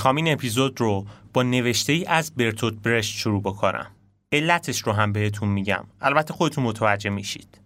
می‌خوام 0.00 0.16
این 0.16 0.32
اپیزود 0.32 0.80
رو 0.80 1.06
با 1.32 1.42
نوشته 1.42 1.92
ای 1.92 2.04
از 2.04 2.34
برتوت 2.34 2.74
برشت 2.82 3.16
شروع 3.16 3.42
بکنم. 3.42 3.86
علتش 4.32 4.82
رو 4.82 4.92
هم 4.92 5.12
بهتون 5.12 5.48
میگم. 5.48 5.84
البته 6.00 6.34
خودتون 6.34 6.64
متوجه 6.64 7.10
میشید. 7.10 7.60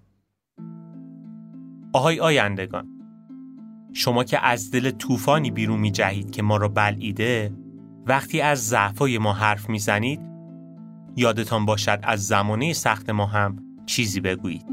آهای 1.92 2.20
آیندگان 2.20 2.88
شما 3.92 4.24
که 4.24 4.46
از 4.46 4.70
دل 4.70 4.90
طوفانی 4.90 5.50
بیرون 5.50 5.80
میجهید 5.80 6.30
که 6.30 6.42
ما 6.42 6.56
را 6.56 6.68
بلعیده 6.68 7.52
وقتی 8.06 8.40
از 8.40 8.68
ضعفای 8.68 9.18
ما 9.18 9.32
حرف 9.32 9.68
می‌زنید 9.68 10.20
یادتان 11.16 11.66
باشد 11.66 12.00
از 12.02 12.26
زمانه 12.26 12.72
سخت 12.72 13.10
ما 13.10 13.26
هم 13.26 13.56
چیزی 13.86 14.20
بگویید. 14.20 14.66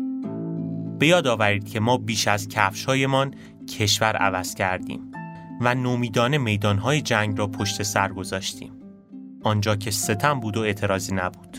به 0.99 1.07
یاد 1.07 1.27
آورید 1.27 1.69
که 1.69 1.79
ما 1.79 1.97
بیش 1.97 2.27
از 2.27 2.47
کفشهایمان 2.47 3.33
کشور 3.77 4.15
عوض 4.15 4.55
کردیم. 4.55 5.10
و 5.61 5.75
نومیدانه 5.75 6.37
میدانهای 6.37 7.01
جنگ 7.01 7.37
را 7.37 7.47
پشت 7.47 7.83
سر 7.83 8.13
گذاشتیم. 8.13 8.71
آنجا 9.43 9.75
که 9.75 9.91
ستم 9.91 10.39
بود 10.39 10.57
و 10.57 10.61
اعتراضی 10.61 11.15
نبود. 11.15 11.57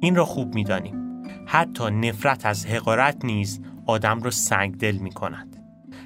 این 0.00 0.14
را 0.14 0.24
خوب 0.24 0.54
می‌دانیم. 0.54 1.22
حتی 1.46 1.90
نفرت 1.90 2.46
از 2.46 2.66
حقارت 2.66 3.24
نیز 3.24 3.60
آدم 3.86 4.22
را 4.22 4.30
دل 4.78 4.96
می 4.96 5.10
کند. 5.10 5.56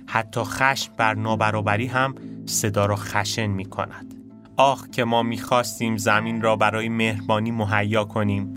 حتی 0.06 0.40
خشم 0.40 0.92
بر 0.96 1.14
نابرابری 1.14 1.86
هم 1.86 2.14
صدا 2.46 2.86
را 2.86 2.96
خشن 2.96 3.46
می 3.46 3.64
کند. 3.64 4.14
آخ 4.56 4.88
که 4.88 5.04
ما 5.04 5.22
می‌خواستیم 5.22 5.96
زمین 5.96 6.42
را 6.42 6.56
برای 6.56 6.88
مهربانی 6.88 7.50
مهیا 7.50 8.04
کنیم 8.04 8.54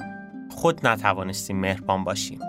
خود 0.49 0.87
نتوانستیم 0.87 1.59
مهربان 1.59 2.03
باشیم 2.03 2.39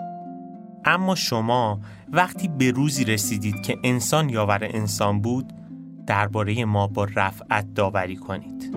اما 0.85 1.15
شما 1.15 1.79
وقتی 2.11 2.47
به 2.47 2.71
روزی 2.71 3.03
رسیدید 3.03 3.61
که 3.61 3.77
انسان 3.83 4.29
یاور 4.29 4.59
انسان 4.63 5.21
بود 5.21 5.53
درباره 6.07 6.65
ما 6.65 6.87
با 6.87 7.07
رفعت 7.15 7.73
داوری 7.73 8.15
کنید. 8.15 8.75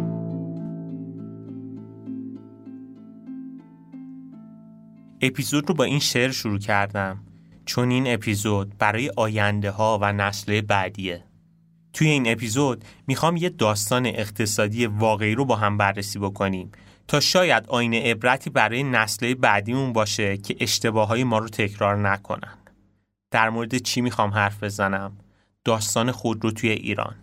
اپیزود 5.20 5.68
رو 5.68 5.74
با 5.74 5.84
این 5.84 5.98
شعر 5.98 6.30
شروع 6.30 6.58
کردم. 6.58 7.18
چون 7.64 7.90
این 7.90 8.04
اپیزود 8.06 8.78
برای 8.78 9.10
آینده 9.16 9.70
ها 9.70 9.98
و 10.02 10.12
نسل 10.12 10.60
بعدیه. 10.60 11.24
توی 11.92 12.08
این 12.08 12.32
اپیزود 12.32 12.84
می‌خوام 13.06 13.36
یه 13.36 13.48
داستان 13.48 14.06
اقتصادی 14.06 14.86
واقعی 14.86 15.34
رو 15.34 15.44
با 15.44 15.56
هم 15.56 15.76
بررسی 15.76 16.18
بکنیم 16.18 16.72
تا 17.08 17.20
شاید 17.20 17.66
آینه 17.68 18.10
عبرتی 18.10 18.50
برای 18.50 18.82
نسل 18.82 19.34
بعدیمون 19.34 19.92
باشه 19.92 20.36
که 20.36 20.56
اشتباه 20.60 21.08
های 21.08 21.24
ما 21.24 21.38
رو 21.38 21.48
تکرار 21.48 22.08
نکنن. 22.10 22.58
در 23.30 23.50
مورد 23.50 23.76
چی 23.76 24.00
می‌خوام 24.00 24.30
حرف 24.30 24.62
بزنم؟ 24.62 25.12
داستان 25.66 26.12
خودرو 26.12 26.50
توی 26.50 26.70
ایران. 26.70 27.14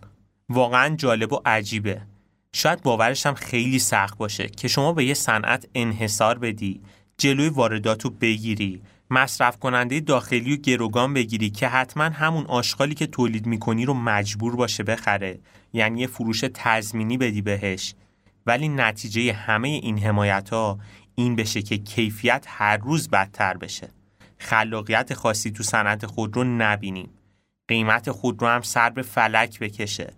واقعا 0.48 0.96
جالب 0.96 1.32
و 1.32 1.40
عجیبه. 1.46 2.00
شاید 2.52 2.82
باورش 2.82 3.26
هم 3.26 3.34
خیلی 3.34 3.78
سخت 3.78 4.18
باشه 4.18 4.48
که 4.48 4.68
شما 4.68 4.92
به 4.92 5.04
یه 5.04 5.14
صنعت 5.14 5.68
انحصار 5.74 6.38
بدی 6.38 6.80
جلوی 7.18 7.48
واردات 7.48 8.04
رو 8.04 8.10
بگیری 8.10 8.82
مصرف 9.10 9.58
کننده 9.58 10.00
داخلی 10.00 10.54
و 10.54 10.56
گروگان 10.56 11.14
بگیری 11.14 11.50
که 11.50 11.68
حتما 11.68 12.04
همون 12.04 12.46
آشغالی 12.46 12.94
که 12.94 13.06
تولید 13.06 13.46
می‌کنی 13.46 13.84
رو 13.84 13.94
مجبور 13.94 14.56
باشه 14.56 14.82
بخره. 14.82 15.38
یعنی 15.72 16.00
یه 16.00 16.06
فروش 16.06 16.44
تضمینی 16.54 17.18
بدی 17.18 17.42
بهش. 17.42 17.94
ولی 18.46 18.68
نتیجه 18.68 19.32
همه 19.32 19.68
این 19.68 19.98
حمایت 19.98 20.50
ها 20.50 20.78
این 21.14 21.36
بشه 21.36 21.62
که 21.62 21.78
کیفیت 21.78 22.44
هر 22.48 22.76
روز 22.76 23.08
بدتر 23.08 23.56
بشه. 23.56 23.88
خلاقیت 24.38 25.14
خاصی 25.14 25.50
تو 25.50 25.62
صنعت 25.62 26.06
خود 26.06 26.36
رو 26.36 26.44
نبینیم 26.44 27.10
قیمت 27.68 28.10
خود 28.10 28.42
رو 28.42 28.48
هم 28.48 28.62
سر 28.62 28.90
به 28.90 29.02
فلک 29.02 29.58
بکشه 29.58 30.12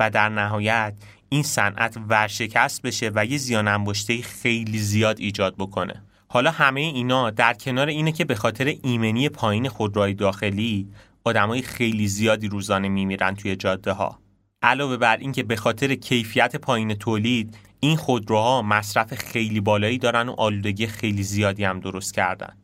و 0.00 0.10
در 0.10 0.28
نهایت 0.28 0.94
این 1.28 1.42
صنعت 1.42 1.96
ورشکست 2.08 2.82
بشه 2.82 3.10
و 3.14 3.26
یه 3.26 3.38
زیان 3.38 3.68
انباشته 3.68 4.22
خیلی 4.22 4.78
زیاد 4.78 5.20
ایجاد 5.20 5.54
بکنه. 5.58 6.02
حالا 6.28 6.50
همه 6.50 6.80
اینا 6.80 7.30
در 7.30 7.54
کنار 7.54 7.88
اینه 7.88 8.12
که 8.12 8.24
به 8.24 8.34
خاطر 8.34 8.74
ایمنی 8.82 9.28
پایین 9.28 9.68
خودروهای 9.68 10.14
داخلی 10.14 10.88
آدمای 11.24 11.62
خیلی 11.62 12.08
زیادی 12.08 12.48
روزانه 12.48 12.88
میمیرن 12.88 13.34
توی 13.34 13.56
جاده 13.56 13.92
ها 13.92 14.18
علاوه 14.62 14.96
بر 14.96 15.16
اینکه 15.16 15.42
به 15.42 15.56
خاطر 15.56 15.94
کیفیت 15.94 16.56
پایین 16.56 16.94
تولید 16.94 17.56
این 17.80 17.96
خودروها 17.96 18.62
مصرف 18.62 19.14
خیلی 19.14 19.60
بالایی 19.60 19.98
دارن 19.98 20.28
و 20.28 20.34
آلودگی 20.38 20.86
خیلی 20.86 21.22
زیادی 21.22 21.64
هم 21.64 21.80
درست 21.80 22.14
کردن. 22.14 22.56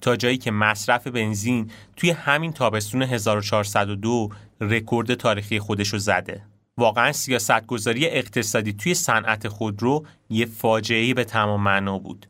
تا 0.00 0.16
جایی 0.16 0.38
که 0.38 0.50
مصرف 0.50 1.06
بنزین 1.06 1.70
توی 1.96 2.10
همین 2.10 2.52
تابستون 2.52 3.02
1402 3.02 4.28
رکورد 4.60 5.14
تاریخی 5.14 5.58
خودشو 5.58 5.98
زده. 5.98 6.42
واقعا 6.78 7.12
سیاستگذاری 7.12 8.06
اقتصادی 8.06 8.72
توی 8.72 8.94
صنعت 8.94 9.48
خودرو 9.48 10.06
یه 10.30 10.46
فاجعه 10.46 11.14
به 11.14 11.24
تمام 11.24 11.62
معنا 11.62 11.98
بود. 11.98 12.26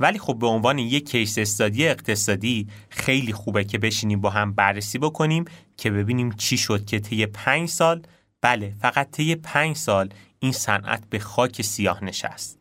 ولی 0.00 0.18
خب 0.18 0.38
به 0.38 0.46
عنوان 0.46 0.78
یک 0.78 1.10
کیس 1.10 1.38
استادی 1.38 1.88
اقتصادی 1.88 2.68
خیلی 2.88 3.32
خوبه 3.32 3.64
که 3.64 3.78
بشینیم 3.78 4.20
با 4.20 4.30
هم 4.30 4.52
بررسی 4.52 4.98
بکنیم 4.98 5.44
که 5.76 5.90
ببینیم 5.90 6.32
چی 6.32 6.56
شد 6.56 6.84
که 6.84 7.00
طی 7.00 7.26
پنج 7.26 7.68
سال 7.68 8.02
بله 8.40 8.74
فقط 8.80 9.10
طی 9.10 9.34
پنج 9.34 9.76
سال 9.76 10.08
این 10.38 10.52
صنعت 10.52 11.02
به 11.10 11.18
خاک 11.18 11.62
سیاه 11.62 12.04
نشست. 12.04 12.58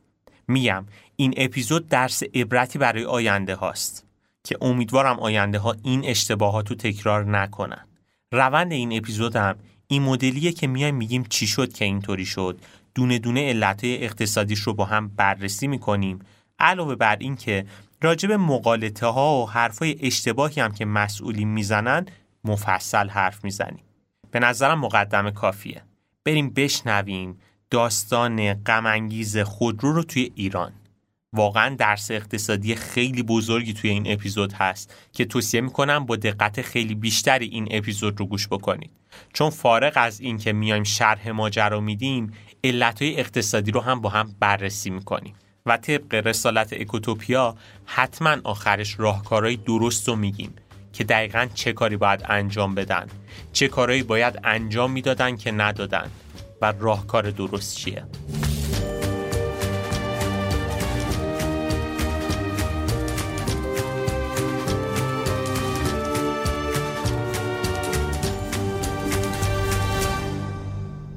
میم 0.48 0.86
این 1.16 1.34
اپیزود 1.38 1.88
درس 1.88 2.24
عبرتی 2.24 2.80
برای 2.80 3.06
آینده 3.06 3.56
هاست. 3.56 4.03
که 4.44 4.58
امیدوارم 4.62 5.20
آینده 5.20 5.60
ها 5.60 5.76
این 5.84 6.06
اشتباهات 6.06 6.70
رو 6.70 6.76
تکرار 6.76 7.26
نکنن. 7.26 7.88
روند 8.32 8.72
این 8.72 8.98
اپیزود 8.98 9.36
هم 9.36 9.56
این 9.88 10.04
مدلیه 10.04 10.52
که 10.52 10.68
میایم 10.68 10.96
میگیم 10.96 11.24
چی 11.30 11.48
شد 11.48 11.74
که 11.74 11.86
اینطوری 11.86 12.26
شد. 12.26 12.60
دونه 12.96 13.20
دونه 13.20 13.50
علتهای 13.50 14.04
اقتصادیش 14.04 14.60
رو 14.60 14.74
با 14.74 14.86
هم 14.86 15.08
بررسی 15.08 15.68
می‌کنیم. 15.68 16.20
علاوه 16.60 16.96
بر 16.96 17.16
این 17.20 17.36
که 17.36 17.66
راجب 18.02 18.32
مقالطه 18.32 19.08
ها 19.08 19.42
و 19.42 19.50
حرفای 19.50 19.98
اشتباهی 20.02 20.62
هم 20.62 20.72
که 20.72 20.86
مسئولین 20.86 21.48
می‌زنن 21.48 22.06
مفصل 22.44 23.10
حرف 23.10 23.44
می‌زنیم. 23.44 23.84
به 24.32 24.40
نظرم 24.40 24.80
مقدمه 24.80 25.32
کافیه. 25.32 25.84
بریم 26.26 26.50
بشنویم 26.50 27.38
داستان 27.70 28.54
غمانگیز 28.54 29.38
خودرو 29.38 29.94
رو 29.94 30.04
توی 30.04 30.32
ایران. 30.36 30.72
واقعا 31.34 31.76
درس 31.76 32.12
اقتصادی 32.12 32.76
خیلی 32.76 33.24
بزرگی 33.24 33.74
توی 33.74 33.90
این 33.90 34.04
اپیزود 34.12 34.54
هست 34.54 34.96
که 35.14 35.26
توصیه 35.26 35.62
می‌کنم 35.62 36.06
با 36.06 36.16
دقت 36.16 36.62
خیلی 36.62 36.96
بیشتری 36.96 37.48
این 37.48 37.68
اپیزود 37.72 38.20
رو 38.20 38.26
گوش 38.26 38.48
بکنید. 38.48 38.92
چون 39.34 39.50
فارغ 39.50 39.94
از 39.96 40.20
این 40.20 40.38
که 40.38 40.54
میایم 40.54 40.84
شرح 40.84 41.30
ماجرا 41.30 41.80
میدیم 41.80 42.32
علتهای 42.64 43.20
اقتصادی 43.20 43.72
رو 43.72 43.82
هم 43.82 44.02
با 44.02 44.10
هم 44.10 44.36
بررسی 44.40 44.90
می‌کنیم. 44.90 45.34
و 45.66 45.78
طبق 45.78 46.14
رسالت 46.28 46.74
اکوتوپیا 46.74 47.56
حتما 47.86 48.38
آخرش 48.44 49.00
راهکارهای 49.00 49.56
درست 49.56 50.08
رو 50.08 50.16
میگیم 50.16 50.54
که 50.94 51.04
دقیقا 51.04 51.48
چه 51.54 51.74
کاری 51.74 51.98
باید 51.98 52.24
انجام 52.26 52.76
بدن 52.76 53.08
چه 53.54 53.68
کارهایی 53.68 54.04
باید 54.04 54.40
انجام 54.44 54.92
می‌دادن 54.92 55.38
که 55.38 55.52
ندادن 55.52 56.12
و 56.62 56.74
راهکار 56.80 57.32
درست 57.32 57.76
چیه. 57.76 58.04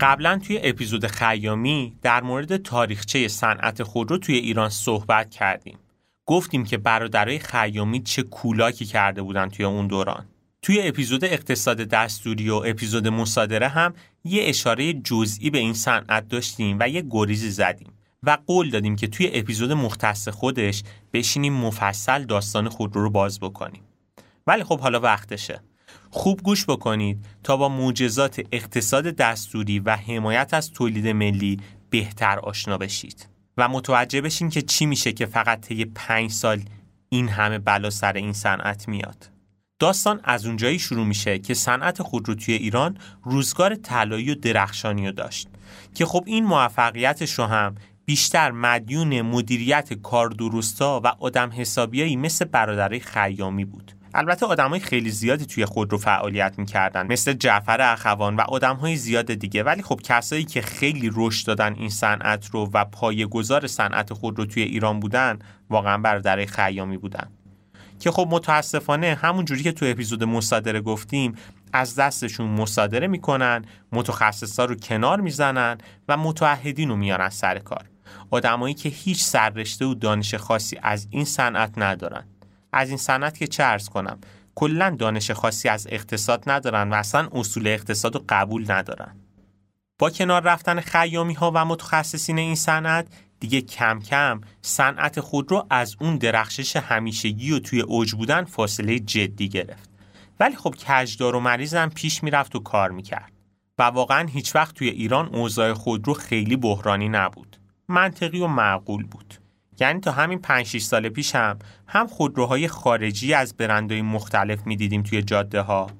قبلا 0.00 0.38
توی 0.38 0.60
اپیزود 0.62 1.06
خیامی 1.06 1.94
در 2.02 2.22
مورد 2.22 2.56
تاریخچه 2.56 3.28
صنعت 3.28 3.82
خودرو 3.82 4.18
توی 4.18 4.34
ایران 4.34 4.68
صحبت 4.68 5.30
کردیم. 5.30 5.78
گفتیم 6.26 6.64
که 6.64 6.78
برادرای 6.78 7.38
خیامی 7.38 8.02
چه 8.02 8.22
کولاکی 8.22 8.84
کرده 8.84 9.22
بودن 9.22 9.48
توی 9.48 9.64
اون 9.64 9.86
دوران. 9.86 10.26
توی 10.62 10.88
اپیزود 10.88 11.24
اقتصاد 11.24 11.76
دستوری 11.76 12.50
و 12.50 12.54
اپیزود 12.54 13.08
مصادره 13.08 13.68
هم 13.68 13.94
یه 14.24 14.42
اشاره 14.44 14.92
جزئی 14.92 15.50
به 15.50 15.58
این 15.58 15.74
صنعت 15.74 16.28
داشتیم 16.28 16.76
و 16.80 16.88
یه 16.88 17.04
گریزی 17.10 17.50
زدیم 17.50 17.92
و 18.22 18.38
قول 18.46 18.70
دادیم 18.70 18.96
که 18.96 19.06
توی 19.06 19.30
اپیزود 19.32 19.72
مختص 19.72 20.28
خودش 20.28 20.82
بشینیم 21.12 21.52
مفصل 21.52 22.24
داستان 22.24 22.68
خودرو 22.68 23.02
رو 23.02 23.10
باز 23.10 23.40
بکنیم. 23.40 23.82
ولی 24.46 24.64
خب 24.64 24.80
حالا 24.80 25.00
وقتشه. 25.00 25.60
خوب 26.16 26.42
گوش 26.42 26.66
بکنید 26.66 27.24
تا 27.42 27.56
با 27.56 27.68
معجزات 27.68 28.40
اقتصاد 28.52 29.04
دستوری 29.04 29.78
و 29.78 29.96
حمایت 29.96 30.54
از 30.54 30.70
تولید 30.70 31.08
ملی 31.08 31.60
بهتر 31.90 32.38
آشنا 32.38 32.78
بشید. 32.78 33.28
و 33.56 33.68
متوجه 33.68 34.20
بشین 34.20 34.50
که 34.50 34.62
چی 34.62 34.86
میشه 34.86 35.12
که 35.12 35.26
فقط 35.26 35.60
طی 35.60 35.84
پنج 35.84 36.30
سال 36.30 36.60
این 37.08 37.28
همه 37.28 37.58
بلا 37.58 37.90
سر 37.90 38.12
این 38.12 38.32
صنعت 38.32 38.88
میاد. 38.88 39.30
داستان 39.78 40.20
از 40.24 40.46
اونجایی 40.46 40.78
شروع 40.78 41.06
میشه 41.06 41.38
که 41.38 41.54
صنعت 41.54 42.02
خودرو 42.02 42.34
توی 42.34 42.54
ایران 42.54 42.98
روزگار 43.22 43.74
طلایی 43.74 44.30
و 44.30 44.34
درخشانی 44.34 45.06
رو 45.06 45.12
داشت. 45.12 45.48
که 45.94 46.06
خب 46.06 46.24
این 46.26 46.44
موفقیتش 46.44 47.32
رو 47.32 47.44
هم 47.44 47.74
بیشتر 48.04 48.50
مدیون 48.50 49.22
مدیریت 49.22 49.92
کار 49.94 50.28
درستا 50.28 51.00
و 51.04 51.06
آدم 51.06 51.50
حسابیایی 51.52 52.16
مثل 52.16 52.44
برادرای 52.44 53.00
خیامی 53.00 53.64
بود. 53.64 53.92
البته 54.18 54.46
آدمای 54.46 54.80
خیلی 54.80 55.10
زیادی 55.10 55.46
توی 55.46 55.64
خودرو 55.64 55.98
فعالیت 55.98 56.54
می‌کردن. 56.58 57.06
مثل 57.06 57.32
جعفر 57.32 57.80
اخوان 57.80 58.36
و 58.36 58.40
آدمهای 58.40 58.96
زیاد 58.96 59.34
دیگه. 59.34 59.62
ولی 59.62 59.82
خب 59.82 60.00
کسایی 60.04 60.44
که 60.44 60.62
خیلی 60.62 61.10
رشد 61.14 61.46
دادن 61.46 61.74
این 61.74 61.90
صنعت 61.90 62.50
رو 62.52 62.70
و 62.74 62.84
پایه‌گذار 62.84 63.66
صنعت 63.66 64.12
خودرو 64.12 64.44
توی 64.44 64.62
ایران 64.62 65.00
بودن 65.00 65.38
واقعا 65.70 65.98
برادرای 65.98 66.46
خیامی 66.46 66.96
بودن. 66.96 67.30
که 68.00 68.10
خب 68.10 68.28
متاسفانه 68.30 69.14
همون 69.14 69.44
جوری 69.44 69.62
که 69.62 69.72
تو 69.72 69.86
اپیزود 69.86 70.24
مصادره 70.24 70.80
گفتیم 70.80 71.34
از 71.72 71.94
دستشون 71.96 72.46
مصادره 72.46 73.06
می‌کنن 73.06 73.64
متخصصا 73.92 74.64
رو 74.64 74.74
کنار 74.74 75.20
می‌زنن 75.20 75.78
و 76.08 76.16
متعهدین 76.16 76.88
رو 76.88 76.96
میارن 76.96 77.28
سر 77.28 77.58
کار. 77.58 77.84
آدمایی 78.30 78.74
که 78.74 78.88
هیچ 78.88 79.22
سررشته 79.24 79.84
و 79.84 79.94
دانش 79.94 80.34
خاصی 80.34 80.78
از 80.82 81.06
این 81.10 81.24
صنعت 81.24 81.72
ندارن. 81.76 82.24
از 82.76 82.88
این 82.88 82.98
صنعت 82.98 83.38
که 83.38 83.46
چه 83.46 83.64
ارز 83.64 83.88
کنم 83.88 84.18
کلا 84.54 84.96
دانش 84.98 85.30
خاصی 85.30 85.68
از 85.68 85.86
اقتصاد 85.90 86.42
ندارن 86.50 86.90
و 86.90 86.94
اصلا 86.94 87.28
اصول 87.32 87.66
اقتصاد 87.66 88.14
رو 88.14 88.24
قبول 88.28 88.72
ندارن. 88.72 89.16
با 89.98 90.10
کنار 90.10 90.42
رفتن 90.42 90.80
خیامی 90.80 91.34
ها 91.34 91.52
و 91.54 91.64
متخصصین 91.64 92.38
این 92.38 92.54
صنعت 92.54 93.06
دیگه 93.40 93.60
کم 93.60 94.00
کم 94.00 94.40
صنعت 94.62 95.20
خود 95.20 95.50
رو 95.50 95.66
از 95.70 95.96
اون 96.00 96.16
درخشش 96.16 96.76
همیشگی 96.76 97.52
و 97.52 97.58
توی 97.58 97.80
اوج 97.80 98.14
بودن 98.14 98.44
فاصله 98.44 98.98
جدی 98.98 99.48
گرفت. 99.48 99.90
ولی 100.40 100.56
خب 100.56 100.74
کجدار 100.88 101.36
و 101.36 101.40
مریض 101.40 101.74
هم 101.74 101.90
پیش 101.90 102.22
می‌رفت 102.22 102.56
و 102.56 102.58
کار 102.58 102.90
می‌کرد. 102.90 103.32
و 103.78 103.82
واقعا 103.82 104.26
هیچ 104.28 104.54
وقت 104.54 104.74
توی 104.74 104.88
ایران 104.88 105.34
اوضاع 105.34 105.72
خودرو 105.72 106.14
خیلی 106.14 106.56
بحرانی 106.56 107.08
نبود. 107.08 107.56
منطقی 107.88 108.40
و 108.40 108.46
معقول 108.46 109.04
بود. 109.04 109.34
یعنی 109.80 110.00
تا 110.00 110.12
همین 110.12 110.38
5 110.38 110.66
6 110.66 110.82
سال 110.82 111.08
پیش 111.08 111.34
هم 111.34 111.58
هم 111.86 112.06
خودروهای 112.06 112.68
خارجی 112.68 113.34
از 113.34 113.56
برندهای 113.56 114.02
مختلف 114.02 114.66
می‌دیدیم 114.66 115.02
توی 115.02 115.22
جاده 115.22 115.60
ها 115.60 115.90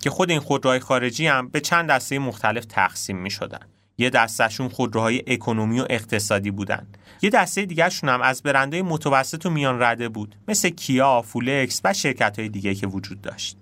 که 0.00 0.10
خود 0.10 0.30
این 0.30 0.40
خودروهای 0.40 0.80
خارجی 0.80 1.26
هم 1.26 1.48
به 1.48 1.60
چند 1.60 1.90
دسته 1.90 2.18
مختلف 2.18 2.64
تقسیم 2.64 3.16
می 3.16 3.30
شدن. 3.30 3.60
یه 3.98 4.10
دستشون 4.10 4.68
خودروهای 4.68 5.22
اکنومی 5.26 5.80
و 5.80 5.86
اقتصادی 5.90 6.50
بودن. 6.50 6.86
یه 7.22 7.30
دسته 7.30 7.64
دیگرشون 7.64 8.08
هم 8.08 8.22
از 8.22 8.42
برندهای 8.42 8.82
متوسط 8.82 9.46
و 9.46 9.50
میان 9.50 9.82
رده 9.82 10.08
بود 10.08 10.36
مثل 10.48 10.68
کیا، 10.68 11.22
فولکس 11.22 11.80
و 11.84 11.92
شرکت 11.92 12.38
های 12.38 12.48
دیگه 12.48 12.74
که 12.74 12.86
وجود 12.86 13.20
داشت. 13.20 13.56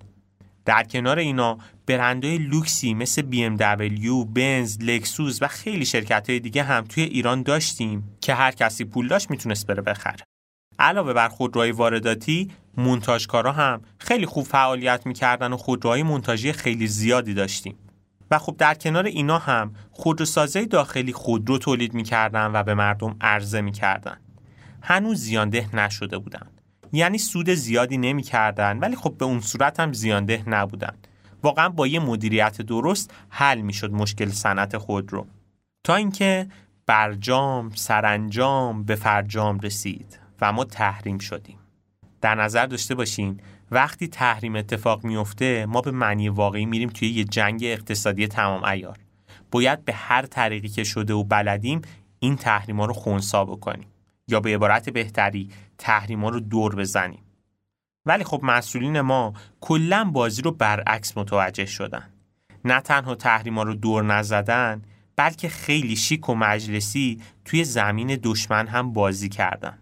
در 0.65 0.83
کنار 0.83 1.19
اینا 1.19 1.57
برندهای 1.87 2.37
لوکسی 2.37 2.93
مثل 2.93 3.21
BMW، 3.21 4.25
بنز، 4.33 4.77
لکسوس 4.81 5.41
و 5.41 5.47
خیلی 5.47 5.85
شرکت 5.85 6.29
های 6.29 6.39
دیگه 6.39 6.63
هم 6.63 6.83
توی 6.83 7.03
ایران 7.03 7.43
داشتیم 7.43 8.17
که 8.21 8.33
هر 8.33 8.51
کسی 8.51 8.85
پول 8.85 9.07
داشت 9.07 9.31
می‌تونست 9.31 9.67
بره 9.67 9.81
بخره. 9.81 10.23
علاوه 10.79 11.13
بر 11.13 11.27
خودروهای 11.27 11.71
وارداتی، 11.71 12.51
مونتاژکارا 12.77 13.51
هم 13.51 13.81
خیلی 13.97 14.25
خوب 14.25 14.45
فعالیت 14.45 15.05
می‌کردن 15.05 15.53
و 15.53 15.57
خودروهای 15.57 16.03
مونتاژی 16.03 16.53
خیلی 16.53 16.87
زیادی 16.87 17.33
داشتیم. 17.33 17.75
و 18.31 18.39
خب 18.39 18.55
در 18.57 18.73
کنار 18.73 19.05
اینا 19.05 19.37
هم 19.37 19.73
خودروسازی 19.91 20.65
داخلی 20.65 21.13
خودرو 21.13 21.57
تولید 21.57 21.93
می‌کردن 21.93 22.51
و 22.53 22.63
به 22.63 22.73
مردم 22.73 23.15
عرضه 23.21 23.61
می‌کردن. 23.61 24.17
هنوز 24.81 25.19
زیانده 25.19 25.75
نشده 25.75 26.17
بودن. 26.17 26.47
یعنی 26.93 27.17
سود 27.17 27.49
زیادی 27.49 27.97
نمی‌کردن 27.97 28.79
ولی 28.79 28.95
خب 28.95 29.15
به 29.17 29.25
اون 29.25 29.41
صورت 29.41 29.79
هم 29.79 29.93
زیانده 29.93 30.43
نبودن. 30.47 30.93
واقعا 31.45 31.69
با 31.69 31.87
یه 31.87 31.99
مدیریت 31.99 32.61
درست 32.61 33.13
حل 33.29 33.61
می‌شد 33.61 33.91
مشکل 33.91 34.29
صنعت 34.29 34.77
خودرو. 34.77 35.27
تا 35.83 35.95
اینکه 35.95 36.47
برجام 36.85 37.69
سرانجام 37.75 38.83
به 38.83 38.95
فرجام 38.95 39.59
رسید 39.59 40.19
و 40.41 40.53
ما 40.53 40.63
تحریم 40.63 41.17
شدیم. 41.17 41.59
در 42.21 42.35
نظر 42.35 42.65
داشته 42.65 42.95
باشین 42.95 43.39
وقتی 43.71 44.07
تحریم 44.07 44.55
اتفاق 44.55 45.03
میفته 45.03 45.65
ما 45.65 45.81
به 45.81 45.91
معنی 45.91 46.29
واقعی 46.29 46.65
میریم 46.65 46.89
توی 46.89 47.09
یه 47.09 47.23
جنگ 47.23 47.59
اقتصادی 47.63 48.27
تمام 48.27 48.63
ایار 48.63 48.97
باید 49.51 49.85
به 49.85 49.93
هر 49.93 50.25
طریقی 50.25 50.67
که 50.67 50.83
شده 50.83 51.13
و 51.13 51.23
بلدیم 51.23 51.81
این 52.19 52.35
تحریما 52.35 52.85
رو 52.85 52.93
خونسا 52.93 53.45
بکنیم 53.45 53.87
یا 54.27 54.39
به 54.39 54.55
عبارت 54.55 54.89
بهتری 54.89 55.49
تحریما 55.77 56.29
رو 56.29 56.39
دور 56.39 56.75
بزنیم 56.75 57.24
ولی 58.05 58.23
خب 58.23 58.39
مسئولین 58.43 59.01
ما 59.01 59.33
کلا 59.61 60.03
بازی 60.03 60.41
رو 60.41 60.51
برعکس 60.51 61.17
متوجه 61.17 61.65
شدن. 61.65 62.09
نه 62.65 62.81
تنها 62.81 63.15
تحریما 63.15 63.63
رو 63.63 63.73
دور 63.73 64.03
نزدن 64.03 64.81
بلکه 65.15 65.49
خیلی 65.49 65.95
شیک 65.95 66.29
و 66.29 66.35
مجلسی 66.35 67.21
توی 67.45 67.63
زمین 67.63 68.19
دشمن 68.23 68.67
هم 68.67 68.93
بازی 68.93 69.29
کردن. 69.29 69.77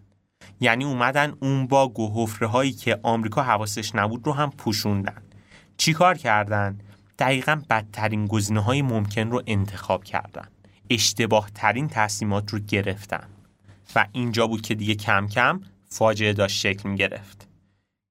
یعنی 0.59 0.83
اومدن 0.83 1.33
اون 1.39 1.67
با 1.67 1.87
و 1.87 2.27
هایی 2.47 2.71
که 2.71 2.99
آمریکا 3.03 3.43
حواسش 3.43 3.95
نبود 3.95 4.27
رو 4.27 4.33
هم 4.33 4.49
پوشوندن. 4.49 5.21
چیکار 5.77 6.17
کردن؟ 6.17 6.79
دقیقا 7.19 7.61
بدترین 7.69 8.27
گزینه 8.27 8.59
های 8.59 8.81
ممکن 8.81 9.31
رو 9.31 9.41
انتخاب 9.47 10.03
کردن. 10.03 10.47
اشتباه 10.89 11.49
ترین 11.55 11.87
تصمیمات 11.87 12.53
رو 12.53 12.59
گرفتن. 12.59 13.27
و 13.95 14.05
اینجا 14.11 14.47
بود 14.47 14.61
که 14.61 14.75
دیگه 14.75 14.95
کم 14.95 15.27
کم 15.27 15.61
فاجعه 15.89 16.33
داشت 16.33 16.59
شکل 16.59 16.89
می 16.89 16.95
گرفت 16.95 17.52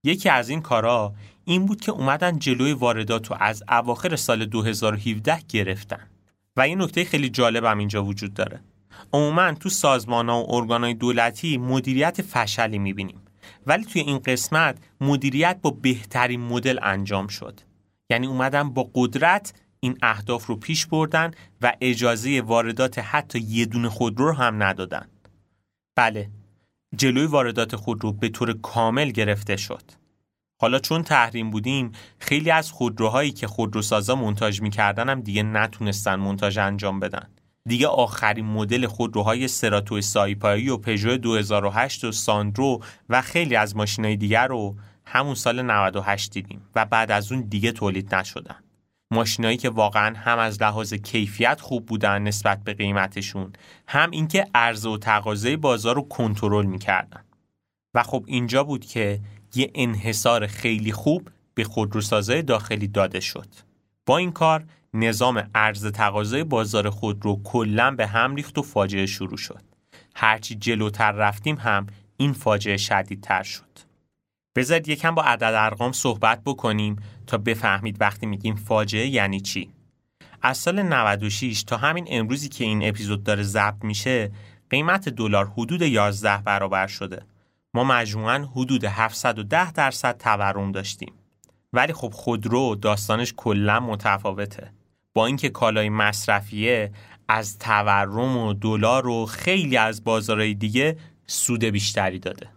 یکی 0.04 0.28
از 0.28 0.48
این 0.48 0.60
کارا 0.60 1.14
این 1.44 1.66
بود 1.66 1.80
که 1.80 1.92
اومدن 1.92 2.38
جلوی 2.38 2.72
واردات 2.72 3.30
رو 3.30 3.36
از 3.40 3.62
اواخر 3.68 4.16
سال 4.16 4.44
2017 4.44 5.38
گرفتن. 5.48 6.06
و 6.56 6.68
یه 6.68 6.74
نکته 6.74 7.04
خیلی 7.04 7.30
جالب 7.30 7.64
هم 7.64 7.78
اینجا 7.78 8.04
وجود 8.04 8.34
داره. 8.34 8.60
عموما 9.12 9.52
تو 9.52 9.68
سازمان 9.68 10.28
ها 10.28 10.42
و 10.44 10.54
ارگان 10.54 10.92
دولتی 10.92 11.58
مدیریت 11.58 12.22
فشلی 12.22 12.78
می‌بینیم. 12.78 13.20
ولی 13.66 13.84
توی 13.84 14.02
این 14.02 14.18
قسمت 14.18 14.78
مدیریت 15.00 15.58
با 15.62 15.70
بهترین 15.70 16.40
مدل 16.40 16.78
انجام 16.82 17.26
شد. 17.26 17.60
یعنی 18.10 18.26
اومدن 18.26 18.70
با 18.70 18.90
قدرت 18.94 19.54
این 19.80 19.98
اهداف 20.02 20.46
رو 20.46 20.56
پیش 20.56 20.86
بردن 20.86 21.30
و 21.62 21.72
اجازه 21.80 22.40
واردات 22.40 22.98
حتی 22.98 23.38
یه 23.38 23.66
دونه 23.66 23.88
خودرو 23.88 24.26
رو 24.26 24.32
هم 24.32 24.62
ندادن. 24.62 25.08
بله 25.96 26.30
جلوی 26.96 27.26
واردات 27.26 27.76
خودرو 27.76 28.12
به 28.12 28.28
طور 28.28 28.52
کامل 28.52 29.10
گرفته 29.10 29.56
شد. 29.56 29.82
حالا 30.62 30.78
چون 30.78 31.02
تحریم 31.02 31.50
بودیم 31.50 31.92
خیلی 32.18 32.50
از 32.50 32.72
خودروهایی 32.72 33.32
که 33.32 33.46
خودروسازا 33.46 34.14
منتاج 34.14 34.62
می‌کردن 34.62 35.08
هم 35.08 35.20
دیگه 35.20 35.42
نتونستن 35.42 36.14
منتاج 36.14 36.58
انجام 36.58 37.00
بدن 37.00 37.28
دیگه 37.68 37.86
آخرین 37.86 38.46
مدل 38.46 38.86
خودروهای 38.86 39.48
سراتو 39.48 40.00
سایپایی 40.00 40.68
و 40.68 40.76
پژو 40.76 41.16
2008 41.16 42.04
و 42.04 42.12
ساندرو 42.12 42.82
و 43.08 43.22
خیلی 43.22 43.56
از 43.56 43.76
ماشینهای 43.76 44.16
دیگر 44.16 44.46
رو 44.46 44.76
همون 45.06 45.34
سال 45.34 45.62
98 45.62 46.32
دیدیم 46.32 46.62
و 46.74 46.84
بعد 46.84 47.10
از 47.10 47.32
اون 47.32 47.40
دیگه 47.40 47.72
تولید 47.72 48.14
نشدن. 48.14 48.56
ماشینایی 49.10 49.56
که 49.56 49.70
واقعا 49.70 50.16
هم 50.16 50.38
از 50.38 50.62
لحاظ 50.62 50.94
کیفیت 50.94 51.60
خوب 51.60 51.86
بودن 51.86 52.22
نسبت 52.22 52.64
به 52.64 52.74
قیمتشون 52.74 53.52
هم 53.88 54.10
اینکه 54.10 54.46
عرضه 54.54 54.88
و 54.88 54.98
تقاضای 54.98 55.56
بازار 55.56 55.94
رو 55.94 56.02
کنترل 56.02 56.66
می‌کردن 56.66 57.24
و 57.94 58.02
خب 58.02 58.24
اینجا 58.26 58.64
بود 58.64 58.84
که 58.84 59.20
یه 59.54 59.70
انحصار 59.74 60.46
خیلی 60.46 60.92
خوب 60.92 61.28
به 61.54 61.64
خودروسازای 61.64 62.42
داخلی 62.42 62.88
داده 62.88 63.20
شد 63.20 63.48
با 64.06 64.18
این 64.18 64.32
کار 64.32 64.64
نظام 64.94 65.50
ارز 65.54 65.86
تقاضای 65.86 66.44
بازار 66.44 66.90
خود 66.90 67.24
رو 67.24 67.40
کلا 67.44 67.90
به 67.90 68.06
هم 68.06 68.34
ریخت 68.34 68.58
و 68.58 68.62
فاجعه 68.62 69.06
شروع 69.06 69.36
شد. 69.36 69.62
هرچی 70.14 70.54
جلوتر 70.54 71.12
رفتیم 71.12 71.56
هم 71.56 71.86
این 72.16 72.32
فاجعه 72.32 72.76
شدیدتر 72.76 73.42
شد. 73.42 73.78
بذارید 74.56 74.88
یکم 74.88 75.14
با 75.14 75.22
عدد 75.22 75.54
ارقام 75.56 75.92
صحبت 75.92 76.42
بکنیم 76.46 76.96
تا 77.26 77.38
بفهمید 77.38 78.00
وقتی 78.00 78.26
میگیم 78.26 78.54
فاجعه 78.54 79.06
یعنی 79.06 79.40
چی. 79.40 79.70
از 80.42 80.58
سال 80.58 80.82
96 80.82 81.62
تا 81.62 81.76
همین 81.76 82.06
امروزی 82.10 82.48
که 82.48 82.64
این 82.64 82.88
اپیزود 82.88 83.24
داره 83.24 83.42
ضبط 83.42 83.84
میشه 83.84 84.30
قیمت 84.70 85.08
دلار 85.08 85.46
حدود 85.46 85.82
11 85.82 86.36
برابر 86.36 86.86
شده. 86.86 87.22
ما 87.74 87.84
مجموعاً 87.84 88.48
حدود 88.56 88.84
710 88.84 89.72
درصد 89.72 90.16
تورم 90.18 90.72
داشتیم. 90.72 91.12
ولی 91.72 91.92
خب 91.92 92.10
خودرو 92.12 92.74
داستانش 92.74 93.34
کلا 93.36 93.80
متفاوته. 93.80 94.72
با 95.14 95.26
اینکه 95.26 95.48
کالای 95.48 95.88
مصرفیه 95.88 96.92
از 97.28 97.58
تورم 97.58 98.36
و 98.36 98.52
دلار 98.52 99.06
و 99.08 99.26
خیلی 99.26 99.76
از 99.76 100.04
بازارهای 100.04 100.54
دیگه 100.54 100.96
سود 101.26 101.64
بیشتری 101.64 102.18
داده. 102.18 102.48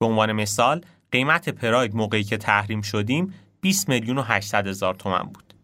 به 0.00 0.06
عنوان 0.06 0.32
مثال 0.32 0.80
قیمت 1.12 1.48
پراید 1.48 1.94
موقعی 1.94 2.24
که 2.24 2.36
تحریم 2.36 2.82
شدیم 2.82 3.34
20 3.60 3.88
میلیون 3.88 4.18
و 4.18 4.22
800 4.22 4.66
هزار 4.66 4.94
تومن 4.94 5.22
بود 5.22 5.54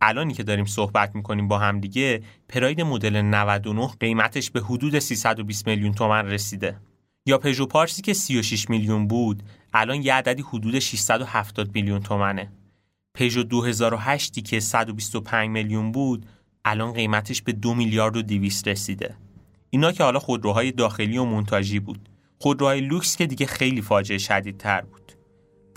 الانی 0.00 0.34
که 0.34 0.42
داریم 0.42 0.64
صحبت 0.64 1.14
می‌کنیم 1.14 1.48
با 1.48 1.58
هم 1.58 1.80
دیگه 1.80 2.22
پراید 2.48 2.80
مدل 2.80 3.22
99 3.22 3.88
قیمتش 4.00 4.50
به 4.50 4.60
حدود 4.60 4.98
320 4.98 5.66
میلیون 5.66 5.92
تومن 5.92 6.26
رسیده 6.26 6.76
یا 7.26 7.38
پژو 7.38 7.66
پارسی 7.66 8.02
که 8.02 8.14
36 8.14 8.70
میلیون 8.70 9.06
بود 9.06 9.42
الان 9.74 10.02
یه 10.02 10.14
عددی 10.14 10.42
حدود 10.42 10.78
670 10.78 11.74
میلیون 11.74 12.00
تومنه. 12.00 12.52
پژو 13.14 13.42
2008 13.42 14.44
که 14.44 14.60
125 14.60 15.50
میلیون 15.50 15.92
بود 15.92 16.26
الان 16.64 16.92
قیمتش 16.92 17.42
به 17.42 17.52
2 17.52 17.74
میلیارد 17.74 18.16
و 18.16 18.22
200 18.22 18.68
رسیده. 18.68 19.16
اینا 19.70 19.92
که 19.92 20.04
حالا 20.04 20.18
خودروهای 20.18 20.72
داخلی 20.72 21.18
و 21.18 21.24
مونتاژی 21.24 21.80
بود. 21.80 22.08
خودروهای 22.38 22.80
لوکس 22.80 23.16
که 23.16 23.26
دیگه 23.26 23.46
خیلی 23.46 23.82
فاجعه 23.82 24.18
شدیدتر 24.18 24.80
بود. 24.80 25.12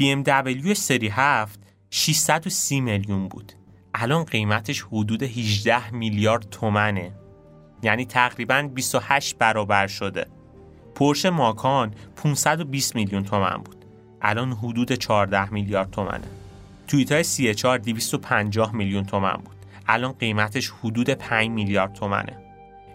BMW 0.02 0.74
سری 0.74 1.08
7 1.08 1.60
630 1.90 2.82
میلیون 2.82 3.28
بود. 3.28 3.54
الان 3.94 4.24
قیمتش 4.24 4.82
حدود 4.82 5.24
18 5.24 5.92
میلیارد 5.92 6.50
تومنه. 6.50 7.12
یعنی 7.84 8.06
تقریبا 8.06 8.70
28 8.74 9.38
برابر 9.38 9.88
شده. 9.88 10.39
پرشه 11.00 11.30
ماکان 11.30 11.94
520 12.16 12.96
میلیون 12.96 13.24
تومن 13.24 13.58
بود. 13.58 13.86
الان 14.22 14.52
حدود 14.52 14.92
14 14.92 15.54
میلیارد 15.54 15.92
تومنه. 15.92 16.28
تویوتا 16.88 17.24
سی 17.24 17.54
4 17.54 17.78
250 17.78 18.76
میلیون 18.76 19.06
تومن 19.06 19.34
بود. 19.34 19.56
الان 19.88 20.12
قیمتش 20.12 20.70
حدود 20.70 21.10
5 21.10 21.50
میلیارد 21.50 21.94
تومنه. 21.94 22.38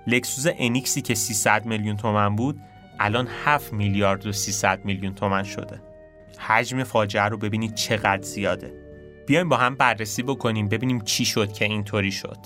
لکسوس 0.07 0.53
انیکسی 0.59 1.03
که 1.03 1.15
300 1.15 1.67
میلیون 1.67 1.97
تومن 1.97 2.37
بود 2.37 2.61
الان 3.01 3.29
7 3.45 3.73
میلیارد 3.73 4.27
و 4.27 4.33
300 4.33 4.85
میلیون 4.85 5.15
تومن 5.15 5.43
شده. 5.43 5.81
حجم 6.39 6.83
فاجعه 6.83 7.25
رو 7.25 7.37
ببینید 7.37 7.75
چقدر 7.75 8.23
زیاده. 8.23 8.73
بیایم 9.27 9.49
با 9.49 9.57
هم 9.57 9.75
بررسی 9.75 10.23
بکنیم 10.23 10.69
ببینیم 10.69 11.01
چی 11.01 11.25
شد 11.25 11.53
که 11.53 11.65
اینطوری 11.65 12.13
شد. 12.13 12.39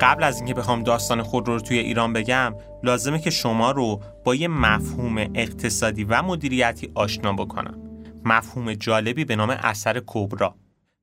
قبل 0.00 0.24
از 0.24 0.36
اینکه 0.36 0.54
بخوام 0.54 0.82
داستان 0.82 1.22
خود 1.22 1.48
رو 1.48 1.60
توی 1.60 1.78
ایران 1.78 2.12
بگم 2.12 2.54
لازمه 2.82 3.18
که 3.18 3.30
شما 3.30 3.70
رو 3.70 4.00
با 4.24 4.34
یه 4.34 4.48
مفهوم 4.48 5.18
اقتصادی 5.34 6.04
و 6.04 6.22
مدیریتی 6.22 6.90
آشنا 6.94 7.32
بکنم. 7.32 7.78
مفهوم 8.24 8.74
جالبی 8.74 9.24
به 9.24 9.36
نام 9.36 9.50
اثر 9.50 10.02
کبرا. 10.06 10.54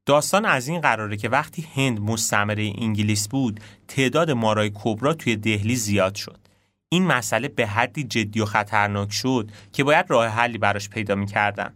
داستان 0.06 0.46
از 0.46 0.68
این 0.68 0.82
قراره 0.82 1.18
که 1.18 1.30
وقتی 1.30 1.68
هند 1.76 2.02
مستعمره 2.02 2.74
انگلیس 2.78 3.28
بود 3.28 3.60
تعداد 3.88 4.32
مارای 4.32 4.72
کبرا 4.74 5.14
توی 5.14 5.36
دهلی 5.36 5.76
زیاد 5.76 6.16
شد. 6.16 6.40
این 6.90 7.06
مسئله 7.06 7.48
به 7.48 7.68
حدی 7.68 8.04
جدی 8.04 8.42
و 8.42 8.46
خطرناک 8.46 9.12
شد 9.12 9.52
که 9.74 9.84
باید 9.84 10.06
راه 10.10 10.28
حلی 10.28 10.58
براش 10.58 10.90
پیدا 10.90 11.16
می‌کردن. 11.16 11.74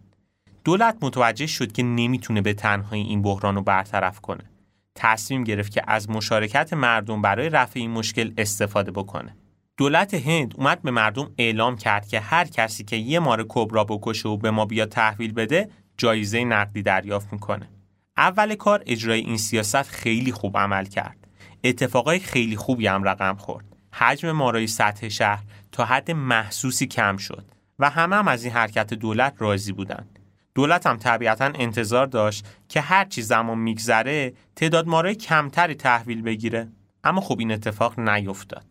دولت 0.64 0.96
متوجه 1.02 1.46
شد 1.46 1.72
که 1.72 1.82
نمی‌تونه 1.82 2.40
به 2.40 2.54
تنهایی 2.54 3.02
این 3.02 3.22
بحران 3.22 3.54
رو 3.54 3.62
برطرف 3.62 4.20
کنه. 4.20 4.51
تصمیم 4.94 5.44
گرفت 5.44 5.72
که 5.72 5.82
از 5.86 6.10
مشارکت 6.10 6.72
مردم 6.72 7.22
برای 7.22 7.48
رفع 7.48 7.80
این 7.80 7.90
مشکل 7.90 8.32
استفاده 8.38 8.90
بکنه. 8.90 9.36
دولت 9.76 10.14
هند 10.14 10.54
اومد 10.56 10.82
به 10.82 10.90
مردم 10.90 11.30
اعلام 11.38 11.76
کرد 11.76 12.08
که 12.08 12.20
هر 12.20 12.44
کسی 12.44 12.84
که 12.84 12.96
یه 12.96 13.18
مار 13.18 13.46
کبرا 13.48 13.84
بکشه 13.84 14.28
و 14.28 14.36
به 14.36 14.50
ما 14.50 14.64
بیاد 14.64 14.88
تحویل 14.88 15.32
بده 15.32 15.68
جایزه 15.96 16.44
نقدی 16.44 16.82
دریافت 16.82 17.32
می‌کنه. 17.32 17.68
اول 18.16 18.54
کار 18.54 18.82
اجرای 18.86 19.20
این 19.20 19.36
سیاست 19.36 19.82
خیلی 19.82 20.32
خوب 20.32 20.58
عمل 20.58 20.84
کرد. 20.84 21.28
اتفاقای 21.64 22.18
خیلی 22.18 22.56
خوبی 22.56 22.86
هم 22.86 23.04
رقم 23.04 23.36
خورد. 23.36 23.64
حجم 23.92 24.30
مارای 24.30 24.66
سطح 24.66 25.08
شهر 25.08 25.44
تا 25.72 25.84
حد 25.84 26.10
محسوسی 26.10 26.86
کم 26.86 27.16
شد 27.16 27.44
و 27.78 27.90
همه 27.90 28.16
هم 28.16 28.28
از 28.28 28.44
این 28.44 28.52
حرکت 28.52 28.94
دولت 28.94 29.34
راضی 29.38 29.72
بودند. 29.72 30.18
دولت 30.54 30.86
هم 30.86 30.96
طبیعتا 30.96 31.44
انتظار 31.54 32.06
داشت 32.06 32.46
که 32.68 32.80
هر 32.80 33.04
چی 33.04 33.22
زمان 33.22 33.58
میگذره 33.58 34.32
تعداد 34.56 34.86
مارای 34.86 35.14
کمتری 35.14 35.74
تحویل 35.74 36.22
بگیره 36.22 36.68
اما 37.04 37.20
خب 37.20 37.38
این 37.38 37.52
اتفاق 37.52 38.00
نیفتاد 38.00 38.64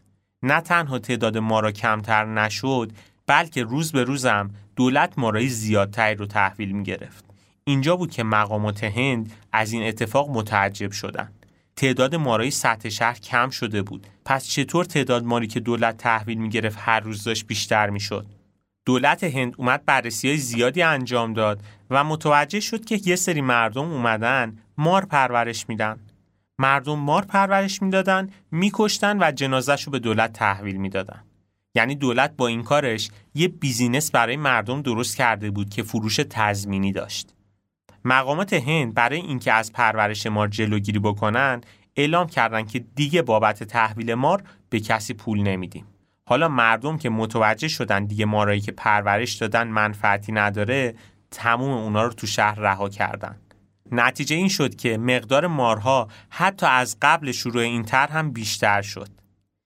نه 0.44 0.62
تنها 0.62 1.00
تعداد 1.00 1.38
مارا 1.38 1.72
کمتر 1.72 2.26
نشد 2.26 2.92
بلکه 3.28 3.64
روز 3.64 3.92
به 3.92 4.04
روزم 4.04 4.50
دولت 4.76 5.20
مارای 5.20 5.48
زیادتری 5.48 6.16
رو 6.16 6.26
تحویل 6.26 6.72
می 6.72 6.84
گرفت. 6.84 7.26
اینجا 7.64 7.96
بود 7.96 8.12
که 8.12 8.24
مقامات 8.24 8.84
هند 8.84 9.32
از 9.52 9.72
این 9.72 9.84
اتفاق 9.84 10.30
متعجب 10.30 10.92
شدند. 10.92 11.46
تعداد 11.76 12.16
مارای 12.16 12.52
سطح 12.52 12.90
شهر 12.90 13.20
کم 13.20 13.50
شده 13.50 13.82
بود. 13.82 14.08
پس 14.26 14.48
چطور 14.48 14.86
تعداد 14.86 15.24
ماری 15.24 15.48
که 15.48 15.60
دولت 15.60 15.98
تحویل 15.98 16.38
می 16.38 16.50
گرفت 16.50 16.78
هر 16.82 17.00
روز 17.00 17.24
داشت 17.24 17.48
بیشتر 17.48 17.90
می 17.90 18.00
شد؟ 18.00 18.26
دولت 18.86 19.24
هند 19.24 19.56
اومد 19.58 19.86
بررسی 19.86 20.38
زیادی 20.38 20.82
انجام 20.82 21.34
داد 21.34 21.64
و 21.90 22.04
متوجه 22.04 22.60
شد 22.60 22.86
که 22.86 23.00
یه 23.06 23.16
سری 23.16 23.42
مردم 23.42 23.92
اومدن 23.92 24.58
مار 24.78 25.06
پرورش 25.06 25.70
میدن. 25.70 26.00
مردم 26.58 27.00
مار 27.00 27.26
پرورش 27.26 27.82
می‌دادن، 27.82 28.30
میکشتن 28.52 29.18
و 29.24 29.32
جنازش 29.32 29.90
به 29.90 30.00
دولت 30.00 30.34
تحویل 30.34 30.78
می‌دادن. 30.78 31.24
یعنی 31.76 31.96
دولت 31.96 32.34
با 32.38 32.48
این 32.48 32.64
کارش 32.64 33.10
یه 33.34 33.48
بیزینس 33.48 34.12
برای 34.12 34.38
مردم 34.38 34.82
درست 34.82 35.18
کرده 35.18 35.52
بود 35.52 35.70
که 35.70 35.84
فروش 35.84 36.20
تضمینی 36.30 36.92
داشت. 36.92 37.34
مقامات 38.06 38.54
هند 38.54 38.94
برای 38.94 39.20
اینکه 39.20 39.54
از 39.54 39.74
پرورش 39.74 40.28
مار 40.28 40.48
جلوگیری 40.48 41.00
بکنن 41.00 41.62
اعلام 41.96 42.28
کردند 42.28 42.72
که 42.72 42.80
دیگه 42.80 43.22
بابت 43.22 43.64
تحویل 43.64 44.14
مار 44.14 44.44
به 44.70 44.80
کسی 44.80 45.14
پول 45.14 45.42
نمیدیم. 45.42 45.86
حالا 46.30 46.48
مردم 46.48 46.98
که 46.98 47.10
متوجه 47.10 47.68
شدن 47.68 48.06
دیگه 48.06 48.26
مارایی 48.26 48.62
که 48.62 48.72
پرورش 48.72 49.34
دادن 49.34 49.68
منفعتی 49.68 50.32
نداره 50.32 50.96
تموم 51.32 51.72
اونا 51.72 52.04
رو 52.04 52.14
تو 52.14 52.28
شهر 52.28 52.60
رها 52.60 52.90
کردن. 52.90 53.36
نتیجه 53.92 54.36
این 54.36 54.48
شد 54.48 54.76
که 54.76 54.98
مقدار 54.98 55.48
مارها 55.48 56.08
حتی 56.30 56.66
از 56.66 56.98
قبل 57.02 57.32
شروع 57.32 57.62
این 57.62 57.84
تر 57.84 58.08
هم 58.08 58.32
بیشتر 58.32 58.82
شد. 58.82 59.10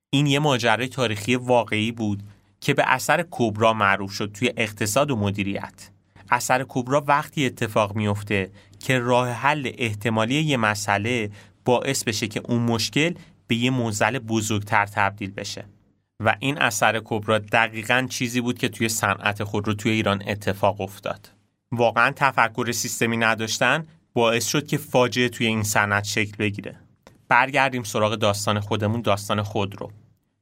این 0.09 0.27
یه 0.27 0.39
ماجرای 0.39 0.88
تاریخی 0.88 1.35
واقعی 1.35 1.91
بود 1.91 2.24
که 2.62 2.74
به 2.74 2.83
اثر 2.88 3.25
کبرا 3.31 3.74
معروف 3.74 4.12
شد 4.12 4.31
توی 4.31 4.53
اقتصاد 4.57 5.12
و 5.12 5.15
مدیریت. 5.15 5.89
اثر 6.31 6.65
کبرا 6.69 7.03
وقتی 7.07 7.45
اتفاق 7.45 7.95
میفته 7.95 8.51
که 8.79 9.00
راه 9.00 9.29
حل 9.29 9.71
احتمالی 9.77 10.35
یه 10.35 10.57
مسئله 10.57 11.29
باعث 11.65 12.03
بشه 12.03 12.27
که 12.27 12.41
اون 12.43 12.62
مشکل 12.62 13.13
به 13.47 13.55
یه 13.55 13.69
موزل 13.69 14.19
بزرگتر 14.19 14.85
تبدیل 14.85 15.31
بشه. 15.31 15.65
و 16.19 16.36
این 16.39 16.57
اثر 16.57 17.01
کبرا 17.03 17.39
دقیقا 17.39 18.07
چیزی 18.10 18.41
بود 18.41 18.57
که 18.57 18.69
توی 18.69 18.89
صنعت 18.89 19.43
خود 19.43 19.67
رو 19.67 19.74
توی 19.74 19.91
ایران 19.91 20.24
اتفاق 20.27 20.81
افتاد. 20.81 21.31
واقعا 21.72 22.12
تفکر 22.15 22.72
سیستمی 22.72 23.17
نداشتن 23.17 23.88
باعث 24.13 24.48
شد 24.48 24.67
که 24.67 24.77
فاجعه 24.77 25.29
توی 25.29 25.48
این 25.48 25.63
صنعت 25.63 26.03
شکل 26.03 26.38
بگیره. 26.39 26.79
برگردیم 27.29 27.84
سراغ 27.84 28.15
داستان 28.15 28.60
خودمون 28.60 29.01
داستان 29.01 29.41
خودرو 29.41 29.91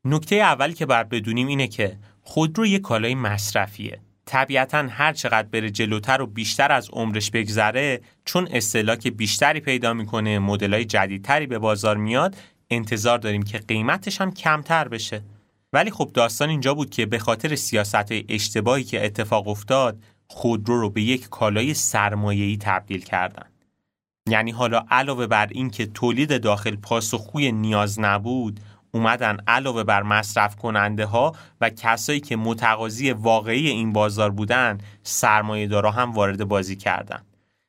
نکته 0.05 0.35
اولی 0.35 0.73
که 0.73 0.85
باید 0.85 1.09
بدونیم 1.09 1.47
اینه 1.47 1.67
که 1.67 1.97
خودرو 2.21 2.65
یه 2.65 2.79
کالای 2.79 3.15
مصرفیه. 3.15 3.99
طبیعتا 4.25 4.87
هر 4.89 5.13
چقدر 5.13 5.47
بره 5.47 5.69
جلوتر 5.69 6.21
و 6.21 6.27
بیشتر 6.27 6.71
از 6.71 6.89
عمرش 6.89 7.31
بگذره 7.31 8.01
چون 8.25 8.47
استهلاک 8.51 9.07
بیشتری 9.07 9.59
پیدا 9.59 9.93
می‌کنه 9.93 10.39
مدلای 10.39 10.85
جدیدتری 10.85 11.47
به 11.47 11.59
بازار 11.59 11.97
میاد 11.97 12.35
انتظار 12.69 13.17
داریم 13.17 13.43
که 13.43 13.57
قیمتش 13.57 14.21
هم 14.21 14.33
کمتر 14.33 14.87
بشه. 14.87 15.21
ولی 15.73 15.91
خب 15.91 16.11
داستان 16.13 16.49
اینجا 16.49 16.73
بود 16.73 16.89
که 16.89 17.05
به 17.05 17.19
خاطر 17.19 17.55
سیاست 17.55 18.11
اشتباهی 18.29 18.83
که 18.83 19.05
اتفاق 19.05 19.47
افتاد 19.47 20.03
خودرو 20.27 20.81
رو 20.81 20.89
به 20.89 21.01
یک 21.01 21.29
کالای 21.29 21.73
سرمایه‌ای 21.73 22.57
تبدیل 22.57 23.01
کردن. 23.01 23.45
یعنی 24.29 24.51
حالا 24.51 24.85
علاوه 24.91 25.27
بر 25.27 25.47
اینکه 25.51 25.85
تولید 25.85 26.41
داخل 26.41 26.75
پاسخگوی 26.75 27.51
نیاز 27.51 27.99
نبود 27.99 28.59
اومدن 28.91 29.37
علاوه 29.47 29.83
بر 29.83 30.03
مصرف 30.03 30.55
کننده 30.55 31.05
ها 31.05 31.35
و 31.61 31.69
کسایی 31.69 32.19
که 32.19 32.35
متقاضی 32.35 33.11
واقعی 33.11 33.69
این 33.69 33.93
بازار 33.93 34.31
بودن 34.31 34.77
سرمایه 35.03 35.67
دارا 35.67 35.91
هم 35.91 36.11
وارد 36.11 36.43
بازی 36.43 36.75
کردن. 36.75 37.23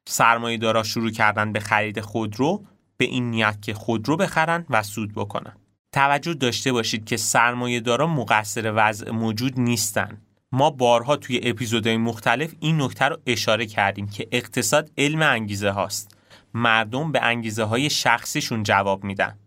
سرمایه 0.06 0.58
دارا 0.58 0.82
شروع 0.82 1.10
کردن 1.10 1.52
به 1.52 1.60
خرید 1.60 2.00
خودرو 2.00 2.64
به 2.96 3.04
این 3.04 3.30
نیت 3.30 3.62
که 3.62 3.74
خودرو 3.74 4.16
بخرن 4.16 4.66
و 4.70 4.82
سود 4.82 5.14
بکنن. 5.14 5.56
توجه 5.94 6.34
داشته 6.34 6.72
باشید 6.72 7.04
که 7.04 7.16
سرمایه 7.16 7.80
دارا 7.80 8.06
مقصر 8.06 8.72
وضع 8.76 9.10
موجود 9.10 9.60
نیستن. 9.60 10.18
ما 10.52 10.70
بارها 10.70 11.16
توی 11.16 11.40
اپیزودهای 11.42 11.96
مختلف 11.96 12.54
این 12.60 12.82
نکته 12.82 13.04
رو 13.04 13.18
اشاره 13.26 13.66
کردیم 13.66 14.08
که 14.08 14.28
اقتصاد 14.32 14.90
علم 14.98 15.22
انگیزه 15.22 15.70
هاست. 15.70 16.16
مردم 16.54 17.12
به 17.12 17.22
انگیزه 17.22 17.64
های 17.64 17.90
شخصیشون 17.90 18.62
جواب 18.62 19.04
میدن. 19.04 19.38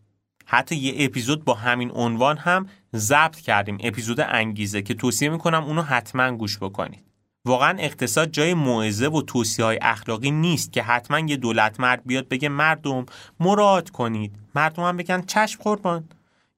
حتی 0.46 0.76
یه 0.76 0.94
اپیزود 0.98 1.46
با 1.46 1.54
همین 1.54 1.92
عنوان 1.92 2.38
هم 2.38 2.68
ضبط 2.96 3.36
کردیم. 3.36 3.78
اپیزود 3.84 4.20
انگیزه 4.20 4.82
که 4.82 4.94
توصیه 4.94 5.30
می‌کنم 5.30 5.64
اونو 5.64 5.82
حتما 5.82 6.32
گوش 6.32 6.58
بکنید. 6.58 7.04
واقعا 7.46 7.78
اقتصاد 7.80 8.32
جای 8.32 8.54
موعظه 8.54 9.08
و 9.08 9.22
توصیه 9.22 9.66
های 9.66 9.80
اخلاقی 9.82 10.32
نیست 10.32 10.74
که 10.74 10.84
حتما 10.84 11.20
یه 11.20 11.38
دولت 11.38 11.80
مرد 11.80 12.02
بیاد 12.06 12.28
بگه 12.28 12.50
مردم 12.50 13.06
مراد 13.40 13.90
کنید. 13.90 14.36
مردم 14.56 14.84
هم 14.84 14.98
بگن 14.98 15.22
چشم 15.22 15.60
قربان. 15.64 16.10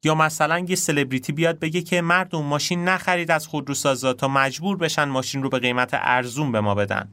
یا 0.04 0.16
مثلا 0.16 0.60
یه 0.60 0.76
سلبریتی 0.76 1.34
بیاد 1.34 1.60
بگه 1.60 1.82
که 1.82 2.02
مردم 2.02 2.44
ماشین 2.44 2.88
نخرید 2.88 3.32
از 3.32 3.48
خودروسازا 3.48 4.14
تا 4.14 4.28
مجبور 4.28 4.78
بشن 4.78 5.04
ماشین 5.04 5.44
رو 5.44 5.50
به 5.50 5.60
قیمت 5.60 5.90
ارزون 5.94 6.52
به 6.52 6.62
ما 6.62 6.76
بدن. 6.76 7.10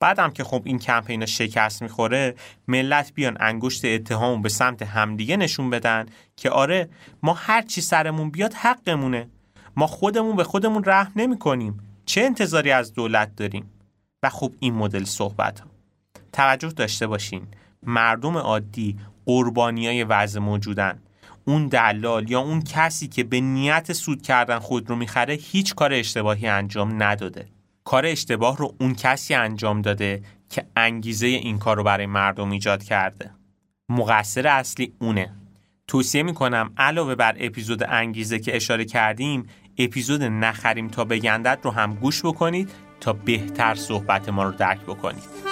بعدم 0.00 0.30
که 0.30 0.44
خب 0.44 0.62
این 0.64 0.78
کمپین 0.78 1.26
شکست 1.26 1.82
می‌خوره 1.82 2.34
ملت 2.68 3.12
بیان 3.14 3.36
انگشت 3.40 3.84
اتهام 3.84 4.42
به 4.42 4.48
سمت 4.48 4.82
همدیگه 4.82 5.36
نشون 5.36 5.70
بدن 5.70 6.06
که 6.36 6.50
آره 6.50 6.88
ما 7.22 7.32
هر 7.32 7.62
چی 7.62 7.80
سرمون 7.80 8.30
بیاد 8.30 8.54
حقمونه. 8.54 9.28
ما 9.76 9.86
خودمون 9.86 10.36
به 10.36 10.44
خودمون 10.44 10.82
رحم 10.86 11.12
نمی 11.16 11.38
کنیم 11.38 11.80
چه 12.06 12.20
انتظاری 12.20 12.70
از 12.70 12.94
دولت 12.94 13.36
داریم؟ 13.36 13.70
و 14.22 14.30
خب 14.30 14.52
این 14.60 14.74
مدل 14.74 15.04
صحبت 15.04 15.60
ها. 15.60 15.66
توجه 16.32 16.68
داشته 16.68 17.06
باشین 17.06 17.46
مردم 17.82 18.36
عادی 18.36 18.96
قربانیای 19.26 20.04
وضع 20.04 20.40
موجودن. 20.40 20.98
اون 21.44 21.66
دلال 21.66 22.30
یا 22.30 22.40
اون 22.40 22.62
کسی 22.62 23.08
که 23.08 23.24
به 23.24 23.40
نیت 23.40 23.92
سود 23.92 24.22
کردن 24.22 24.58
خود 24.58 24.90
رو 24.90 24.96
می‌خره 24.96 25.34
هیچ 25.34 25.74
کار 25.74 25.92
اشتباهی 25.92 26.46
انجام 26.46 27.02
نداده. 27.02 27.46
کار 27.84 28.06
اشتباه 28.06 28.56
رو 28.56 28.74
اون 28.80 28.94
کسی 28.94 29.34
انجام 29.34 29.82
داده 29.82 30.22
که 30.50 30.66
انگیزه 30.76 31.26
این 31.26 31.58
کار 31.58 31.76
رو 31.76 31.82
برای 31.82 32.06
مردم 32.06 32.50
ایجاد 32.50 32.82
کرده. 32.82 33.30
مقصر 33.88 34.46
اصلی 34.46 34.92
اونه. 34.98 35.30
توصیه 35.86 36.22
می‌کنم 36.22 36.72
علاوه 36.76 37.14
بر 37.14 37.36
اپیزود 37.38 37.82
انگیزه 37.82 38.38
که 38.38 38.56
اشاره 38.56 38.84
کردیم 38.84 39.46
اپیزود 39.78 40.22
نخریم 40.22 40.88
تا 40.88 41.04
بگندد 41.04 41.58
رو 41.62 41.70
هم 41.70 41.94
گوش 41.94 42.24
بکنید 42.24 42.70
تا 43.00 43.12
بهتر 43.12 43.74
صحبت 43.74 44.28
ما 44.28 44.44
رو 44.44 44.50
درک 44.52 44.80
بکنید. 44.80 45.50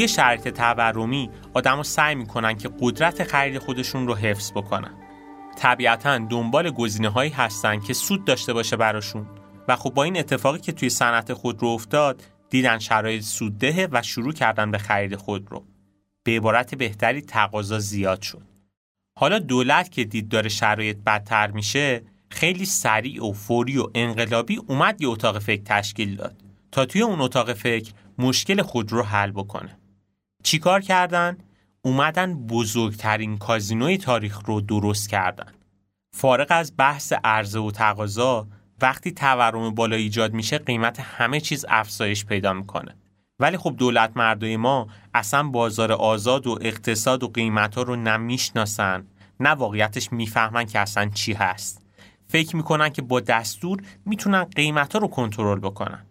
توی 0.00 0.08
شرایط 0.08 0.48
تورمی 0.48 1.30
آدمو 1.54 1.82
سعی 1.82 2.14
می‌کنن 2.14 2.56
که 2.56 2.70
قدرت 2.80 3.24
خرید 3.24 3.58
خودشون 3.58 4.06
رو 4.06 4.14
حفظ 4.14 4.52
بکنن. 4.52 4.94
طبیعتا 5.56 6.18
دنبال 6.18 6.70
گزینه 6.70 7.08
هایی 7.08 7.30
هستن 7.30 7.80
که 7.80 7.92
سود 7.92 8.24
داشته 8.24 8.52
باشه 8.52 8.76
براشون. 8.76 9.26
و 9.68 9.76
خب 9.76 9.90
با 9.90 10.02
این 10.02 10.18
اتفاقی 10.18 10.58
که 10.58 10.72
توی 10.72 10.90
صنعت 10.90 11.32
خود 11.32 11.62
رو 11.62 11.68
افتاد 11.68 12.22
دیدن 12.50 12.78
شرایط 12.78 13.22
سوددهه 13.22 13.88
و 13.92 14.02
شروع 14.02 14.32
کردن 14.32 14.70
به 14.70 14.78
خرید 14.78 15.16
خود 15.16 15.50
رو. 15.50 15.64
به 16.24 16.36
عبارت 16.36 16.74
بهتری 16.74 17.22
تقاضا 17.22 17.78
زیاد 17.78 18.22
شد. 18.22 18.42
حالا 19.18 19.38
دولت 19.38 19.90
که 19.90 20.04
دید 20.04 20.28
داره 20.28 20.48
شرایط 20.48 20.96
بدتر 21.06 21.50
میشه 21.50 22.02
خیلی 22.30 22.64
سریع 22.64 23.24
و 23.24 23.32
فوری 23.32 23.78
و 23.78 23.86
انقلابی 23.94 24.56
اومد 24.56 25.02
یه 25.02 25.08
اتاق 25.08 25.38
فکر 25.38 25.62
تشکیل 25.64 26.16
داد 26.16 26.36
تا 26.72 26.84
توی 26.84 27.02
اون 27.02 27.20
اتاق 27.20 27.52
فکر 27.52 27.92
مشکل 28.18 28.62
خود 28.62 28.92
رو 28.92 29.02
حل 29.02 29.30
بکنه. 29.30 29.79
چیکار 30.42 30.80
کردن؟ 30.80 31.38
اومدن 31.82 32.34
بزرگترین 32.34 33.38
کازینوی 33.38 33.98
تاریخ 33.98 34.40
رو 34.46 34.60
درست 34.60 35.08
کردن. 35.08 35.52
فارغ 36.16 36.46
از 36.50 36.72
بحث 36.76 37.12
عرضه 37.24 37.58
و 37.58 37.70
تقاضا 37.70 38.46
وقتی 38.82 39.12
تورم 39.12 39.74
بالا 39.74 39.96
ایجاد 39.96 40.32
میشه 40.32 40.58
قیمت 40.58 41.00
همه 41.00 41.40
چیز 41.40 41.64
افزایش 41.68 42.24
پیدا 42.24 42.52
می‌کنه. 42.52 42.96
ولی 43.38 43.56
خب 43.56 43.74
دولت 43.78 44.12
مردای 44.16 44.56
ما 44.56 44.88
اصلا 45.14 45.42
بازار 45.42 45.92
آزاد 45.92 46.46
و 46.46 46.58
اقتصاد 46.60 47.22
و 47.22 47.28
قیمت 47.28 47.74
ها 47.74 47.82
رو 47.82 47.96
نمی‌شناسن 47.96 49.06
نه 49.40 49.50
واقعیتش 49.50 50.12
می‌فهمن 50.12 50.64
که 50.64 50.78
اصلا 50.78 51.10
چی 51.14 51.32
هست. 51.32 51.86
فکر 52.26 52.56
می‌کنن 52.56 52.88
که 52.88 53.02
با 53.02 53.20
دستور 53.20 53.82
می‌تونن 54.06 54.44
قیمت 54.44 54.92
ها 54.92 54.98
رو 54.98 55.08
کنترل 55.08 55.60
بکنن. 55.60 56.06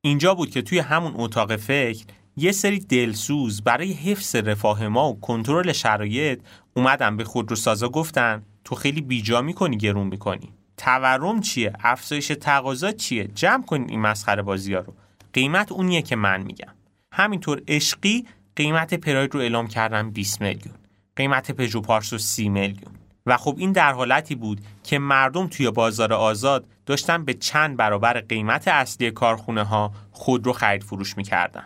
اینجا 0.00 0.34
بود 0.34 0.50
که 0.50 0.62
توی 0.62 0.78
همون 0.78 1.12
اتاق 1.16 1.56
فکر 1.56 2.04
یه 2.36 2.52
سری 2.52 2.78
دلسوز 2.78 3.62
برای 3.62 3.92
حفظ 3.92 4.36
رفاه 4.36 4.88
ما 4.88 5.10
و 5.10 5.20
کنترل 5.20 5.72
شرایط 5.72 6.40
اومدن 6.74 7.16
به 7.16 7.24
خودروسازا 7.24 7.88
گفتن 7.88 8.42
تو 8.64 8.74
خیلی 8.74 9.00
بیجا 9.00 9.42
می‌کنی 9.42 9.76
گرون 9.76 10.06
می‌کنی. 10.06 10.52
تورم 10.76 11.40
چیه؟ 11.40 11.72
افزایش 11.80 12.32
تقاضا 12.40 12.92
چیه؟ 12.92 13.24
جمع 13.24 13.64
کنید 13.64 13.90
این 13.90 14.00
مسخره 14.00 14.42
بازی 14.42 14.74
ها 14.74 14.80
رو. 14.80 14.94
قیمت 15.32 15.72
اونیه 15.72 16.02
که 16.02 16.16
من 16.16 16.42
میگم. 16.42 16.72
همینطور 17.12 17.62
عشقی 17.68 18.26
قیمت 18.56 18.94
پراید 18.94 19.34
رو 19.34 19.40
اعلام 19.40 19.66
کردن 19.66 20.10
20 20.10 20.40
میلیون. 20.40 20.74
قیمت 21.16 21.50
پژو 21.50 21.80
پارسو 21.80 22.18
30 22.18 22.48
میلیون. 22.48 22.92
و 23.26 23.36
خب 23.36 23.54
این 23.58 23.72
در 23.72 23.92
حالتی 23.92 24.34
بود 24.34 24.60
که 24.84 24.98
مردم 24.98 25.46
توی 25.46 25.70
بازار 25.70 26.12
آزاد 26.12 26.66
داشتن 26.86 27.24
به 27.24 27.34
چند 27.34 27.76
برابر 27.76 28.20
قیمت 28.20 28.68
اصلی 28.68 29.10
کارخونه 29.10 29.62
ها 29.64 29.92
خود 30.12 30.46
رو 30.46 30.52
خرید 30.52 30.82
فروش 30.82 31.16
می‌کردن. 31.16 31.64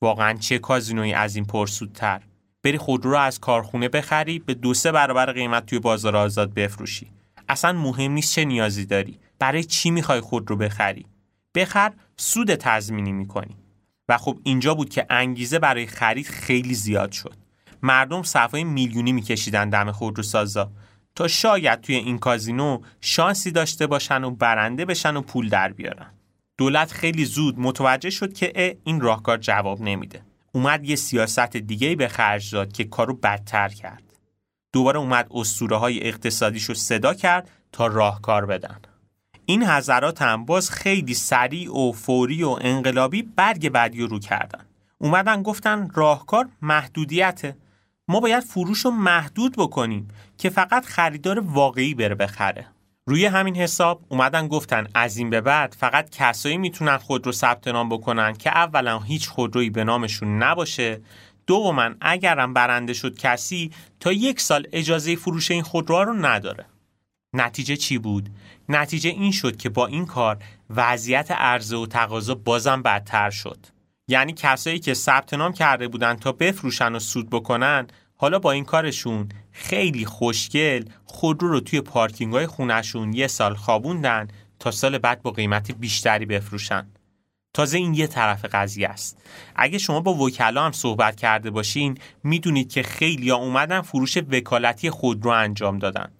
واقعا 0.00 0.32
چه 0.34 0.58
کازینوی 0.58 1.12
از 1.12 1.36
این 1.36 1.44
پرسودتر 1.44 2.22
بری 2.62 2.78
خودرو 2.78 3.10
رو 3.10 3.18
از 3.18 3.40
کارخونه 3.40 3.88
بخری 3.88 4.38
به 4.38 4.54
دو 4.54 4.74
سه 4.74 4.92
برابر 4.92 5.32
قیمت 5.32 5.66
توی 5.66 5.78
بازار 5.78 6.16
آزاد 6.16 6.54
بفروشی. 6.54 7.10
اصلا 7.48 7.72
مهم 7.72 8.12
نیست 8.12 8.32
چه 8.32 8.44
نیازی 8.44 8.86
داری. 8.86 9.18
برای 9.38 9.64
چی 9.64 9.90
می‌خوای 9.90 10.20
خود 10.20 10.50
رو 10.50 10.56
بخری؟ 10.56 11.06
بخر 11.54 11.92
سود 12.16 12.54
تضمینی 12.54 13.12
می‌کنی. 13.12 13.56
و 14.08 14.18
خب 14.18 14.38
اینجا 14.42 14.74
بود 14.74 14.88
که 14.88 15.06
انگیزه 15.10 15.58
برای 15.58 15.86
خرید 15.86 16.26
خیلی 16.26 16.74
زیاد 16.74 17.12
شد. 17.12 17.34
مردم 17.82 18.22
صفای 18.22 18.64
میلیونی 18.64 19.12
میکشیدن 19.12 19.70
دم 19.70 19.92
خودرو 19.92 20.22
سازا 20.22 20.70
تا 21.14 21.28
شاید 21.28 21.80
توی 21.80 21.94
این 21.94 22.18
کازینو 22.18 22.80
شانسی 23.00 23.50
داشته 23.50 23.86
باشن 23.86 24.24
و 24.24 24.30
برنده 24.30 24.84
بشن 24.84 25.16
و 25.16 25.20
پول 25.20 25.48
در 25.48 25.72
بیارن. 25.72 26.10
دولت 26.58 26.92
خیلی 26.92 27.24
زود 27.24 27.58
متوجه 27.58 28.10
شد 28.10 28.32
که 28.32 28.78
این 28.84 29.00
راهکار 29.00 29.38
جواب 29.38 29.80
نمیده. 29.80 30.22
اومد 30.52 30.84
یه 30.84 30.96
سیاست 30.96 31.56
دیگه 31.56 31.96
به 31.96 32.08
خرج 32.08 32.50
داد 32.54 32.72
که 32.72 32.84
کارو 32.84 33.14
بدتر 33.14 33.68
کرد. 33.68 34.02
دوباره 34.72 34.98
اومد 34.98 35.28
اسطوره 35.30 35.76
های 35.76 36.08
اقتصادیشو 36.08 36.74
صدا 36.74 37.14
کرد 37.14 37.50
تا 37.72 37.86
راهکار 37.86 38.46
بدن. 38.46 38.80
این 39.46 39.64
حضرات 39.64 40.22
هم 40.22 40.44
باز 40.44 40.70
خیلی 40.70 41.14
سریع 41.14 41.76
و 41.76 41.92
فوری 41.92 42.42
و 42.42 42.58
انقلابی 42.60 43.22
برگ 43.22 43.68
بعدی 43.68 44.02
رو 44.02 44.18
کردن. 44.18 44.64
اومدن 44.98 45.42
گفتن 45.42 45.90
راهکار 45.94 46.48
محدودیته. 46.62 47.56
ما 48.08 48.20
باید 48.20 48.44
فروش 48.44 48.84
رو 48.84 48.90
محدود 48.90 49.56
بکنیم 49.58 50.08
که 50.38 50.50
فقط 50.50 50.84
خریدار 50.84 51.38
واقعی 51.38 51.94
بره 51.94 52.14
بخره. 52.14 52.66
روی 53.08 53.26
همین 53.26 53.56
حساب 53.56 54.04
اومدن 54.08 54.48
گفتن 54.48 54.86
از 54.94 55.16
این 55.16 55.30
به 55.30 55.40
بعد 55.40 55.76
فقط 55.78 56.10
کسایی 56.10 56.58
می‌تونن 56.58 56.96
خود 56.96 57.26
رو 57.26 57.32
ثبت 57.32 57.68
نام 57.68 57.88
بکنن 57.88 58.32
که 58.32 58.50
اولا 58.50 58.98
هیچ 58.98 59.28
خودرویی 59.28 59.70
به 59.70 59.84
نامشون 59.84 60.42
نباشه. 60.42 61.00
دوما 61.46 61.90
اگرم 62.00 62.54
برنده 62.54 62.92
شد 62.92 63.18
کسی 63.18 63.70
تا 64.00 64.12
یک 64.12 64.40
سال 64.40 64.66
اجازه 64.72 65.16
فروش 65.16 65.50
این 65.50 65.62
خودروها 65.62 66.02
رو 66.02 66.12
نداره. 66.12 66.66
نتیجه 67.34 67.76
چی 67.76 67.98
بود؟ 67.98 68.30
نتیجه 68.68 69.10
این 69.10 69.32
شد 69.32 69.56
که 69.56 69.68
با 69.68 69.86
این 69.86 70.06
کار 70.06 70.38
وضعیت 70.70 71.30
عرضه 71.30 71.76
و 71.76 71.86
تقاضا 71.86 72.34
بازم 72.34 72.82
بدتر 72.82 73.30
شد. 73.30 73.66
یعنی 74.08 74.32
کسایی 74.32 74.78
که 74.78 74.94
ثبت 74.94 75.34
نام 75.34 75.52
کرده 75.52 75.88
بودن 75.88 76.14
تا 76.14 76.32
بفروشن 76.32 76.94
و 76.94 76.98
سود 76.98 77.30
بکنن 77.30 77.86
حالا 78.16 78.38
با 78.38 78.52
این 78.52 78.64
کارشون 78.64 79.28
خیلی 79.52 80.04
خوشگل 80.04 80.84
خودرو 81.04 81.48
رو 81.48 81.60
توی 81.60 81.80
پارکینگ 81.80 82.32
های 82.32 82.46
خونشون 82.46 83.12
یه 83.12 83.26
سال 83.26 83.54
خوابوندن 83.54 84.28
تا 84.58 84.70
سال 84.70 84.98
بعد 84.98 85.22
با 85.22 85.30
قیمتی 85.30 85.72
بیشتری 85.72 86.26
بفروشن. 86.26 86.86
تازه 87.54 87.78
این 87.78 87.94
یه 87.94 88.06
طرف 88.06 88.44
قضیه 88.44 88.88
است. 88.88 89.18
اگه 89.56 89.78
شما 89.78 90.00
با 90.00 90.14
وکلا 90.14 90.64
هم 90.64 90.72
صحبت 90.72 91.16
کرده 91.16 91.50
باشین 91.50 91.98
می‌دونید 92.24 92.72
که 92.72 92.82
خیلی 92.82 93.30
ها 93.30 93.36
اومدن 93.36 93.80
فروش 93.80 94.16
وکالتی 94.16 94.90
خودرو 94.90 95.30
انجام 95.30 95.78
دادن 95.78 96.10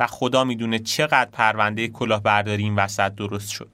و 0.00 0.06
خدا 0.06 0.44
می‌دونه 0.44 0.78
چقدر 0.78 1.30
پرونده 1.30 1.88
کلاهبرداری 1.88 2.62
این 2.62 2.74
وسط 2.74 3.14
درست 3.14 3.50
شد. 3.50 3.70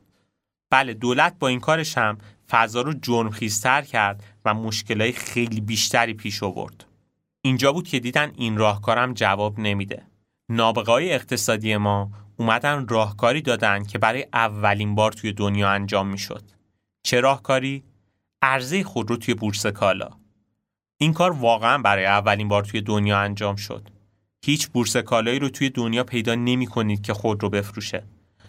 بله 0.70 0.94
دولت 0.94 1.36
با 1.38 1.48
این 1.48 1.60
کارش 1.60 1.98
هم 1.98 2.18
فضا 2.50 2.82
رو 2.82 2.94
جرمخیزتر 3.02 3.82
کرد 3.82 4.22
و 4.44 4.54
مشکلای 4.54 5.12
خیلی 5.12 5.60
بیشتری 5.60 6.14
پیش 6.14 6.42
آورد. 6.42 6.84
اینجا 7.42 7.72
بود 7.72 7.88
که 7.88 8.01
دیدن 8.01 8.33
این 8.37 8.57
راهکارم 8.57 9.14
جواب 9.14 9.61
نمیده. 9.61 10.03
نابغای 10.48 11.12
اقتصادی 11.12 11.77
ما 11.77 12.11
اومدن 12.37 12.88
راهکاری 12.88 13.42
دادن 13.42 13.85
که 13.85 13.98
برای 13.98 14.27
اولین 14.33 14.94
بار 14.94 15.12
توی 15.12 15.33
دنیا 15.33 15.70
انجام 15.70 16.09
می‌شد. 16.09 16.42
چه 17.03 17.20
راهکاری؟ 17.20 17.85
عرضه 18.42 18.85
خودرو 18.85 19.16
توی 19.16 19.35
بورس 19.35 19.66
کالا. 19.66 20.11
این 20.98 21.12
کار 21.12 21.31
واقعا 21.31 21.79
برای 21.79 22.07
اولین 22.07 22.48
بار 22.48 22.64
توی 22.64 22.81
دنیا 22.81 23.18
انجام 23.18 23.57
شد. 23.57 23.88
هیچ 24.44 24.68
بورس 24.68 24.96
کالایی 24.96 25.38
رو 25.38 25.48
توی 25.48 25.70
دنیا 25.70 26.05
پیدا 26.05 26.35
نمی 26.35 26.66
کنید 26.66 27.03
که 27.03 27.14
خود 27.14 27.42
رو 27.42 27.51
بفروشه. 27.51 28.03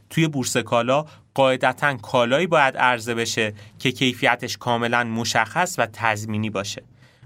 توی 0.10 0.28
بورس 0.28 0.58
کالا 0.58 1.06
قاعدتا 1.34 1.98
کالایی 1.98 2.48
باید 2.48 2.78
عرضه 2.78 3.16
بشه 3.16 3.54
که 3.80 3.92
کیفیتش 3.92 4.58
کاملا 4.58 5.04
مشخص 5.04 5.76
و 5.78 5.88
تضمینی 5.94 6.50
باشه 6.50 6.84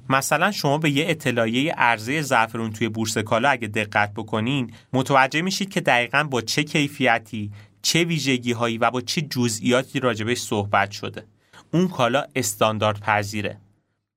مثلا 0.10 0.52
شما 0.52 0.78
به 0.78 0.90
یه 0.90 1.06
اطلاعیه 1.08 1.74
عرضه 1.74 2.22
زعفرون 2.22 2.72
توی 2.72 2.90
بورس 2.90 3.18
کالا 3.18 3.50
اگه 3.50 3.68
دقت 3.68 4.14
بکنین 4.14 4.72
متوجه 4.94 5.42
میشید 5.42 5.70
که 5.70 5.82
دقیقا 5.82 6.24
با 6.24 6.42
چه 6.42 6.64
کیفیتی 6.64 7.52
چه 7.82 8.04
ویژگی 8.04 8.52
هایی 8.52 8.78
و 8.78 8.92
با 8.92 9.02
چه 9.02 9.22
جزئیاتی 9.22 10.00
راجبش 10.00 10.38
صحبت 10.38 10.92
شده. 10.92 11.26
اون 11.72 11.88
کالا 11.88 12.26
استاندارد 12.36 13.00
پذیره. 13.00 13.58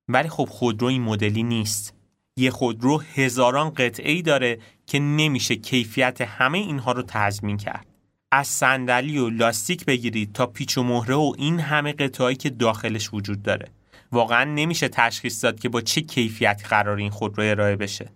ولی 0.07 0.29
خب 0.29 0.47
خودرو 0.51 0.87
این 0.87 1.01
مدلی 1.01 1.43
نیست. 1.43 1.93
یه 2.37 2.51
خودرو 2.51 2.97
هزاران 2.97 3.69
قطعه 3.69 4.11
ای 4.11 4.21
داره 4.21 4.59
که 4.85 4.99
نمیشه 4.99 5.55
کیفیت 5.55 6.21
همه 6.21 6.57
اینها 6.57 6.91
رو 6.91 7.03
تضمین 7.07 7.57
کرد. 7.57 7.87
از 8.31 8.47
صندلی 8.47 9.17
و 9.17 9.29
لاستیک 9.29 9.85
بگیرید 9.85 10.33
تا 10.33 10.45
پیچ 10.45 10.77
و 10.77 10.83
مهره 10.83 11.15
و 11.15 11.33
این 11.37 11.59
همه 11.59 11.93
قطعهایی 11.93 12.35
که 12.35 12.49
داخلش 12.49 13.13
وجود 13.13 13.43
داره. 13.43 13.67
واقعا 14.11 14.43
نمیشه 14.43 14.87
تشخیص 14.87 15.43
داد 15.43 15.59
که 15.59 15.69
با 15.69 15.81
چه 15.81 16.01
کیفیتی 16.01 16.63
قرار 16.63 16.97
این 16.97 17.09
خودرو 17.09 17.43
ارائه 17.43 17.75
بشه. 17.75 18.11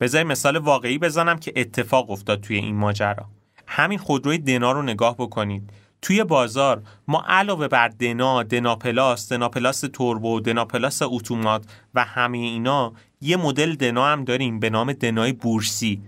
بذار 0.00 0.22
مثال 0.22 0.56
واقعی 0.56 0.98
بزنم 0.98 1.38
که 1.38 1.52
اتفاق 1.56 2.10
افتاد 2.10 2.40
توی 2.40 2.56
این 2.56 2.76
ماجرا. 2.76 3.26
همین 3.66 3.98
خودروی 3.98 4.38
دنا 4.38 4.72
رو 4.72 4.82
نگاه 4.82 5.14
بکنید. 5.14 5.70
توی 6.02 6.24
بازار 6.24 6.82
ما 7.08 7.24
علاوه 7.26 7.68
بر 7.68 7.88
دنا، 7.88 8.42
دنا 8.42 8.76
پلاس، 8.76 9.32
دنا 9.32 9.48
پلاس 9.48 9.80
توربو، 9.80 10.40
دنا 10.40 10.64
پلاس 10.64 11.02
اتومات 11.02 11.64
و 11.94 12.04
همه 12.04 12.38
اینا 12.38 12.92
یه 13.20 13.36
مدل 13.36 13.74
دنا 13.74 14.06
هم 14.06 14.24
داریم 14.24 14.60
به 14.60 14.70
نام 14.70 14.92
دنای 14.92 15.32
بورسی. 15.32 16.02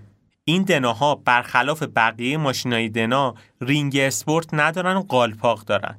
این 0.45 0.63
دناها 0.63 1.15
برخلاف 1.15 1.83
بقیه 1.83 2.37
ماشینای 2.37 2.89
دنا 2.89 3.35
رینگ 3.61 3.97
اسپورت 3.97 4.55
ندارن 4.55 4.97
و 4.97 5.03
قالپاق 5.03 5.65
دارن 5.65 5.99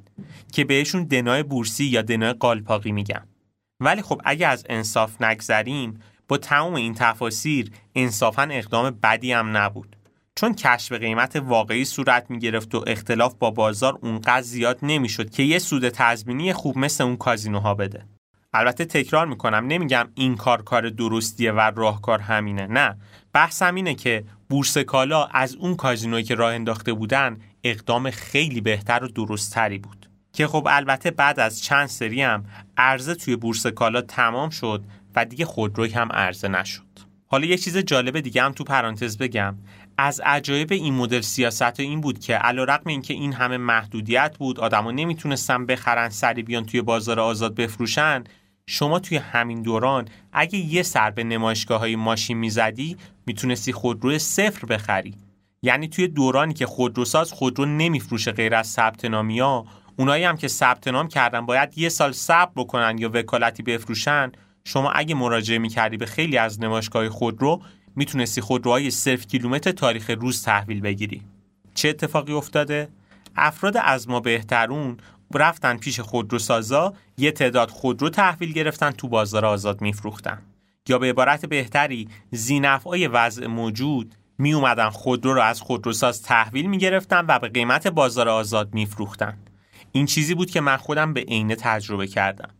که 0.52 0.64
بهشون 0.64 1.04
دنای 1.04 1.42
بورسی 1.42 1.84
یا 1.84 2.02
دنای 2.02 2.32
قالپاقی 2.32 2.92
میگن. 2.92 3.26
ولی 3.80 4.02
خب 4.02 4.20
اگه 4.24 4.46
از 4.46 4.66
انصاف 4.68 5.22
نگذریم 5.22 6.00
با 6.28 6.38
تمام 6.38 6.74
این 6.74 6.94
تفاسیر 6.94 7.70
انصافا 7.94 8.48
اقدام 8.50 8.90
بدی 8.90 9.32
هم 9.32 9.56
نبود. 9.56 9.96
چون 10.36 10.54
کشف 10.54 10.92
قیمت 10.92 11.36
واقعی 11.36 11.84
صورت 11.84 12.30
می 12.30 12.38
گرفت 12.38 12.74
و 12.74 12.84
اختلاف 12.86 13.34
با 13.34 13.50
بازار 13.50 13.98
اونقدر 14.02 14.42
زیاد 14.42 14.78
نمی‌شد 14.82 15.30
که 15.30 15.42
یه 15.42 15.58
سود 15.58 15.88
تضمینی 15.88 16.52
خوب 16.52 16.78
مثل 16.78 17.04
اون 17.04 17.16
کازینوها 17.16 17.74
بده. 17.74 18.06
البته 18.52 18.84
تکرار 18.84 19.26
می‌کنم 19.26 19.66
نمیگم 19.66 20.08
این 20.14 20.36
کار 20.36 20.62
کار 20.62 20.90
درستیه 20.90 21.52
و 21.52 21.72
راهکار 21.76 22.20
همینه 22.20 22.66
نه. 22.66 22.96
بحثم 23.32 23.74
اینه 23.74 23.94
که 23.94 24.24
بورس 24.48 24.78
کالا 24.78 25.24
از 25.24 25.54
اون 25.54 25.76
کازینویی 25.76 26.24
که 26.24 26.34
راه 26.34 26.54
انداخته 26.54 26.92
بودن 26.92 27.38
اقدام 27.64 28.10
خیلی 28.10 28.60
بهتر 28.60 29.04
و 29.04 29.08
درستتری 29.08 29.78
بود. 29.78 30.10
که 30.32 30.46
خب 30.46 30.66
البته 30.70 31.10
بعد 31.10 31.40
از 31.40 31.62
چند 31.62 31.86
سری 31.86 32.22
هم 32.22 32.44
عرضه 32.76 33.14
توی 33.14 33.36
بورس 33.36 33.66
کالا 33.66 34.00
تمام 34.00 34.50
شد 34.50 34.84
و 35.16 35.24
دیگه 35.24 35.44
خودروی 35.44 35.90
هم 35.90 36.12
عرضه 36.12 36.48
نشد. 36.48 36.84
حالا 37.26 37.46
یه 37.46 37.56
چیز 37.56 37.78
جالب 37.78 38.20
دیگه 38.20 38.42
هم 38.42 38.52
تو 38.52 38.64
پرانتز 38.64 39.18
بگم. 39.18 39.56
از 39.98 40.20
عجایب 40.24 40.72
این 40.72 40.94
مدل 40.94 41.20
سیاست 41.20 41.80
این 41.80 42.00
بود 42.00 42.18
که 42.18 42.34
علیرغم 42.34 42.86
اینکه 42.86 43.14
این 43.14 43.32
همه 43.32 43.56
محدودیت 43.56 44.36
بود 44.38 44.60
آدما 44.60 44.90
نمی‌تونستن 44.90 45.66
بخرن 45.66 46.08
سری 46.08 46.42
بیان 46.42 46.64
توی 46.66 46.82
بازار 46.82 47.20
آزاد 47.20 47.54
بفروشن 47.54 48.24
شما 48.66 48.98
توی 48.98 49.16
همین 49.16 49.62
دوران 49.62 50.08
اگه 50.32 50.58
یه 50.58 50.82
سر 50.82 51.10
به 51.10 51.24
نمایشگاه 51.24 51.80
های 51.80 51.96
ماشین 51.96 52.36
می‌زدی 52.36 52.96
می‌تونستی 53.26 53.72
خودرو 53.72 54.18
صفر 54.18 54.66
بخری. 54.66 55.14
یعنی 55.62 55.88
توی 55.88 56.08
دورانی 56.08 56.54
که 56.54 56.66
خودروساز 56.66 57.32
خودرو 57.32 57.64
نمیفروشه 57.66 58.32
غیر 58.32 58.54
از 58.54 58.66
ثبت 58.66 59.04
نامی 59.04 59.40
ها 59.40 59.66
اونایی 59.96 60.24
هم 60.24 60.36
که 60.36 60.48
ثبت 60.48 60.88
نام 60.88 61.08
کردن 61.08 61.46
باید 61.46 61.78
یه 61.78 61.88
سال 61.88 62.12
صبر 62.12 62.52
بکنن 62.56 62.98
یا 62.98 63.10
وکالتی 63.14 63.62
بفروشن. 63.62 64.32
شما 64.64 64.90
اگه 64.90 65.14
مراجعه 65.14 65.58
می‌کردی 65.58 65.96
به 65.96 66.06
خیلی 66.06 66.38
از 66.38 66.60
نمایشگاه 66.60 67.08
خودرو 67.08 67.62
می‌تونستی 67.96 68.40
خودروهای 68.40 68.90
صرف 68.90 69.26
کیلومتر 69.26 69.72
تاریخ 69.72 70.10
روز 70.10 70.42
تحویل 70.42 70.80
بگیری. 70.80 71.22
چه 71.74 71.88
اتفاقی 71.88 72.32
افتاده؟ 72.32 72.88
افراد 73.36 73.76
از 73.76 74.08
ما 74.08 74.20
بهترون 74.20 74.96
رفتن 75.38 75.76
پیش 75.76 76.00
خودروسازا 76.00 76.94
یه 77.18 77.32
تعداد 77.32 77.70
خودرو 77.70 78.10
تحویل 78.10 78.52
گرفتن 78.52 78.90
تو 78.90 79.08
بازار 79.08 79.44
آزاد 79.44 79.80
میفروختن. 79.80 80.42
یا 80.88 80.98
به 80.98 81.08
عبارت 81.08 81.46
بهتری 81.46 82.08
زینفعای 82.30 83.08
وضع 83.08 83.46
موجود 83.46 84.14
می 84.38 84.54
اومدن 84.54 84.90
خودرو 84.90 85.34
رو 85.34 85.42
از 85.42 85.60
خودروساز 85.60 86.22
تحویل 86.22 86.66
می 86.66 86.78
گرفتن 86.78 87.24
و 87.28 87.38
به 87.38 87.48
قیمت 87.48 87.86
بازار 87.86 88.28
آزاد 88.28 88.74
میفروختن. 88.74 89.38
این 89.92 90.06
چیزی 90.06 90.34
بود 90.34 90.50
که 90.50 90.60
من 90.60 90.76
خودم 90.76 91.12
به 91.12 91.20
عینه 91.20 91.56
تجربه 91.56 92.06
کردم. 92.06 92.50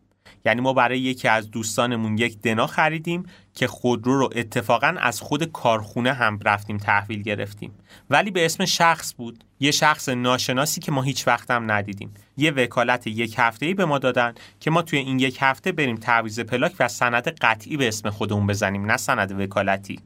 یعنی 0.45 0.61
ما 0.61 0.73
برای 0.73 1.01
یکی 1.01 1.29
از 1.29 1.51
دوستانمون 1.51 2.19
یک 2.19 2.39
دنا 2.39 2.67
خریدیم 2.67 3.23
که 3.55 3.67
خودرو 3.67 4.19
رو 4.19 4.31
اتفاقا 4.37 4.97
از 5.01 5.21
خود 5.21 5.45
کارخونه 5.45 6.13
هم 6.13 6.39
رفتیم 6.45 6.79
تحویل 6.79 7.23
گرفتیم. 7.23 7.73
ولی 8.11 8.31
به 8.31 8.45
اسم 8.45 8.65
شخص 8.65 9.15
بود. 9.15 9.45
یه 9.61 9.71
شخص 9.71 10.09
ناشناسی 10.09 10.81
که 10.81 10.93
ما 10.93 11.03
هیچ 11.03 11.29
وقت 11.29 11.51
هم 11.51 11.71
ندیدیم. 11.73 12.15
یه 12.37 12.51
وکالت 12.51 13.07
یک 13.07 13.35
هفته 13.39 13.67
ای 13.67 13.75
به 13.75 13.85
ما 13.85 13.99
دادن 13.99 14.35
که 14.61 14.71
ما 14.71 14.83
توی 14.83 14.99
این 14.99 15.19
یک 15.19 15.39
هفته 15.41 15.73
بریم 15.73 15.97
تعویض 15.97 16.41
پلاک 16.41 16.75
و 16.81 16.89
سند 16.89 17.29
قطعی 17.29 17.77
به 17.77 17.89
اسم 17.89 18.11
خودمون 18.11 18.47
بزنیم 18.47 18.87
نه 18.87 18.97
سند 18.97 19.41
وکالتی. 19.41 20.01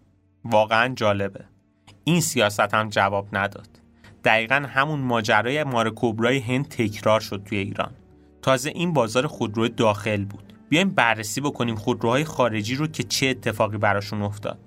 واقعا 0.45 0.95
جالبه. 0.95 1.45
این 2.05 2.21
سیاست 2.21 2.75
هم 2.75 2.89
جواب 2.89 3.29
نداد. 3.33 3.69
دقیقا 4.25 4.67
همون 4.69 5.01
ماجرای 5.01 5.65
مار 5.65 5.91
کوبرای 5.91 6.39
هند 6.39 6.69
تکرار 6.69 7.21
شد 7.21 7.43
توی 7.45 7.59
ایران. 7.59 7.93
تازه 8.49 8.73
این 8.75 8.93
بازار 8.93 9.27
خودرو 9.27 9.69
داخل 9.69 10.25
بود. 10.25 10.53
بیایم 10.69 10.91
بررسی 10.91 11.41
بکنیم 11.41 11.75
خودروهای 11.75 12.25
خارجی 12.25 12.75
رو 12.75 12.87
که 12.87 13.03
چه 13.03 13.27
اتفاقی 13.27 13.79
براشون 13.79 14.23
افتاد. 14.23 14.59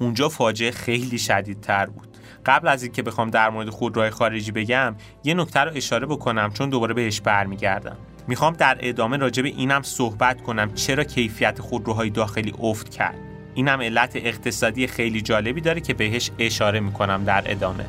اونجا 0.00 0.28
فاجعه 0.28 0.70
خیلی 0.70 1.18
شدیدتر 1.18 1.86
بود. 1.86 2.08
قبل 2.46 2.68
از 2.68 2.82
اینکه 2.82 3.02
بخوام 3.02 3.30
در 3.30 3.50
مورد 3.50 3.68
خودروهای 3.68 4.10
خارجی 4.10 4.52
بگم 4.52 4.96
یه 5.24 5.34
نکته 5.34 5.60
رو 5.60 5.70
اشاره 5.74 6.06
بکنم 6.06 6.52
چون 6.52 6.70
دوباره 6.70 6.94
بهش 6.94 7.20
برمیگردم. 7.20 7.96
می‌خوام 8.28 8.52
در 8.52 8.78
ادامه 8.80 9.16
راجع 9.16 9.42
به 9.42 9.48
اینم 9.48 9.82
صحبت 9.82 10.42
کنم 10.42 10.74
چرا 10.74 11.04
کیفیت 11.04 11.60
خودروهای 11.60 12.10
داخلی 12.10 12.54
افت 12.58 12.88
کرد. 12.88 13.18
اینم 13.54 13.80
علت 13.80 14.16
اقتصادی 14.16 14.86
خیلی 14.86 15.20
جالبی 15.20 15.60
داره 15.60 15.80
که 15.80 15.94
بهش 15.94 16.30
اشاره 16.38 16.80
می‌کنم 16.80 17.24
در 17.24 17.42
ادامه. 17.46 17.86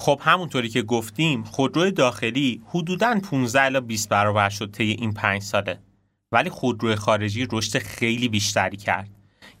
خب 0.00 0.20
همونطوری 0.22 0.68
که 0.68 0.82
گفتیم 0.82 1.42
خودرو 1.42 1.90
داخلی 1.90 2.62
حدوداً 2.66 3.20
15 3.20 3.62
الی 3.62 3.80
20 3.80 4.08
برابر 4.08 4.48
شد 4.48 4.70
طی 4.70 4.84
این 4.84 5.12
5 5.12 5.42
ساله. 5.42 5.78
ولی 6.32 6.50
خودرو 6.50 6.96
خارجی 6.96 7.48
رشد 7.52 7.78
خیلی 7.78 8.28
بیشتری 8.28 8.76
کرد. 8.76 9.10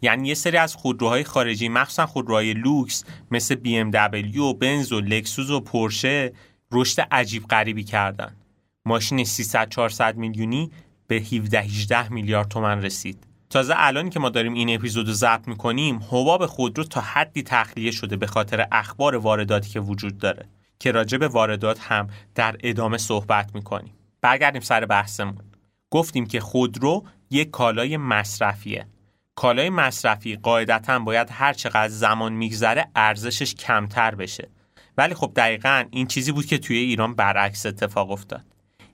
یعنی 0.02 0.28
یه 0.28 0.34
سری 0.34 0.56
از 0.56 0.74
خودروهای 0.74 1.24
خارجی 1.24 1.68
مخصوصا 1.68 2.06
خودروهای 2.06 2.54
لوکس 2.54 3.04
مثل 3.30 3.54
دبلیو 3.94 4.44
و 4.44 4.54
بنز 4.54 4.92
و 4.92 5.00
لکسوس 5.00 5.50
و 5.50 5.60
پورشه 5.60 6.32
رشد 6.72 7.00
عجیب 7.10 7.46
غریبی 7.46 7.84
کردن. 7.84 8.36
ماشین 8.84 9.24
300 9.24 9.68
400 9.68 10.16
میلیونی 10.16 10.70
به 11.06 11.16
17 11.16 11.60
18 11.60 12.12
میلیارد 12.12 12.48
تومن 12.48 12.82
رسید. 12.82 13.29
تازه 13.50 13.74
الان 13.76 14.10
که 14.10 14.20
ما 14.20 14.28
داریم 14.28 14.54
این 14.54 14.74
اپیزود 14.74 15.06
رو 15.06 15.12
ضبط 15.12 15.48
می‌کنیم 15.48 16.00
حباب 16.10 16.46
خودرو 16.46 16.84
تا 16.84 17.00
حدی 17.00 17.42
تخلیه 17.42 17.90
شده 17.90 18.16
به 18.16 18.26
خاطر 18.26 18.66
اخبار 18.72 19.16
وارداتی 19.16 19.70
که 19.70 19.80
وجود 19.80 20.18
داره 20.18 20.48
که 20.78 20.92
راجع 20.92 21.18
به 21.18 21.28
واردات 21.28 21.80
هم 21.80 22.06
در 22.34 22.56
ادامه 22.62 22.98
صحبت 22.98 23.54
می‌کنیم. 23.54 23.94
برگردیم 24.20 24.62
سر 24.62 24.86
بحثمون. 24.86 25.44
گفتیم 25.90 26.26
که 26.26 26.40
خودرو 26.40 27.04
یک 27.30 27.50
کالای 27.50 27.96
مصرفیه. 27.96 28.86
کالای 29.34 29.70
مصرفی 29.70 30.36
قاعدتا 30.36 30.98
باید 30.98 31.28
هر 31.30 31.52
چقدر 31.52 31.88
زمان 31.88 32.32
میگذره 32.32 32.88
ارزشش 32.94 33.54
کمتر 33.54 34.14
بشه. 34.14 34.48
ولی 34.98 35.14
خب 35.14 35.32
دقیقا 35.36 35.84
این 35.90 36.06
چیزی 36.06 36.32
بود 36.32 36.46
که 36.46 36.58
توی 36.58 36.76
ایران 36.76 37.14
برعکس 37.14 37.66
اتفاق 37.66 38.10
افتاد. 38.10 38.44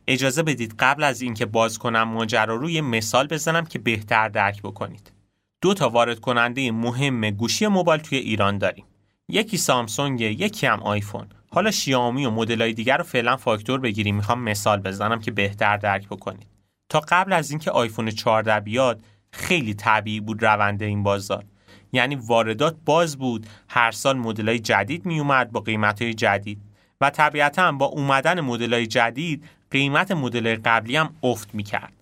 اجازه 0.08 0.42
بدید 0.42 0.74
قبل 0.78 1.02
از 1.02 1.22
اینکه 1.22 1.46
باز 1.46 1.78
کنم 1.78 2.02
ماجرا 2.02 2.56
رو 2.56 2.70
یه 2.70 2.80
مثال 2.80 3.26
بزنم 3.26 3.64
که 3.64 3.78
بهتر 3.78 4.28
درک 4.28 4.62
بکنید. 4.62 5.12
دو 5.60 5.74
تا 5.74 5.88
وارد 5.88 6.20
کننده 6.20 6.72
مهم 6.72 7.30
گوشی 7.30 7.66
موبایل 7.66 8.00
توی 8.00 8.18
ایران 8.18 8.58
داریم. 8.58 8.84
یکی 9.28 9.56
سامسونگ، 9.56 10.20
یکی 10.20 10.66
هم 10.66 10.82
آیفون. 10.82 11.26
حالا 11.50 11.70
شیائومی 11.70 12.26
و 12.26 12.30
مدل‌های 12.30 12.72
دیگر 12.72 12.96
رو 12.96 13.04
فعلا 13.04 13.36
فاکتور 13.36 13.80
بگیریم 13.80 14.16
می‌خوام 14.16 14.42
مثال 14.42 14.80
بزنم 14.80 15.20
که 15.20 15.30
بهتر 15.30 15.76
درک 15.76 16.08
بکنید. 16.08 16.46
تا 16.88 17.00
قبل 17.08 17.32
از 17.32 17.50
اینکه 17.50 17.70
آیفون 17.70 18.10
14 18.10 18.60
بیاد 18.60 19.00
خیلی 19.32 19.74
طبیعی 19.74 20.20
بود 20.20 20.42
رونده 20.42 20.84
این 20.84 21.02
بازار. 21.02 21.44
یعنی 21.92 22.14
واردات 22.14 22.76
باز 22.84 23.18
بود 23.18 23.46
هر 23.68 23.90
سال 23.90 24.16
مدل‌های 24.18 24.58
جدید 24.58 25.06
میومد 25.06 25.52
با 25.52 25.60
قیمت‌های 25.60 26.14
جدید 26.14 26.62
و 27.00 27.10
طبیعتا 27.10 27.72
با 27.72 27.86
اومدن 27.86 28.40
مدل‌های 28.40 28.86
جدید 28.86 29.44
قیمت 29.70 30.10
مدل 30.10 30.56
قبلی 30.64 30.96
هم 30.96 31.14
افت 31.22 31.54
می‌کرد. 31.54 31.92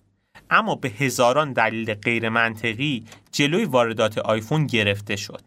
اما 0.49 0.75
به 0.75 0.89
هزاران 0.89 1.53
دلیل 1.53 1.93
غیر 1.93 2.29
منطقی 2.29 3.05
جلوی 3.31 3.65
واردات 3.65 4.17
آیفون 4.17 4.67
گرفته 4.67 5.15
شد. 5.15 5.41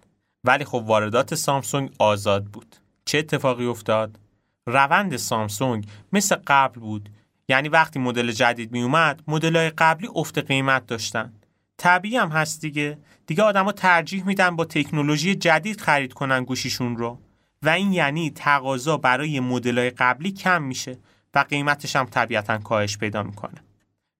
ولی 0.44 0.64
خب 0.64 0.82
واردات 0.86 1.34
سامسونگ 1.34 1.90
آزاد 1.98 2.44
بود. 2.44 2.76
چه 3.04 3.18
اتفاقی 3.18 3.66
افتاد؟ 3.66 4.18
روند 4.66 5.16
سامسونگ 5.16 5.86
مثل 6.12 6.36
قبل 6.46 6.80
بود. 6.80 7.08
یعنی 7.48 7.68
وقتی 7.68 7.98
مدل 7.98 8.32
جدید 8.32 8.72
می 8.72 8.82
اومد 8.82 9.22
مدل 9.28 9.70
قبلی 9.78 10.08
افت 10.14 10.38
قیمت 10.38 10.86
داشتن. 10.86 11.32
طبیعی 11.76 12.16
هم 12.16 12.28
هست 12.28 12.60
دیگه. 12.60 12.98
دیگه 13.26 13.42
آدما 13.42 13.72
ترجیح 13.72 14.26
میدن 14.26 14.56
با 14.56 14.64
تکنولوژی 14.64 15.34
جدید 15.34 15.80
خرید 15.80 16.12
کنن 16.12 16.44
گوشیشون 16.44 16.96
رو. 16.96 17.18
و 17.62 17.68
این 17.68 17.92
یعنی 17.92 18.30
تقاضا 18.30 18.96
برای 18.96 19.40
مدل‌های 19.40 19.90
قبلی 19.90 20.32
کم 20.32 20.62
میشه. 20.62 20.98
قیمتش 21.42 21.96
هم 21.96 22.06
طبیعتا 22.06 22.58
کاهش 22.58 22.98
پیدا 22.98 23.22
می‌کنه. 23.22 23.60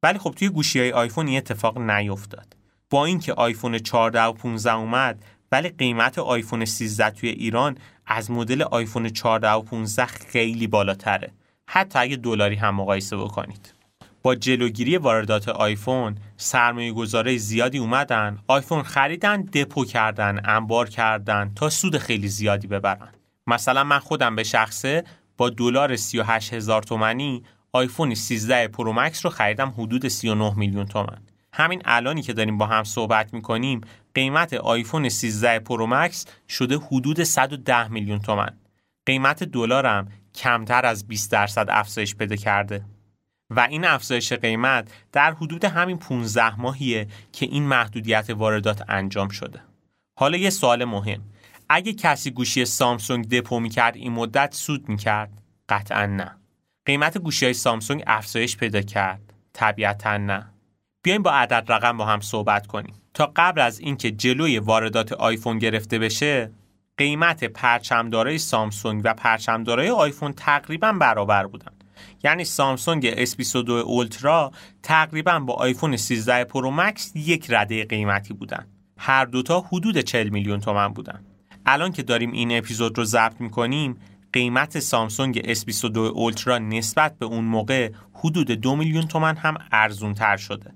ولی 0.03 0.19
خب 0.19 0.35
توی 0.37 0.49
گوشی 0.49 0.81
های 0.81 0.93
آیفون 0.93 1.27
این 1.27 1.37
اتفاق 1.37 1.79
نیفتاد. 1.79 2.57
با 2.91 3.05
اینکه 3.05 3.33
آیفون 3.33 3.79
14 3.79 4.23
و 4.23 4.33
15 4.33 4.75
اومد 4.75 5.25
ولی 5.53 5.69
قیمت 5.69 6.19
آیفون 6.19 6.65
13 6.65 7.11
توی 7.11 7.29
ایران 7.29 7.79
از 8.07 8.31
مدل 8.31 8.63
آیفون 8.63 9.09
14 9.09 9.51
و 9.51 9.63
15 9.63 10.07
خیلی 10.07 10.67
بالاتره. 10.67 11.33
حتی 11.67 11.99
اگه 11.99 12.17
دلاری 12.17 12.57
هم 12.57 12.75
مقایسه 12.75 13.17
بکنید. 13.17 13.75
با 14.23 14.35
جلوگیری 14.35 14.97
واردات 14.97 15.49
آیفون 15.49 16.15
سرمایه 16.37 16.93
گذاره 16.93 17.37
زیادی 17.37 17.79
اومدن 17.79 18.39
آیفون 18.47 18.83
خریدن 18.83 19.43
دپو 19.43 19.85
کردن 19.85 20.41
انبار 20.45 20.89
کردن 20.89 21.53
تا 21.57 21.71
سود 21.71 21.99
خیلی 21.99 22.29
زیادی 22.29 22.67
ببرن. 22.67 23.13
مثلا 23.47 23.85
من 23.85 23.99
خودم 23.99 24.37
به 24.37 24.43
شخصه 24.43 25.05
با 25.39 25.51
دلار 25.51 25.97
38 25.97 26.55
هزار 26.55 26.83
تومنی 26.83 27.45
آیفون 27.73 28.15
13 28.15 28.69
پرو 28.69 28.93
مکس 28.93 29.25
رو 29.25 29.31
خریدم 29.31 29.75
حدود 29.79 30.09
39 30.09 30.55
میلیون 30.57 30.87
تومن 30.87 31.19
همین 31.53 31.83
الانی 31.85 32.23
که 32.23 32.33
داریم 32.33 32.59
با 32.59 32.67
هم 32.67 32.85
صحبت 32.85 33.35
می‌کنیم 33.35 33.81
قیمت 34.15 34.55
آیفون 34.55 35.09
13 35.09 35.59
پرو 35.59 35.87
مکس 35.87 36.27
شده 36.49 36.79
حدود 36.79 37.23
110 37.23 37.89
میلیون 37.89 38.19
تومن 38.19 38.51
قیمت 39.07 39.45
دلارم 39.45 40.09
کمتر 40.35 40.87
از 40.87 41.09
20 41.09 41.33
درصد 41.33 41.67
افزایش 41.71 42.15
پیدا 42.15 42.37
کرده. 42.37 42.85
و 43.51 43.61
این 43.61 43.85
افزایش 43.85 44.33
قیمت 44.33 44.91
در 45.13 45.33
حدود 45.35 45.65
همین 45.65 45.99
15 45.99 46.61
ماهیه 46.61 47.09
که 47.33 47.47
این 47.47 47.63
محدودیت 47.63 48.31
واردات 48.31 48.85
انجام 48.89 49.29
شده. 49.29 49.61
حالا 50.19 50.39
یه 50.39 50.51
سوال 50.51 50.85
مهم. 50.85 51.21
اگه 51.69 51.93
کسی 51.93 52.31
گوشی 52.31 52.65
سامسونگ 52.65 53.29
دپو 53.29 53.61
می‌کرد 53.61 53.97
این 53.97 54.13
مدت 54.13 54.55
سود 54.55 54.89
می‌کرد؟ 54.89 55.43
قطعا 55.69 56.07
نه. 56.07 56.37
قیمت 56.85 57.19
گوشی 57.19 57.45
های 57.45 57.55
سامسونگ 57.55 58.03
افزایش 58.07 58.57
پیدا 58.57 58.81
کرد. 58.81 59.35
طبیعتا 59.53 60.17
نه. 60.17 60.51
بیایم 61.03 61.23
با 61.23 61.31
عدد 61.31 61.73
رقم 61.73 61.97
با 61.97 62.07
هم 62.07 62.21
صحبت 62.21 62.67
کنیم. 62.67 62.95
تا 63.15 63.33
قبل 63.37 63.61
از 63.61 63.81
اینکه 63.81 64.11
جلوی 64.11 64.59
واردات 64.59 65.13
آیفون 65.13 65.59
گرفته 65.59 65.99
بشه 65.99 66.51
قیمت 66.97 67.45
پرچمدارای 67.45 68.39
سامسونگ 68.39 69.03
و 69.05 69.15
پرچمدارای 69.15 69.91
آیفون 69.91 70.33
تقریبا 70.33 70.93
برابر 70.93 71.47
بودن. 71.47 71.73
یعنی 72.25 72.45
سامسونگ 72.45 73.27
S22 73.27 73.71
اولترا 73.71 74.53
تقریبا 74.83 75.39
با 75.39 75.55
آیفون 75.55 75.97
13 75.97 76.45
پرو 76.45 76.71
مکس 76.71 77.13
یک 77.15 77.47
رده 77.51 77.85
قیمتی 77.85 78.35
بودن. 78.35 78.67
هر 78.99 79.25
دوتا 79.25 79.61
حدود 79.61 79.99
40 79.99 80.29
میلیون 80.29 80.61
تومن 80.61 80.89
بودن. 80.89 81.25
الان 81.71 81.93
که 81.93 82.03
داریم 82.03 82.33
این 82.33 82.59
اپیزود 82.59 82.99
رو 82.99 83.05
ضبط 83.05 83.41
می‌کنیم 83.41 83.97
قیمت 84.33 84.79
سامسونگ 84.79 85.55
S22 85.55 85.97
اولترا 85.97 86.59
نسبت 86.59 87.19
به 87.19 87.27
اون 87.27 87.45
موقع 87.45 87.91
حدود 88.15 88.51
دو 88.51 88.77
میلیون 88.77 89.07
تومن 89.07 89.37
هم 89.37 89.55
ارزون 89.73 90.15
تر 90.15 90.37
شده. 90.37 90.75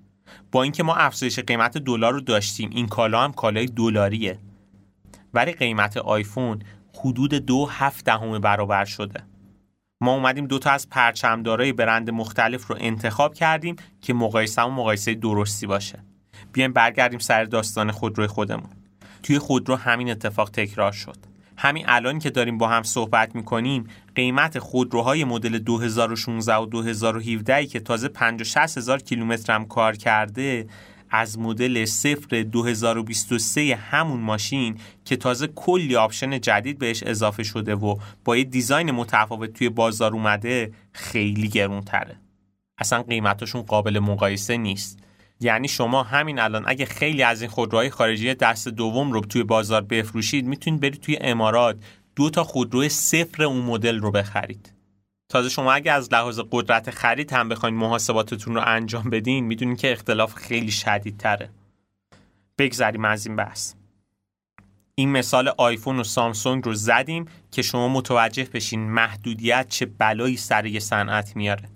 با 0.52 0.62
اینکه 0.62 0.82
ما 0.82 0.94
افزایش 0.94 1.38
قیمت 1.38 1.78
دلار 1.78 2.12
رو 2.12 2.20
داشتیم 2.20 2.70
این 2.72 2.88
کالا 2.88 3.24
هم 3.24 3.32
کالای 3.32 3.66
دلاریه. 3.66 4.38
ولی 5.34 5.52
قیمت 5.52 5.96
آیفون 5.96 6.62
حدود 6.98 7.34
دو 7.34 7.66
هفت 7.66 8.04
دهم 8.04 8.38
برابر 8.38 8.84
شده. 8.84 9.24
ما 10.00 10.14
اومدیم 10.14 10.46
دو 10.46 10.58
تا 10.58 10.70
از 10.70 10.88
پرچمدارای 10.90 11.72
برند 11.72 12.10
مختلف 12.10 12.66
رو 12.66 12.76
انتخاب 12.80 13.34
کردیم 13.34 13.76
که 14.00 14.14
مقایسه 14.14 14.62
و 14.62 14.68
مقایسه 14.68 15.14
درستی 15.14 15.66
باشه. 15.66 16.04
بیایم 16.52 16.72
برگردیم 16.72 17.18
سر 17.18 17.44
داستان 17.44 17.90
خودروی 17.90 18.26
خودمون. 18.26 18.81
توی 19.22 19.38
خودرو 19.38 19.76
همین 19.76 20.10
اتفاق 20.10 20.50
تکرار 20.50 20.92
شد 20.92 21.16
همین 21.56 21.84
الان 21.88 22.18
که 22.18 22.30
داریم 22.30 22.58
با 22.58 22.68
هم 22.68 22.82
صحبت 22.82 23.34
می‌کنیم 23.34 23.86
قیمت 24.14 24.58
خودروهای 24.58 25.24
مدل 25.24 25.58
2016 25.58 26.56
و 26.56 26.66
2017 26.66 27.66
که 27.66 27.80
تازه 27.80 28.08
50 28.08 28.64
هزار 28.64 29.02
کیلومتر 29.02 29.54
هم 29.54 29.64
کار 29.64 29.96
کرده 29.96 30.66
از 31.10 31.38
مدل 31.38 31.84
صفر 31.84 32.42
2023 32.42 33.76
همون 33.76 34.20
ماشین 34.20 34.78
که 35.04 35.16
تازه 35.16 35.46
کلی 35.46 35.96
آپشن 35.96 36.40
جدید 36.40 36.78
بهش 36.78 37.02
اضافه 37.02 37.42
شده 37.42 37.74
و 37.74 37.96
با 38.24 38.36
یه 38.36 38.44
design 38.44 38.90
متفاوت 38.90 39.52
توی 39.52 39.68
بازار 39.68 40.12
اومده 40.12 40.72
خیلی 40.92 41.48
گرون 41.48 41.80
تره. 41.80 42.16
اصلا 42.78 43.02
قیمتشون 43.02 43.62
قابل 43.62 43.98
مقایسه 43.98 44.56
نیست. 44.56 44.98
یعنی 45.42 45.68
شما 45.68 46.02
همین 46.02 46.38
الان 46.38 46.64
اگه 46.66 46.84
خیلی 46.84 47.22
از 47.22 47.42
این 47.42 47.50
خودروهای 47.50 47.90
خارجی 47.90 48.34
دست 48.34 48.68
دوم 48.68 49.12
رو 49.12 49.20
توی 49.20 49.42
بازار 49.42 49.80
بفروشید 49.80 50.46
می‌تونید 50.46 50.80
برید 50.80 51.00
توی 51.00 51.18
امارات 51.20 51.76
دو 52.16 52.30
تا 52.30 52.44
خودرو 52.44 52.88
صفر 52.88 53.42
اون 53.42 53.62
مدل 53.62 53.98
رو 53.98 54.10
بخرید. 54.10 54.72
تازه 55.28 55.48
شما 55.48 55.72
اگه 55.72 55.92
از 55.92 56.12
لحاظ 56.12 56.40
قدرت 56.50 56.90
خرید 56.90 57.32
هم 57.32 57.48
بخواید 57.48 57.74
محاسباتتون 57.74 58.54
رو 58.54 58.62
انجام 58.66 59.10
بدین 59.10 59.44
می‌دونین 59.44 59.76
که 59.76 59.92
اختلاف 59.92 60.34
خیلی 60.34 60.70
شدید 60.70 61.16
تره 61.16 61.50
بگذریم 62.58 63.04
از 63.04 63.26
این 63.26 63.36
بحث. 63.36 63.74
این 64.94 65.08
مثال 65.08 65.52
آیفون 65.58 66.00
و 66.00 66.04
سامسونگ 66.04 66.64
رو 66.64 66.74
زدیم 66.74 67.24
که 67.50 67.62
شما 67.62 67.88
متوجه 67.88 68.44
بشین 68.44 68.80
محدودیت 68.80 69.66
چه 69.68 69.86
بلایی 69.86 70.36
سر 70.36 70.66
یه 70.66 70.80
صنعت 70.80 71.36
میاره. 71.36 71.68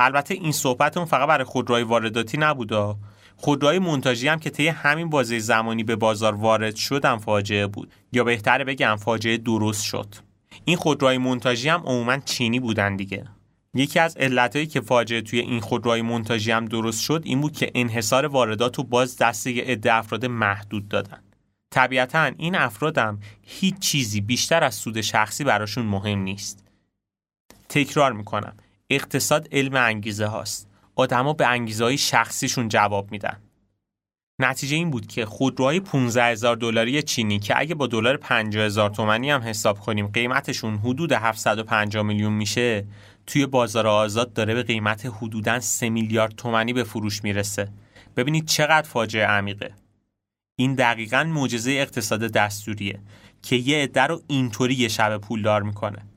البته 0.00 0.34
این 0.34 0.52
صحبت 0.52 0.96
اون 0.96 1.06
فقط 1.06 1.28
برای 1.28 1.44
خودروهای 1.44 1.82
وارداتی 1.82 2.38
نبوده. 2.38 2.94
خودروهای 3.36 3.78
منتاجی 3.78 4.28
هم 4.28 4.38
که 4.38 4.50
طی 4.50 4.68
همین 4.68 5.10
بازه 5.10 5.38
زمانی 5.38 5.84
به 5.84 5.96
بازار 5.96 6.34
وارد 6.34 6.76
شدن 6.76 7.16
فاجعه 7.16 7.66
بود. 7.66 7.92
یا 8.12 8.24
بهتره 8.24 8.64
بگم 8.64 8.96
فاجعه 8.96 9.36
درست 9.36 9.82
شد. 9.84 10.14
این 10.64 10.76
خودروهای 10.76 11.18
منتاجی 11.18 11.68
هم 11.68 11.82
عموما 11.84 12.18
چینی 12.18 12.60
بودن 12.60 12.96
دیگه. 12.96 13.24
یکی 13.74 13.98
از 13.98 14.16
علتهایی 14.16 14.66
که 14.66 14.80
فاجعه 14.80 15.20
توی 15.20 15.38
این 15.38 15.60
خودروهای 15.60 16.02
منتاجی 16.02 16.50
هم 16.50 16.64
درست 16.64 17.00
شد 17.00 17.22
این 17.24 17.40
بود 17.40 17.52
که 17.52 17.70
انحصار 17.74 18.26
واردات 18.26 18.78
و 18.78 18.82
باز 18.82 19.16
دست 19.16 19.46
یه 19.46 19.64
عده 19.64 19.94
افراد 19.94 20.26
محدود 20.26 20.88
دادن. 20.88 21.22
طبیعتا 21.70 22.30
این 22.36 22.54
افرادم 22.54 23.18
هیچ 23.42 23.78
چیزی 23.78 24.20
بیشتر 24.20 24.64
از 24.64 24.74
سود 24.74 25.00
شخصی 25.00 25.44
براشون 25.44 25.86
مهم 25.86 26.18
نیست. 26.18 26.64
تکرار 27.68 28.12
می‌کنم. 28.12 28.56
اقتصاد 28.90 29.48
علم 29.52 29.74
انگیزه 29.74 30.26
هاست. 30.26 30.68
آدما 30.94 31.32
به 31.32 31.46
انگیزه 31.46 31.84
های 31.84 31.98
شخصیشون 31.98 32.68
جواب 32.68 33.10
میدن. 33.10 33.40
نتیجه 34.40 34.76
این 34.76 34.90
بود 34.90 35.06
که 35.06 35.26
خودروهای 35.26 35.80
15 35.80 36.24
هزار 36.24 36.56
دلاری 36.56 37.02
چینی 37.02 37.38
که 37.38 37.54
اگه 37.58 37.74
با 37.74 37.86
دلار 37.86 38.16
50 38.16 38.64
هزار 38.64 38.90
تومنی 38.90 39.30
هم 39.30 39.40
حساب 39.40 39.80
کنیم 39.80 40.06
قیمتشون 40.06 40.76
حدود 40.76 41.12
750 41.12 42.02
میلیون 42.02 42.32
میشه 42.32 42.86
توی 43.26 43.46
بازار 43.46 43.86
آزاد 43.86 44.32
داره 44.32 44.54
به 44.54 44.62
قیمت 44.62 45.06
حدوداً 45.06 45.60
3 45.60 45.90
میلیارد 45.90 46.34
تومنی 46.36 46.72
به 46.72 46.84
فروش 46.84 47.24
می‌رسه. 47.24 47.68
ببینید 48.16 48.46
چقدر 48.46 48.88
فاجعه 48.88 49.26
عمیقه. 49.26 49.74
این 50.56 50.74
دقیقا 50.74 51.24
معجزه 51.24 51.70
اقتصاد 51.70 52.20
دستوریه 52.20 53.00
که 53.42 53.56
یه 53.56 53.82
عده 53.82 54.02
رو 54.02 54.22
اینطوری 54.26 54.74
یه 54.74 54.88
شب 54.88 55.18
پولدار 55.18 55.62
می‌کنه. 55.62 56.09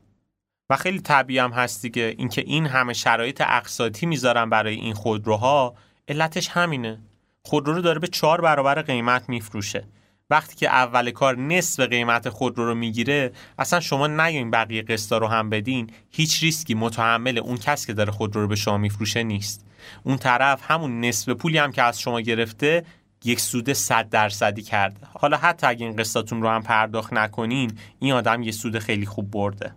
و 0.69 0.75
خیلی 0.75 0.99
طبیعی 0.99 1.39
هم 1.39 1.51
هست 1.51 1.81
دیگه. 1.81 2.15
اینکه 2.17 2.41
این 2.41 2.65
همه 2.65 2.93
شرایط 2.93 3.41
اقساطی 3.41 4.05
می‌ذارن 4.05 4.49
برای 4.49 4.75
این 4.75 4.93
خودروها 4.93 5.75
علتش 6.07 6.47
همینه. 6.49 6.99
خودرو 7.45 7.73
رو 7.73 7.81
داره 7.81 7.99
به 7.99 8.07
چهار 8.07 8.41
برابر 8.41 8.81
قیمت 8.81 9.29
میفروشه. 9.29 9.87
وقتی 10.29 10.55
که 10.55 10.69
اول 10.69 11.11
کار 11.11 11.37
نصف 11.37 11.83
قیمت 11.83 12.29
خودرو 12.29 12.65
رو 12.65 12.75
می‌گیره 12.75 13.31
اصلا 13.59 13.79
شما 13.79 14.07
نیاین 14.07 14.51
بقیه 14.51 14.81
قسطا 14.81 15.17
رو 15.17 15.27
هم 15.27 15.49
بدین. 15.49 15.89
هیچ 16.11 16.43
ریسکی 16.43 16.73
متحمل 16.73 17.37
اون 17.37 17.57
کس 17.57 17.85
که 17.85 17.93
داره 17.93 18.11
خودرو 18.11 18.41
رو 18.41 18.47
به 18.47 18.55
شما 18.55 18.77
میفروشه 18.77 19.23
نیست. 19.23 19.65
اون 20.03 20.17
طرف 20.17 20.71
همون 20.71 20.99
نصف 21.05 21.29
پولی 21.29 21.57
هم 21.57 21.71
که 21.71 21.83
از 21.83 21.99
شما 21.99 22.21
گرفته 22.21 22.85
یک 23.25 23.39
سود 23.39 23.73
100 23.73 24.09
درصدی 24.09 24.61
کرده. 24.61 25.07
حالا 25.13 25.37
حتی 25.37 25.67
اگه 25.67 25.85
این 25.85 25.95
قسطاتون 25.95 26.41
رو 26.41 26.49
هم 26.49 26.63
پرداخت 26.63 27.13
نکنین 27.13 27.77
این 27.99 28.13
آدم 28.13 28.43
یه 28.43 28.51
سود 28.51 28.79
خیلی 28.79 29.05
خوب 29.05 29.31
برده. 29.31 29.75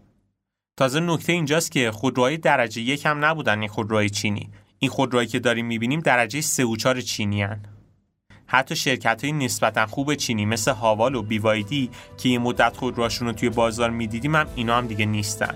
تازه 0.78 1.00
نکته 1.00 1.32
اینجاست 1.32 1.72
که 1.72 1.90
خودروهای 1.90 2.36
درجه 2.36 2.82
یک 2.82 3.06
هم 3.06 3.24
نبودن 3.24 3.58
این 3.58 3.68
خودروهای 3.68 4.10
چینی. 4.10 4.50
این 4.78 4.90
خودروهایی 4.90 5.28
که 5.28 5.38
داریم 5.38 5.66
می‌بینیم 5.66 6.00
درجه 6.00 6.40
3 6.40 6.64
و 6.64 6.76
4 6.76 7.00
چینی 7.00 7.42
هن. 7.42 7.60
حتی 8.46 8.76
شرکت 8.76 9.24
های 9.24 9.32
نسبتا 9.32 9.86
خوب 9.86 10.14
چینی 10.14 10.46
مثل 10.46 10.70
هاوال 10.70 11.14
و 11.14 11.22
بیوایدی 11.22 11.90
که 12.18 12.28
یه 12.28 12.38
مدت 12.38 12.76
خودروهاشون 12.76 13.28
رو 13.28 13.34
توی 13.34 13.48
بازار 13.48 13.90
می‌دیدیم 13.90 14.36
هم 14.36 14.46
اینا 14.54 14.78
هم 14.78 14.86
دیگه 14.86 15.06
نیستن. 15.06 15.54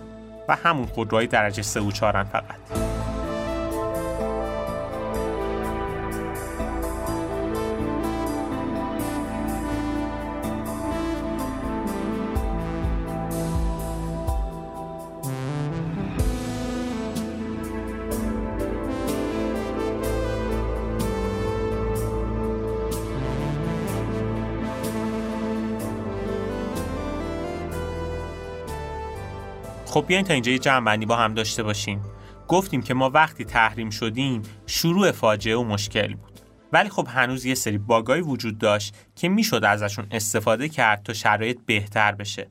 و 0.48 0.56
همون 0.56 0.86
خودروهای 0.86 1.26
درجه 1.26 1.62
3 1.62 1.80
و 1.80 1.90
4 1.90 2.24
فقط. 2.24 2.89
خب 29.90 30.04
بیاین 30.06 30.24
تا 30.24 30.34
اینجا 30.34 30.52
یه 30.52 30.58
جمع 30.58 30.96
با 30.96 31.16
هم 31.16 31.34
داشته 31.34 31.62
باشیم. 31.62 32.02
گفتیم 32.48 32.82
که 32.82 32.94
ما 32.94 33.10
وقتی 33.10 33.44
تحریم 33.44 33.90
شدیم 33.90 34.42
شروع 34.66 35.10
فاجعه 35.10 35.56
و 35.56 35.64
مشکل 35.64 36.14
بود. 36.14 36.40
ولی 36.72 36.88
خب 36.88 37.08
هنوز 37.10 37.44
یه 37.44 37.54
سری 37.54 37.78
باگای 37.78 38.20
وجود 38.20 38.58
داشت 38.58 38.94
که 39.16 39.28
می‌شد 39.28 39.64
ازشون 39.64 40.06
استفاده 40.10 40.68
کرد 40.68 41.02
تا 41.02 41.12
شرایط 41.12 41.58
بهتر 41.66 42.12
بشه. 42.12 42.50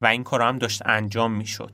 و 0.00 0.06
این 0.06 0.24
کار 0.24 0.42
هم 0.42 0.58
داشت 0.58 0.82
انجام 0.86 1.32
می‌شد. 1.32 1.72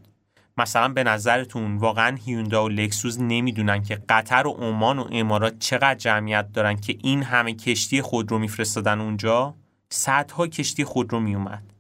مثلا 0.57 0.89
به 0.89 1.05
نظرتون 1.05 1.77
واقعا 1.77 2.17
هیوندا 2.25 2.65
و 2.65 2.69
لکسوس 2.69 3.19
نمی‌دونن 3.21 3.83
که 3.83 3.99
قطر 4.09 4.47
و 4.47 4.51
عمان 4.51 4.99
و 4.99 5.09
امارات 5.13 5.59
چقدر 5.59 5.95
جمعیت 5.95 6.53
دارن 6.53 6.77
که 6.77 6.97
این 7.03 7.23
همه 7.23 7.55
کشتی 7.55 8.03
خودرو 8.03 8.39
میفرستادن 8.39 9.01
اونجا؟ 9.01 9.55
صدها 9.91 10.47
کشتی 10.47 10.85
خودرو 10.85 11.21
میومد 11.21 11.76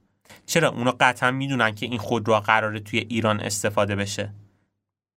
چرا 0.46 0.68
اونا 0.68 0.96
قطعا 1.00 1.30
می‌دونن 1.30 1.74
که 1.74 1.86
این 1.86 1.98
خودرو 1.98 2.40
قراره 2.40 2.80
توی 2.80 2.98
ایران 2.98 3.40
استفاده 3.40 3.96
بشه؟ 3.96 4.30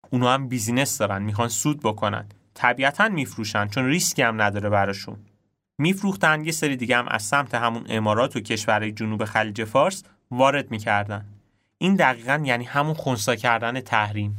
اونا 0.09 0.33
هم 0.33 0.47
business 0.47 0.97
دارن 0.97 1.21
می‌خوان 1.21 1.47
سود 1.47 1.79
بکنن. 1.79 2.25
طبیعتا 2.53 3.09
میفروشن 3.09 3.67
چون 3.67 3.85
ریسکی 3.85 4.21
هم 4.21 4.41
نداره 4.41 4.69
براشون. 4.69 5.17
میفروختن 5.77 6.45
یه 6.45 6.51
سری 6.51 6.75
دیگه 6.75 6.97
هم 6.97 7.07
از 7.07 7.23
سمت 7.23 7.55
همون 7.55 7.85
امارات 7.89 8.35
و 8.35 8.39
کشورهای 8.39 8.91
جنوب 8.91 9.25
خلیج 9.25 9.63
فارس 9.63 10.03
وارد 10.31 10.71
می‌کردن. 10.71 11.25
این 11.77 11.95
دقیقا 11.95 12.41
یعنی 12.45 12.65
همون 12.65 12.93
خونسا 12.93 13.35
کردن 13.35 13.81
تحریم. 13.81 14.37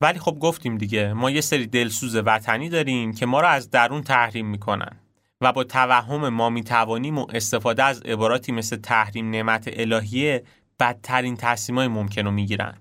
ولی 0.00 0.18
خب 0.18 0.38
گفتیم 0.40 0.78
دیگه 0.78 1.12
ما 1.12 1.30
یه 1.30 1.40
سری 1.40 1.66
دلسوز 1.66 2.16
وطنی 2.16 2.68
داریم 2.68 3.12
که 3.14 3.26
ما 3.26 3.40
رو 3.40 3.48
از 3.48 3.70
درون 3.70 4.02
تحریم 4.02 4.46
می‌کنن. 4.46 4.96
و 5.40 5.52
با 5.52 5.64
توهم 5.64 6.28
ما 6.28 6.50
می‌توانیم 6.50 7.18
و 7.18 7.26
استفاده 7.34 7.84
از 7.84 8.00
عباراتی 8.00 8.52
مثل 8.52 8.76
تحریم 8.76 9.30
نعمت 9.30 9.70
الهیه 9.72 10.44
بدترین 10.80 11.36
تصمیمای 11.36 11.88
ممکن 11.88 12.24
رو 12.24 12.30
می‌گیرن 12.30 12.74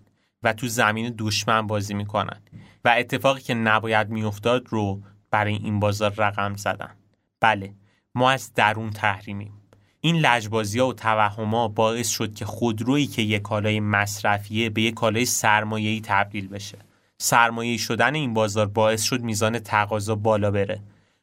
و 0.44 0.54
تو 0.54 0.68
زمین 0.68 1.16
دشمن 1.18 1.68
بازی 1.68 1.94
می‌کنن 1.94 2.42
و 2.86 2.96
اتفاقی 2.98 3.42
که 3.42 3.54
نباید 3.54 4.10
میافتاد 4.10 4.68
رو 4.70 5.02
برای 5.32 5.54
این 5.54 5.80
بازار 5.80 6.14
رقم 6.18 6.56
زدن. 6.56 6.96
بله 7.40 7.74
ما 8.16 8.32
از 8.32 8.54
درون 8.54 8.90
تحریمیم. 8.90 9.54
این 10.02 10.16
لجبازی 10.16 10.80
ها 10.80 10.88
و 10.88 10.94
توهم 10.94 11.56
ها 11.56 11.68
باعث 11.68 12.10
شد 12.10 12.34
که 12.34 12.46
خودرویی 12.46 13.08
که 13.08 13.22
یک 13.22 13.42
کالای 13.42 13.80
مصرفیه 13.80 14.70
به 14.70 14.82
یک 14.82 14.94
کالای 14.94 15.26
سرمایه‌ای 15.26 16.02
تبدیل 16.02 16.48
بشه. 16.48 16.78
سرمایه 17.18 17.78
شدن 17.78 18.16
این 18.16 18.34
بازار 18.34 18.68
باعث 18.68 19.04
شد 19.04 19.22
میزان 19.22 19.60
تقاضا 19.60 20.16
بالا 20.16 20.52
بره. 20.52 20.80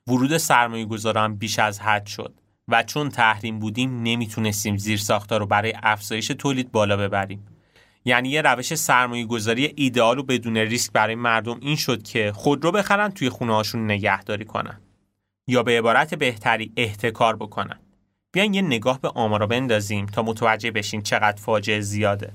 ورود 0.09 0.37
سرمایه 0.37 0.85
گذاران 0.85 1.37
بیش 1.37 1.59
از 1.59 1.81
حد 1.81 2.07
شد 2.07 2.35
و 2.69 2.83
چون 2.83 3.09
تحریم 3.09 3.59
بودیم 3.59 4.03
نمی‌تونستیم 4.03 4.77
زیر 4.77 5.01
رو 5.31 5.47
برای 5.47 5.75
افزایش 5.83 6.27
تولید 6.27 6.73
بالا 6.73 6.97
ببریم. 6.97 7.47
یعنی 8.05 8.29
یه 8.29 8.42
روش 8.42 8.75
سرمایه 8.75 9.25
گذاری 9.25 9.73
ایدئال 9.77 10.19
و 10.19 10.23
بدون 10.23 10.57
ریسک 10.57 10.92
برای 10.92 11.14
مردم 11.14 11.59
این 11.61 11.77
شد 11.77 12.03
که 12.03 12.33
خودرو 12.33 12.73
بخرن 12.73 13.11
توی 13.11 13.29
خونه 13.29 13.55
هاشون 13.55 13.85
نگهداری 13.85 14.45
کنن 14.45 14.81
یا 15.47 15.62
به 15.62 15.79
عبارت 15.79 16.14
بهتری 16.14 16.73
احتکار 16.77 17.37
بکنن. 17.37 17.79
بیاین 18.33 18.55
یه 18.55 18.62
نگاه 18.62 19.01
به 19.01 19.09
آمارا 19.09 19.47
بندازیم 19.47 20.07
تا 20.07 20.23
متوجه 20.23 20.71
بشین 20.71 21.03
چقدر 21.03 21.42
فاجعه 21.42 21.81
زیاده. 21.81 22.33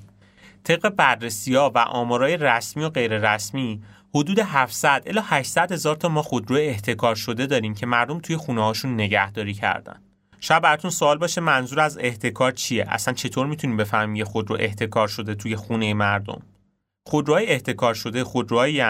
طبق 0.63 0.89
بررسی 0.89 1.55
ها 1.55 1.71
و 1.75 1.77
آمارای 1.77 2.37
رسمی 2.37 2.83
و 2.83 2.89
غیر 2.89 3.33
رسمی 3.33 3.81
حدود 4.15 4.39
700 4.39 5.03
الی 5.05 5.19
800 5.23 5.71
هزار 5.71 5.95
تا 5.95 6.09
ما 6.09 6.21
خودرو 6.21 6.55
احتکار 6.55 7.15
شده 7.15 7.45
داریم 7.45 7.73
که 7.73 7.85
مردم 7.85 8.19
توی 8.19 8.37
خونه 8.37 8.63
هاشون 8.63 8.93
نگهداری 8.93 9.53
کردن. 9.53 10.01
شاید 10.39 10.63
براتون 10.63 10.91
سوال 10.91 11.17
باشه 11.17 11.41
منظور 11.41 11.79
از 11.79 11.97
احتکار 11.97 12.51
چیه؟ 12.51 12.85
اصلا 12.87 13.13
چطور 13.13 13.47
می‌تونیم 13.47 13.77
بفهمیم 13.77 14.15
یه 14.15 14.23
خودرو 14.23 14.57
احتکار 14.59 15.07
شده 15.07 15.35
توی 15.35 15.55
خونه 15.55 15.93
مردم؟ 15.93 16.41
خودروهای 17.07 17.47
احتکار 17.47 17.93
شده 17.93 18.23
خودروهایی 18.23 18.81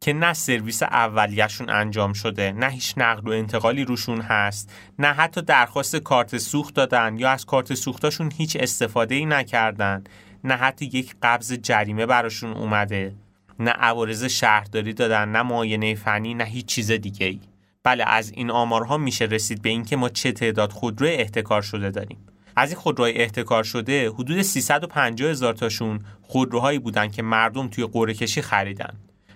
که 0.00 0.12
نه 0.12 0.32
سرویس 0.32 0.82
اولیهشون 0.82 1.70
انجام 1.70 2.12
شده 2.12 2.52
نه 2.52 2.68
هیچ 2.68 2.94
نقل 2.96 3.28
و 3.28 3.32
انتقالی 3.32 3.84
روشون 3.84 4.20
هست 4.20 4.72
نه 4.98 5.08
حتی 5.08 5.42
درخواست 5.42 5.96
کارت 5.96 6.38
سوخت 6.38 6.74
دادن 6.74 7.18
یا 7.18 7.30
از 7.30 7.46
کارت 7.46 7.74
سوختاشون 7.74 8.32
هیچ 8.36 8.56
استفاده 8.60 9.14
ای 9.14 9.26
نکردن 9.26 10.04
نه 10.44 10.54
حتی 10.54 10.84
یک 10.84 11.14
قبض 11.22 11.52
جریمه 11.52 12.06
براشون 12.06 12.52
اومده 12.52 13.14
نه 13.60 13.70
عوارض 13.70 14.24
شهرداری 14.24 14.92
دادن 14.92 15.28
نه 15.28 15.42
معاینه 15.42 15.94
فنی 15.94 16.34
نه 16.34 16.44
هیچ 16.44 16.66
چیز 16.66 16.90
دیگه 16.90 17.26
ای 17.26 17.40
بله 17.82 18.04
از 18.06 18.32
این 18.32 18.50
آمارها 18.50 18.98
میشه 18.98 19.24
رسید 19.24 19.62
به 19.62 19.68
اینکه 19.68 19.96
ما 19.96 20.08
چه 20.08 20.32
تعداد 20.32 20.72
خودرو 20.72 21.06
احتکار 21.06 21.62
شده 21.62 21.90
داریم. 21.90 22.18
از 22.56 22.70
این 22.70 22.78
خودروهای 22.78 23.18
احتکار 23.18 23.64
شده 23.64 24.10
حدود 24.10 24.42
350 24.42 25.30
هزار 25.30 25.54
تاشون 25.54 26.00
خودروهایی 26.22 26.78
بودن 26.78 27.08
که 27.08 27.22
مردم 27.22 27.68
توی 27.68 27.86
قرعه 27.86 28.14
کشی 28.14 28.42
خریدن. 28.42 28.94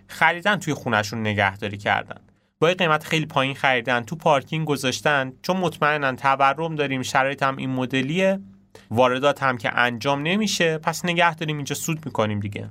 خریدن 0.08 0.56
توی 0.56 0.74
خونشون 0.74 1.20
نگهداری 1.20 1.76
کردن. 1.76 2.20
با 2.58 2.68
قیمت 2.68 3.04
خیلی 3.04 3.26
پایین 3.26 3.54
خریدن 3.54 4.00
تو 4.00 4.16
پارکینگ 4.16 4.66
گذاشتن. 4.66 5.32
چون 5.42 5.56
مطمئنن 5.56 6.16
تورم 6.16 6.74
داریم 6.74 7.02
شرایط 7.02 7.42
هم 7.42 7.56
این 7.56 7.70
مدلیه. 7.70 8.40
واردات 8.90 9.42
هم 9.42 9.58
که 9.58 9.78
انجام 9.78 10.22
نمیشه 10.22 10.78
پس 10.78 11.04
نگه 11.04 11.34
داریم 11.34 11.56
اینجا 11.56 11.74
سود 11.74 12.06
می‌کنیم 12.06 12.40
دیگه. 12.40 12.70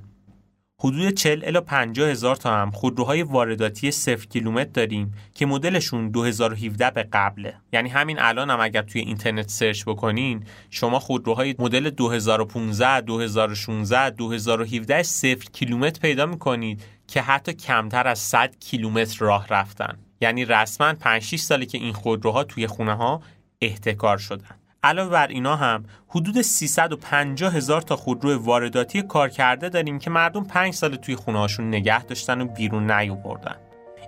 حدود 0.80 1.14
40 1.14 1.44
الی 1.44 1.60
50 1.60 2.08
هزار 2.08 2.36
تا 2.36 2.56
هم 2.56 2.70
خودروهای 2.70 3.22
وارداتی 3.22 3.90
0 3.90 4.26
کیلومتر 4.26 4.70
داریم 4.70 5.14
که 5.34 5.46
مدلشون 5.46 6.08
2017 6.08 6.90
به 6.90 7.02
قبله. 7.02 7.54
یعنی 7.72 7.88
همین 7.88 8.18
الان 8.18 8.50
هم 8.50 8.60
اگر 8.60 8.82
توی 8.82 9.00
اینترنت 9.00 9.48
سرچ 9.48 9.84
بکنین 9.84 10.44
شما 10.70 10.98
خودروهای 10.98 11.54
مدل 11.58 11.90
2015 11.90 13.00
2016 13.00 14.10
2017 14.10 15.02
0 15.02 15.34
کیلومتر 15.52 16.00
پیدا 16.00 16.26
می‌کنید 16.26 16.82
که 17.08 17.22
حتی 17.22 17.52
کمتر 17.52 18.08
از 18.08 18.18
100 18.18 18.56
کیلومتر 18.60 19.16
راه 19.18 19.46
رفتن. 19.48 19.98
یعنی 20.20 20.44
رسما 20.44 20.94
5 20.94 21.22
6 21.22 21.40
ساله 21.40 21.66
که 21.66 21.78
این 21.78 21.92
خودروها 21.92 22.44
توی 22.44 22.66
خونه 22.66 22.94
ها 22.94 23.22
احتکار 23.60 24.18
شدن. 24.18 24.63
علاوه 24.84 25.10
بر 25.10 25.26
اینا 25.26 25.56
هم 25.56 25.84
حدود 26.08 26.42
350 26.42 27.54
هزار 27.54 27.82
تا 27.82 27.96
خودرو 27.96 28.38
وارداتی 28.38 29.02
کار 29.02 29.28
کرده 29.28 29.68
داریم 29.68 29.98
که 29.98 30.10
مردم 30.10 30.44
5 30.44 30.74
سال 30.74 30.96
توی 30.96 31.16
خونه 31.16 31.38
هاشون 31.38 31.68
نگه 31.68 32.04
داشتن 32.04 32.40
و 32.40 32.44
بیرون 32.44 32.90
نیاوردن. 32.90 33.56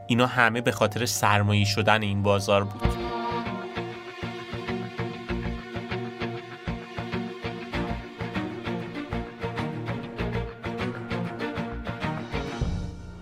اینا 0.06 0.26
همه 0.26 0.60
به 0.60 0.72
خاطر 0.72 1.06
سرمایه 1.06 1.64
شدن 1.64 2.02
این 2.02 2.22
بازار 2.22 2.64
بود. 2.64 2.82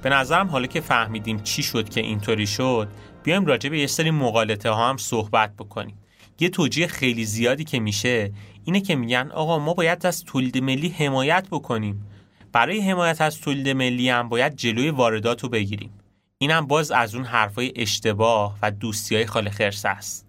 به 0.02 0.10
نظرم 0.10 0.48
حالا 0.48 0.66
که 0.66 0.80
فهمیدیم 0.80 1.40
چی 1.42 1.62
شد 1.62 1.88
که 1.88 2.00
اینطوری 2.00 2.46
شد 2.46 2.88
بیایم 3.22 3.46
راجع 3.46 3.70
به 3.70 3.78
یه 3.78 3.86
سری 3.86 4.10
مقالطه 4.10 4.70
ها 4.70 4.88
هم 4.88 4.96
صحبت 4.96 5.56
بکنیم 5.56 6.03
یه 6.40 6.48
توجیه 6.48 6.86
خیلی 6.86 7.24
زیادی 7.24 7.64
که 7.64 7.80
میشه 7.80 8.32
اینه 8.64 8.80
که 8.80 8.96
میگن 8.96 9.30
آقا 9.30 9.58
ما 9.58 9.74
باید 9.74 10.06
از 10.06 10.24
تولید 10.24 10.58
ملی 10.58 10.88
حمایت 10.88 11.48
بکنیم. 11.50 12.06
برای 12.52 12.80
حمایت 12.80 13.20
از 13.20 13.40
تولید 13.40 13.68
ملی 13.68 14.08
هم 14.08 14.28
باید 14.28 14.56
جلوی 14.56 14.90
واردات 14.90 15.42
رو 15.42 15.48
بگیریم. 15.48 15.90
اینم 16.38 16.66
باز 16.66 16.90
از 16.90 17.14
اون 17.14 17.24
حرفای 17.24 17.72
اشتباه 17.76 18.58
و 18.62 18.70
دوستی 18.70 19.14
های 19.14 19.26
خاله 19.26 19.50
خرس 19.50 19.86
است. 19.86 20.26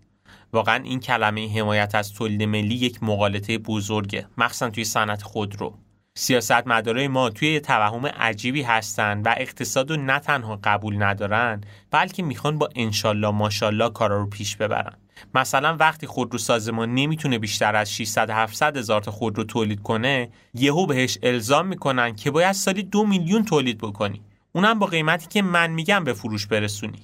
واقعا 0.54 0.84
این 0.84 1.00
کلمه 1.00 1.60
حمایت 1.60 1.96
از 1.96 2.14
تولید 2.14 2.44
ملی 2.44 2.76
یک 2.76 3.04
مقالطه 3.04 3.58
بزرگه 3.58 4.28
مخصوصا 4.38 4.70
توی 4.70 4.84
صنعت 4.84 5.24
خودرو 5.24 5.78
سیاست 6.18 6.68
مداره 6.68 7.08
ما 7.08 7.30
توی 7.30 7.54
یه 7.54 7.60
توهم 7.60 8.06
عجیبی 8.06 8.62
هستن 8.62 9.22
و 9.22 9.36
اقتصاد 9.38 9.92
رو 9.92 9.98
نه 9.98 10.20
تنها 10.20 10.60
قبول 10.64 11.04
ندارن 11.04 11.62
بلکه 11.92 12.24
می‌خوان 12.24 12.58
با 12.58 12.70
انشالله 12.76 13.32
ماشالله 13.32 13.90
کارا 13.90 14.18
رو 14.18 14.30
پیش 14.30 14.56
ببرن. 14.56 14.98
مثلا 15.36 15.78
وقتی 15.80 16.08
خودرو 16.08 16.38
سازمان 16.38 16.94
نمی‌تونه 16.94 17.40
بیشتر 17.40 17.76
از 17.76 17.94
600 17.94 18.30
700 18.30 18.78
هزار 18.78 19.02
تا 19.02 19.12
خودرو 19.12 19.44
تولید 19.44 19.82
کنه 19.82 20.30
یهو 20.54 20.86
بهش 20.86 21.18
الزام 21.24 21.68
می‌کنن 21.68 22.16
که 22.16 22.32
باید 22.32 22.52
سالی 22.52 22.84
دو 22.84 23.06
میلیون 23.06 23.46
تولید 23.46 23.78
بکنی. 23.78 24.22
اونم 24.52 24.80
با 24.80 24.86
قیمتی 24.86 25.28
که 25.28 25.42
من 25.42 25.72
میگم 25.72 26.04
به 26.04 26.14
فروش 26.14 26.48
برسونی. 26.48 27.00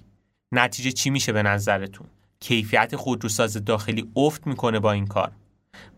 نتیجه 0.51 0.91
چی 0.91 1.09
میشه 1.09 1.31
به 1.31 1.43
نظرتون؟ 1.43 2.07
کیفیت 2.39 2.95
خودروساز 2.95 3.65
داخلی 3.65 4.07
افت 4.15 4.47
می‌کنه 4.47 4.79
با 4.79 4.91
این 4.91 5.07
کار. 5.07 5.31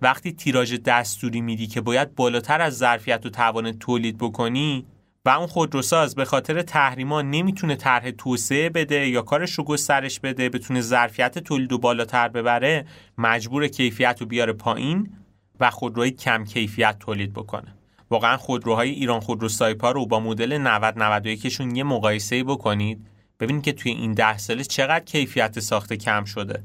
وقتی 0.01 0.31
تیراژ 0.31 0.73
دستوری 0.73 1.41
میدی 1.41 1.67
که 1.67 1.81
باید 1.81 2.15
بالاتر 2.15 2.61
از 2.61 2.77
ظرفیت 2.77 3.25
و 3.25 3.29
توان 3.29 3.71
تولید 3.71 4.17
بکنی 4.17 4.85
و 5.25 5.29
اون 5.29 5.47
خودروساز 5.47 6.15
به 6.15 6.25
خاطر 6.25 6.61
تحریما 6.61 7.21
نمی‌تونه 7.21 7.75
طرح 7.75 8.11
توسعه 8.11 8.69
بده 8.69 9.07
یا 9.07 9.21
کارش 9.21 9.51
رو 9.51 9.63
گسترش 9.63 10.19
بده 10.19 10.49
بتونه 10.49 10.81
ظرفیت 10.81 11.39
تولید 11.39 11.73
و 11.73 11.77
بالاتر 11.77 12.27
ببره 12.27 12.85
مجبور 13.17 13.67
کیفیت 13.67 14.17
رو 14.19 14.27
بیاره 14.27 14.53
پایین 14.53 15.13
و 15.59 15.69
خودروی 15.69 16.11
کم 16.11 16.45
کیفیت 16.45 16.99
تولید 16.99 17.33
بکنه. 17.33 17.75
واقعا 18.09 18.37
خودروهای 18.37 18.89
ایران 18.89 19.19
خودرو 19.19 19.49
سایپا 19.49 19.91
رو 19.91 20.05
با 20.05 20.19
مدل 20.19 20.57
90 20.57 20.99
91 20.99 21.49
شون 21.49 21.75
یه 21.75 21.83
مقایسه 21.83 22.43
بکنید. 22.43 23.07
ببینید 23.39 23.63
که 23.63 23.71
توی 23.71 23.91
این 23.91 24.11
ده 24.11 24.37
ساله 24.37 24.63
چقدر 24.63 25.05
کیفیت 25.05 25.59
ساخته 25.59 25.97
کم 25.97 26.23
شده. 26.23 26.63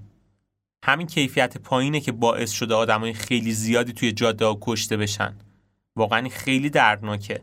همین 0.85 1.07
کیفیت 1.07 1.59
پایینه 1.59 2.01
که 2.01 2.13
باعث 2.13 2.51
شده 2.51 2.75
آدمای 2.75 3.13
خیلی 3.13 3.53
زیادی 3.53 3.93
توی 3.93 4.13
جاده 4.13 4.45
ها 4.45 4.59
کشته 4.61 4.97
بشن. 4.97 5.35
واقعا 5.97 6.29
خیلی 6.29 6.71
دردناکه. 6.71 7.41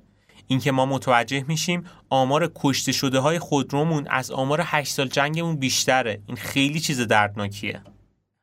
اینکه 0.48 0.72
ما 0.72 0.86
متوجه 0.86 1.46
میشیم 1.48 1.84
آمار 2.10 2.52
کشته 2.56 2.91
شده 2.91 3.20
های 3.20 3.39
خودرومون 3.39 4.08
از 4.08 4.32
آمار 4.32 4.62
8 4.64 4.93
سال 4.93 5.08
جنگمون 5.08 5.56
بیشتره. 5.56 6.22
این 6.28 6.38
خیلی 6.38 6.80
چیز 6.80 7.02
دردناکیه. 7.02 7.82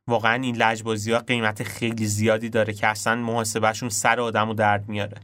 واقعا 0.06 0.34
این 0.42 0.56
لجبازی 0.56 1.12
ها 1.12 1.18
قیمت 1.18 1.62
خیلی 1.62 2.06
زیادی 2.06 2.48
داره 2.48 2.72
که 2.72 2.86
اصلا 2.86 3.16
محاسبهشون 3.16 3.88
سر 3.88 4.20
آدم 4.20 4.48
و 4.48 4.54
درد 4.54 4.88
میاره. 4.88 5.18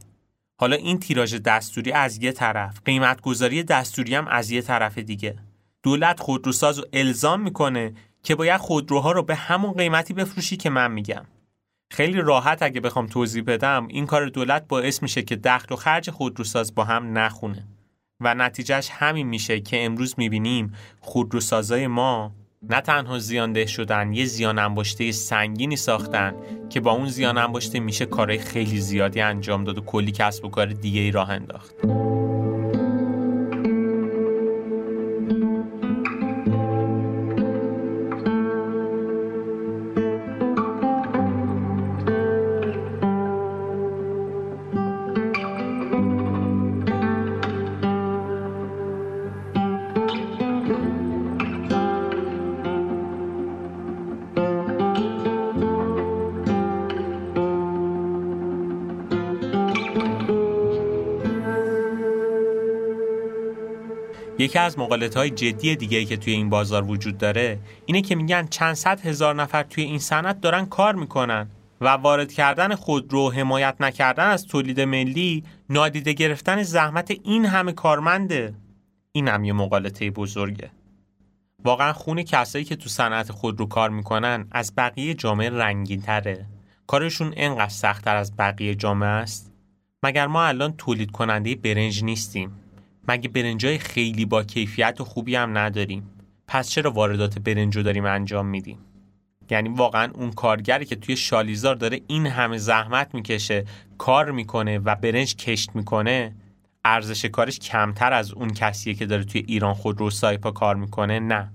حالا 0.57 0.77
این 0.77 0.99
تیراژ 0.99 1.35
دستوری 1.35 1.93
از 1.93 2.23
یه 2.23 2.33
طرف 2.33 2.81
قیمت 2.85 3.21
گذاری 3.21 3.63
دستوری 3.63 4.15
هم 4.15 4.29
از 4.29 4.51
یه 4.51 4.63
طرف 4.63 4.99
دیگه. 4.99 5.37
دولت 5.83 6.21
خودروساز 6.21 6.79
رو 6.79 6.85
الزام 6.93 7.41
می‌کنه 7.41 7.93
که 8.23 8.35
باید 8.35 8.61
خودروها 8.61 9.13
رو 9.13 9.23
به 9.23 9.35
همون 9.35 9.73
قیمتی 9.73 10.15
بفروشی 10.15 10.57
که 10.57 10.71
من 10.71 10.93
میگم. 10.93 11.25
خیلی 11.91 12.21
راحت 12.21 12.63
اگه 12.63 12.81
بخوام 12.81 13.07
توضیح 13.07 13.43
بدم 13.47 13.87
این 13.91 14.07
کار 14.07 14.29
دولت 14.29 14.69
باعث 14.69 15.03
میشه 15.03 15.23
که 15.23 15.37
دخل 15.37 15.75
و 15.75 15.77
خرج 15.77 16.11
خودروساز 16.11 16.75
با 16.75 16.85
هم 16.85 17.19
نخونه. 17.19 17.65
و 18.21 18.35
نتیجهش 18.35 18.89
همین 18.93 19.27
میشه 19.27 19.61
که 19.61 19.85
امروز 19.85 20.15
می‌بینیم 20.19 20.73
خودروسازای 21.01 21.87
ما 21.87 22.33
نه 22.63 22.81
تنها 22.81 23.19
زیانده 23.19 23.67
شدن 23.67 24.13
یه 24.13 24.25
زیان 24.25 24.59
انباشته 24.59 25.13
سنگینی 25.13 25.77
ساختن 25.77 26.35
که 26.71 26.81
با 26.81 26.91
اون 26.91 27.09
زیان 27.09 27.39
انباشته 27.39 27.81
میشه 27.81 28.07
کارهای 28.07 28.39
خیلی 28.39 28.81
زیادی 28.81 29.21
انجام 29.21 29.65
داد 29.65 29.79
و 29.79 29.81
کلی 29.81 30.13
کسب 30.13 30.45
و 30.45 30.49
کار 30.49 30.67
دیگه 30.67 31.01
ای 31.01 31.11
راه 31.11 31.31
انداخت. 31.31 31.75
یکی 64.49 64.59
از 64.59 64.79
مقالط 64.79 65.17
های 65.17 65.31
جدی 65.31 65.77
دیگه 65.77 66.05
که 66.05 66.17
توی 66.17 66.33
این 66.33 66.51
بازار 66.51 66.85
وجود 66.85 67.19
داره 67.19 67.59
اینه 67.87 68.03
که 68.03 68.15
میگن 68.15 68.47
چند 68.47 68.75
صد 68.75 69.01
هزار 69.01 69.35
نفر 69.35 69.63
توی 69.63 69.85
این 69.85 69.99
صنعت 69.99 70.41
دارن 70.41 70.67
کار 70.67 70.95
می‌کنن 70.95 71.51
و 71.81 71.89
وارد 71.89 72.33
کردن 72.33 72.75
خودرو 72.75 73.33
حمایت 73.33 73.77
نکردن 73.81 74.27
از 74.31 74.47
تولید 74.47 74.81
ملی 74.81 75.45
نادیده 75.71 76.13
گرفتن 76.13 76.63
زحمت 76.63 77.11
این 77.25 77.45
همه 77.45 77.73
کارمنده. 77.73 78.55
این 79.13 79.29
هم 79.29 79.45
یه 79.45 79.53
مقالطه 79.53 80.11
بزرگه. 80.11 80.71
واقعا 81.65 81.93
خون 81.93 82.23
کسایی 82.23 82.65
که 82.65 82.77
تو 82.77 82.89
صنعت 82.89 83.33
خودرو 83.33 83.67
کار 83.67 83.91
می‌کنن 83.91 84.47
از 84.51 84.73
بقیه 84.77 85.15
جامعه 85.15 85.51
رنگین 85.51 86.03
تره 86.03 86.47
کارشون 86.87 87.35
انقدر 87.37 87.69
سختتر 87.69 88.17
از 88.17 88.37
بقیه 88.37 88.75
جامعه 88.75 89.09
است؟ 89.09 89.53
مگر 90.03 90.27
ما 90.27 90.45
الان 90.45 90.73
تولید 90.73 91.11
کننده 91.11 91.55
برنج 91.55 92.05
نیستیم؟ 92.05 92.51
مگه 93.09 93.29
برنجای 93.29 93.79
خیلی 93.79 94.25
با 94.25 94.43
کیفیت 94.43 95.01
و 95.01 95.05
خوبی 95.05 95.35
هم 95.35 95.59
نداریم؟ 95.59 96.11
پس 96.47 96.71
چرا 96.71 96.91
واردات 96.91 97.39
برنجو 97.39 97.83
داریم 97.83 98.05
انجام 98.05 98.47
میدیم؟ 98.47 98.79
یعنی 99.51 99.69
واقعا 99.69 100.13
اون 100.15 100.33
کارگری 100.33 100.85
که 100.85 100.97
توی 100.97 101.17
شالیزار 101.17 101.75
داره 101.75 102.01
این 102.07 102.27
همه 102.27 102.59
زحمت 102.59 103.15
می‌کشه 103.15 103.65
کار 103.99 104.31
می‌کنه 104.31 104.79
و 104.79 104.95
برنج 104.95 105.37
کشت 105.37 105.71
می‌کنه 105.75 106.35
ارزش 106.85 107.25
کارش 107.25 107.59
کمتر 107.59 108.13
از 108.13 108.33
اون 108.33 108.51
کسیه 108.51 108.95
که 108.95 109.07
داره 109.07 109.25
توی 109.25 109.45
ایران 109.47 109.75
خود 109.75 110.01
رو 110.01 110.11
سایپا 110.11 110.51
کار 110.51 110.77
می‌کنه؟ 110.77 111.21
نه. 111.21 111.53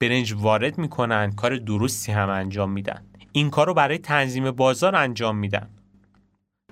برنج 0.00 0.34
وارد 0.36 0.78
می‌کنن 0.78 1.32
کار 1.32 1.56
درستی 1.56 2.12
هم 2.12 2.28
انجام 2.28 2.70
میدن. 2.70 3.02
این 3.32 3.50
کار 3.50 3.66
رو 3.66 3.74
برای 3.74 3.98
تنظیم 3.98 4.50
بازار 4.50 4.96
انجام 4.96 5.36
میدن. 5.36 5.68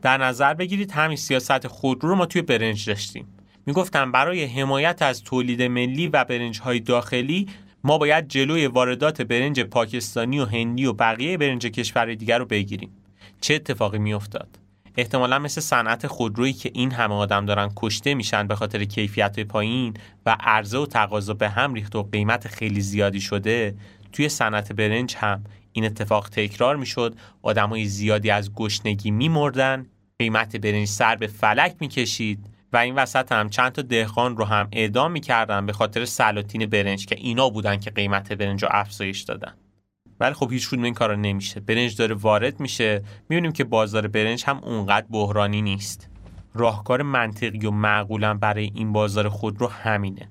در 0.03 0.19
نظر 0.19 0.55
بگیرید 0.55 0.91
همین 0.91 1.17
سیاست 1.17 1.67
خودرو 1.67 2.09
رو 2.09 2.15
ما 2.15 2.27
توی 2.27 2.43
برنج 2.43 2.89
داشتیم. 2.89 3.27
می‌گفتن 3.67 4.13
برای 4.13 4.45
حمایت 4.45 5.03
از 5.03 5.23
تولید 5.23 5.63
ملی 5.63 6.09
و 6.09 6.25
برنج 6.25 6.61
های 6.61 6.81
داخلی 6.81 7.47
ما 7.85 7.99
باید 7.99 8.29
جلوی 8.29 8.67
واردات 8.67 9.23
برنج 9.23 9.61
پاکستانی 9.61 10.39
و 10.39 10.45
هندی 10.45 10.87
و 10.87 10.93
بقیه 10.93 11.37
برنج 11.37 11.67
کشور 11.67 12.15
دیگر 12.15 12.39
رو 12.39 12.45
بگیریم. 12.45 12.91
چه 13.41 13.55
اتفاقی 13.55 13.99
میافتاد؟ 13.99 14.49
احتمالا 14.97 15.39
مثل 15.39 15.61
صنعت 15.61 16.07
خودرویی 16.07 16.53
که 16.53 16.71
این 16.75 16.91
همه 16.91 17.15
آدم 17.15 17.47
دارن 17.47 17.73
کشته 17.77 18.15
میشن 18.15 18.47
به 18.47 18.55
خاطر 18.55 18.85
کیفیت 18.85 19.41
پایین 19.41 19.95
و 20.27 20.37
عرضه 20.41 20.79
و 20.79 20.87
تقاضا 20.87 21.35
به 21.35 21.49
هم 21.49 21.75
ریخت 21.75 21.97
و 21.97 22.03
قیمت 22.03 22.49
خیلی 22.49 22.81
زیادی 22.81 23.21
شده 23.21 23.75
توی 24.13 24.29
صنعت 24.29 24.73
برنج 24.73 25.17
هم 25.17 25.45
این 25.73 25.85
اتفاق 25.85 26.29
تکرار 26.29 26.77
می‌شد. 26.77 27.15
آدمای 27.43 27.85
زیادی 27.85 28.31
از 28.31 28.55
گشنگی 28.55 29.11
میمردن 29.11 29.87
قیمت 30.19 30.57
برنج 30.57 30.89
سر 30.89 31.17
به 31.17 31.27
فلک 31.27 31.75
می‌کشید. 31.81 32.58
و 32.73 32.77
این 32.77 32.95
وسط 32.95 33.33
هم 33.33 33.49
چند 33.49 33.73
تا 33.73 33.83
دهقان 33.83 34.37
رو 34.37 34.45
هم 34.45 34.69
اعدام 34.73 35.13
می‌کردن 35.13 35.67
به 35.67 35.73
خاطر 35.73 36.05
سلاطین 36.05 36.67
برنج 36.67 37.07
که 37.07 37.17
اینا 37.19 37.51
بودن 37.51 37.77
که 37.77 37.91
قیمت 37.91 38.33
برنج 38.33 38.63
رو 38.63 38.69
افزایش 38.73 39.21
دادن. 39.21 39.55
ولی 40.21 40.35
خب 40.35 40.53
هیچ 40.53 40.73
این 40.73 40.95
کارا 40.95 41.15
نمیشه. 41.15 41.61
برنج 41.61 41.97
داره 41.97 42.15
وارد 42.15 42.61
میشه. 42.61 43.03
می‌بینیم 43.29 43.53
که 43.53 43.65
بازار 43.65 44.07
برنج 44.07 44.45
هم 44.47 44.59
اونقدر 44.59 45.07
بحرانی 45.11 45.63
نیست. 45.63 46.11
راهکار 46.55 47.03
منطقی 47.03 47.67
و 47.67 47.71
معقولا 47.71 48.35
برای 48.35 48.71
این 48.75 48.93
بازار 48.93 49.29
خود 49.29 49.61
رو 49.61 49.67
همینه. 49.67 50.29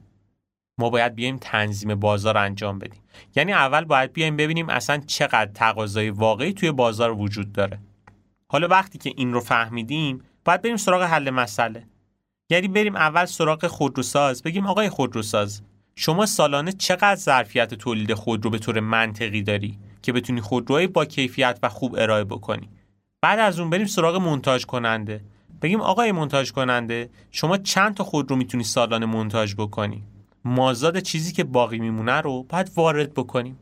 ما 0.77 0.89
باید 0.89 1.15
بیایم 1.15 1.37
تنظیم 1.37 1.95
بازار 1.95 2.37
انجام 2.37 2.79
بدیم. 2.79 3.01
یعنی 3.35 3.53
اول 3.53 3.85
باید 3.85 4.13
بیایم 4.13 4.37
ببینیم 4.37 4.69
اصلا 4.69 4.97
چقدر 4.97 5.51
تقاضای 5.53 6.09
واقعی 6.09 6.53
توی 6.53 6.71
بازار 6.71 7.11
وجود 7.11 7.51
داره. 7.51 7.79
حالا 8.47 8.67
وقتی 8.67 8.97
که 8.97 9.13
این 9.15 9.33
رو 9.33 9.39
فهمیدیم 9.39 10.21
باید 10.45 10.61
بریم 10.61 10.77
سراغ 10.77 11.01
حل 11.03 11.29
مسئله. 11.29 11.87
یعنی 12.49 12.67
بریم 12.67 12.95
اول 12.95 13.25
سراغ 13.25 13.67
خودروساز. 13.67 14.43
بگیم 14.43 14.67
آقای 14.67 14.89
خودروساز 14.89 15.61
شما 15.95 16.25
سالانه 16.25 16.71
چقدر 16.71 17.15
ظرفیت 17.15 17.73
تولید 17.73 18.13
خودرو 18.13 18.49
به 18.49 18.59
طور 18.59 18.79
منطقی 18.79 19.41
داری 19.41 19.77
که 20.01 20.13
بتونی 20.13 20.41
خودروهای 20.41 20.87
با 20.87 21.05
کیفیت 21.05 21.59
و 21.63 21.69
خوب 21.69 21.95
ارائه 21.97 22.23
بکنی؟ 22.23 22.69
بعد 23.21 23.39
از 23.39 23.59
اون 23.59 23.69
بریم 23.69 23.85
سراغ 23.85 24.15
منتاج 24.15 24.65
کننده. 24.65 25.21
بگیم 25.61 25.81
آقای 25.81 26.11
منتاج 26.11 26.51
کننده 26.51 27.09
شما 27.31 27.57
چند 27.57 27.93
تا 27.93 28.03
خودرو 28.03 28.35
می‌تونی 28.35 28.63
سالانه 28.63 29.05
منتاج 29.05 29.55
بکنی؟ 29.55 30.03
مازاد 30.45 30.99
چیزی 30.99 31.33
که 31.33 31.43
باقی 31.43 31.79
میمونه 31.79 32.21
رو 32.21 32.43
باید 32.43 32.71
وارد 32.75 33.13
بکنیم. 33.13 33.59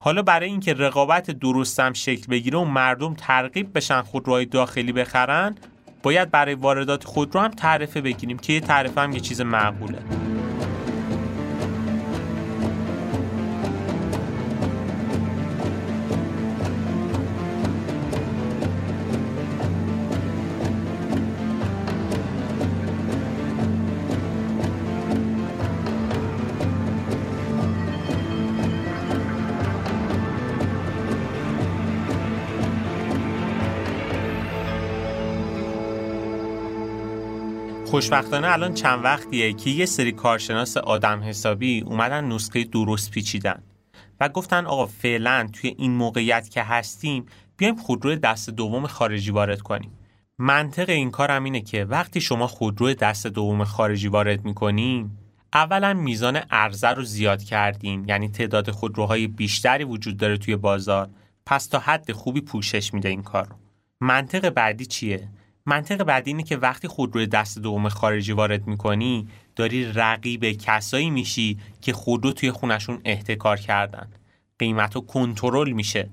حالا 0.00 0.22
برای 0.22 0.48
اینکه 0.48 0.74
رقابت 0.74 1.30
درستم 1.30 1.92
شکل 1.92 2.26
بگیره 2.26 2.58
و 2.58 2.64
مردم 2.64 3.14
ترغیب 3.14 3.76
بشن 3.76 4.02
خودروهای 4.02 4.46
داخلی 4.46 4.92
بخرن 4.92 5.54
باید 6.02 6.30
برای 6.30 6.54
واردات 6.54 7.04
خودرو 7.04 7.40
هم 7.40 7.50
تعرفه 7.50 8.00
بگیریم 8.00 8.38
که 8.38 8.52
یه 8.52 8.60
تعرفه 8.60 9.00
هم 9.00 9.12
یه 9.12 9.20
چیز 9.20 9.40
معقوله. 9.40 9.98
خوشبختانه 37.98 38.52
الان 38.52 38.74
چند 38.74 39.04
وقتیه 39.04 39.52
که 39.52 39.70
یه 39.70 39.86
سری 39.86 40.12
کارشناس 40.12 40.76
آدم 40.76 41.22
حسابی 41.22 41.80
اومدن 41.80 42.24
نسخه 42.24 42.64
درست 42.64 43.10
پیچیدن 43.10 43.62
و 44.20 44.28
گفتن 44.28 44.66
آقا 44.66 44.86
فعلا 44.86 45.48
توی 45.52 45.74
این 45.78 45.92
موقعیت 45.92 46.48
که 46.48 46.62
هستیم 46.62 47.26
بیایم 47.56 47.76
خودرو 47.76 48.16
دست 48.16 48.50
دوم 48.50 48.86
خارجی 48.86 49.30
وارد 49.30 49.60
کنیم. 49.60 49.90
منطق 50.38 50.88
این 50.88 51.10
کار 51.10 51.30
هم 51.30 51.44
اینه 51.44 51.60
که 51.60 51.84
وقتی 51.84 52.20
شما 52.20 52.46
خودرو 52.46 52.94
دست 52.94 53.26
دوم 53.26 53.64
خارجی 53.64 54.08
وارد 54.08 54.44
می‌کنین 54.44 55.10
اولا 55.52 55.94
میزان 55.94 56.36
عرضه 56.36 56.88
رو 56.88 57.02
زیاد 57.02 57.42
کردین 57.42 58.04
یعنی 58.08 58.28
تعداد 58.28 58.70
خودروهای 58.70 59.26
بیشتری 59.26 59.84
وجود 59.84 60.16
داره 60.16 60.36
توی 60.36 60.56
بازار. 60.56 61.08
پس 61.46 61.66
تا 61.66 61.78
حد 61.78 62.12
خوبی 62.12 62.40
پوشش 62.40 62.94
میده 62.94 63.08
این 63.08 63.22
کار 63.22 63.44
رو. 63.48 63.56
منطق 64.00 64.48
بعدی 64.48 64.86
چیه؟ 64.86 65.28
منطق 65.68 66.02
بعدی 66.02 66.30
اینه 66.30 66.42
که 66.42 66.56
وقتی 66.56 66.88
خودروی 66.88 67.26
دست 67.26 67.58
دوم 67.58 67.88
خارجی 67.88 68.32
وارد 68.32 68.66
می‌کنی 68.66 69.28
داری 69.56 69.92
رقیب 69.92 70.44
کسایی 70.44 71.10
میشی 71.10 71.58
که 71.80 71.92
خودرو 71.92 72.32
توی 72.32 72.50
خونشون 72.50 73.00
احتکار 73.04 73.56
کردن. 73.56 74.08
قیمت 74.58 74.94
رو 74.94 75.00
کنترل 75.00 75.70
میشه. 75.70 76.10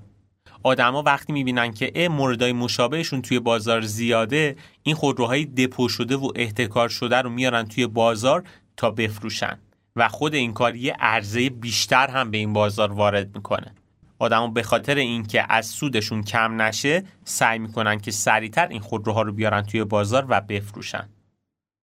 آدما 0.64 1.01
وقتی 1.01 1.34
می‌بینن 1.34 1.74
که 1.74 1.91
اه 1.95 2.08
موردای 2.08 2.53
مشابهشون 2.53 3.22
توی 3.22 3.39
بازار 3.39 3.82
زیاده 3.82 4.56
این 4.84 4.95
خودروهای 4.95 5.45
دپو 5.45 5.89
شده 5.89 6.16
و 6.16 6.32
احتکار 6.36 6.89
شده 6.89 7.22
رو 7.22 7.30
میارن 7.30 7.64
توی 7.64 7.88
بازار 7.88 8.43
تا 8.78 8.91
بفروشن. 8.91 9.60
و 9.95 10.08
خود 10.08 10.36
این 10.36 10.53
کار 10.53 10.76
یه 10.76 10.95
عرضه 10.99 11.49
بیشتر 11.49 12.08
هم 12.08 12.32
به 12.32 12.38
این 12.38 12.53
بازار 12.53 12.91
وارد 12.91 13.36
می‌کنه. 13.36 13.76
آدما 14.20 14.47
به 14.47 14.63
خاطر 14.63 14.95
اینکه 14.95 15.45
از 15.49 15.66
سودشون 15.66 16.24
کم 16.24 16.61
نشه 16.61 17.03
سعی 17.24 17.59
می‌کنن 17.59 17.99
که 17.99 18.11
سریعتر 18.11 18.68
این 18.68 18.80
خودروها 18.80 19.22
رو 19.22 19.34
بیارن 19.34 19.61
توی 19.61 19.84
بازار 19.84 20.26
و 20.30 20.41
بفروشن. 20.41 21.09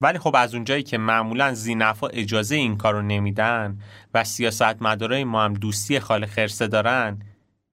ولی 0.01 0.19
خب 0.19 0.37
از 0.37 0.55
اونجایی 0.55 0.83
که 0.83 0.99
معمولا 0.99 1.55
زینفا 1.55 2.07
اجازه 2.07 2.55
این 2.55 2.77
کار 2.77 2.95
رو 2.95 3.03
نمیدن 3.03 3.79
و 4.15 4.25
سیاست 4.25 4.83
مدارای 4.83 5.25
ما 5.25 5.45
هم 5.45 5.55
دوستی 5.55 6.01
خال 6.01 6.27
خرسه 6.27 6.67
دارن 6.67 7.19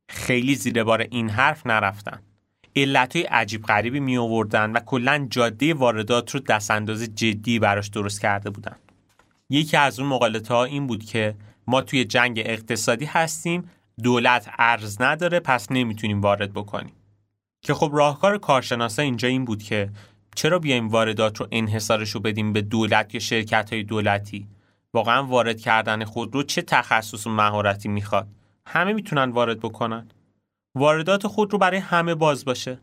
خیلی 0.09 0.55
زیر 0.55 0.83
بار 0.83 1.01
این 1.01 1.29
حرف 1.29 1.67
نرفتن. 1.67 2.21
علتهای 2.75 3.23
عجیب 3.23 3.63
غریبی 3.63 3.99
می 3.99 4.17
آوردن 4.17 4.71
و 4.71 4.79
کلا 4.79 5.27
جاده 5.29 5.73
واردات 5.73 6.31
رو 6.31 6.39
دست 6.39 6.71
انداز 6.71 7.15
جدی 7.15 7.59
براش 7.59 7.87
درست 7.87 8.21
کرده 8.21 8.49
بودن. 8.49 8.75
یکی 9.49 9.77
از 9.77 9.99
اون 9.99 10.09
مقالطه 10.09 10.53
ها 10.53 10.63
این 10.63 10.87
بود 10.87 11.05
که 11.05 11.35
ما 11.67 11.81
توی 11.81 12.05
جنگ 12.05 12.41
اقتصادی 12.45 13.05
هستیم 13.05 13.69
دولت 14.03 14.49
ارز 14.59 15.01
نداره 15.01 15.39
پس 15.39 15.71
نمی‌تونیم 15.71 16.21
وارد 16.21 16.53
بکنیم. 16.53 16.93
که 17.61 17.73
خب 17.73 17.89
راهکار 17.93 18.37
کارشناسا 18.37 19.01
اینجا 19.01 19.27
این 19.27 19.45
بود 19.45 19.63
که 19.63 19.89
چرا 20.35 20.59
بیایم 20.59 20.89
واردات 20.89 21.39
رو 21.39 21.47
انحصارش 21.51 22.09
رو 22.09 22.19
بدیم 22.19 22.53
به 22.53 22.61
دولت 22.61 23.13
یا 23.13 23.19
شرکت 23.19 23.73
های 23.73 23.83
دولتی؟ 23.83 24.47
واقعا 24.93 25.23
وارد 25.23 25.59
کردن 25.61 26.05
خود 26.05 26.35
رو 26.35 26.43
چه 26.43 26.61
تخصص 26.61 27.27
و 27.27 27.29
مهارتی 27.29 27.89
می‌خواد؟ 27.89 28.27
همه 28.65 28.93
می‌تونن 28.93 29.31
وارد 29.31 29.59
بکنن. 29.59 30.07
واردات 30.75 31.27
خود 31.27 31.53
رو 31.53 31.59
برای 31.59 31.79
همه 31.79 32.15
باز 32.15 32.45
باشه. 32.45 32.79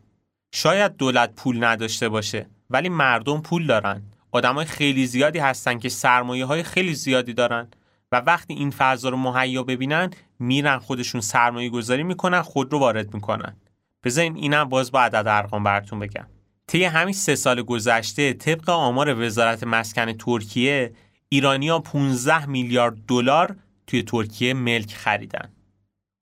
شاید 0.53 0.97
دولت 0.97 1.35
پول 1.35 1.63
نداشته 1.63 2.09
باشه 2.09 2.49
ولی 2.69 2.89
مردم 2.89 3.41
پول 3.41 3.67
دارن. 3.67 4.01
آدمای 4.31 4.65
خیلی 4.65 5.07
زیادی 5.07 5.39
هستن 5.39 5.79
که 5.79 5.89
سرمایه 5.89 6.45
های 6.45 6.63
خیلی 6.63 6.93
زیادی 6.93 7.33
دارن. 7.33 7.67
و 8.11 8.15
وقتی 8.15 8.53
این 8.53 8.71
فضا 8.71 9.09
رو 9.09 9.17
مهیا 9.17 9.63
ببینن 9.63 10.09
میرن 10.39 10.77
خودشون 10.77 11.21
سرمایه 11.21 11.69
گذاری 11.69 12.03
می‌کنن 12.03 12.41
خود 12.41 12.73
رو 12.73 12.79
وارد 12.79 13.13
می‌کنن. 13.13 13.55
بذارین 14.03 14.35
اینم 14.35 14.63
باز 14.63 14.91
با 14.91 15.01
عدد 15.01 15.27
ارقام 15.27 15.63
براتون 15.63 15.99
بگم. 15.99 16.27
طی 16.67 16.83
همین 16.83 17.13
سه 17.13 17.35
سال 17.35 17.61
گذشته 17.61 18.33
طبق 18.33 18.69
آمار 18.69 19.25
وزارت 19.25 19.63
مسکن 19.63 20.13
ترکیه 20.13 20.93
ایرانیا 21.29 21.79
15 21.79 22.45
میلیارد 22.45 23.05
دلار 23.07 23.55
توی 23.87 24.03
ترکیه 24.03 24.53
ملک 24.53 24.93
خریدن. 24.93 25.49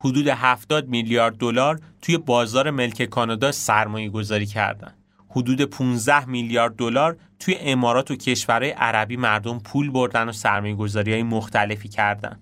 حدود 0.03 0.27
70 0.27 0.87
میلیارد 0.87 1.37
دلار 1.37 1.79
توی 2.01 2.17
بازار 2.17 2.69
ملک 2.69 3.05
کانادا 3.05 3.51
سرمایه 3.51 4.09
گذاری 4.09 4.45
کردن. 4.45 4.93
حدود 5.35 5.61
15 5.61 6.25
میلیارد 6.25 6.75
دلار 6.75 7.17
توی 7.39 7.55
امارات 7.59 8.11
و 8.11 8.15
کشورهای 8.15 8.71
عربی 8.71 9.17
مردم 9.17 9.59
پول 9.59 9.91
بردن 9.91 10.29
و 10.29 10.31
سرمایه 10.31 10.75
گذاری 10.75 11.13
های 11.13 11.23
مختلفی 11.23 11.89
کردن. 11.89 12.39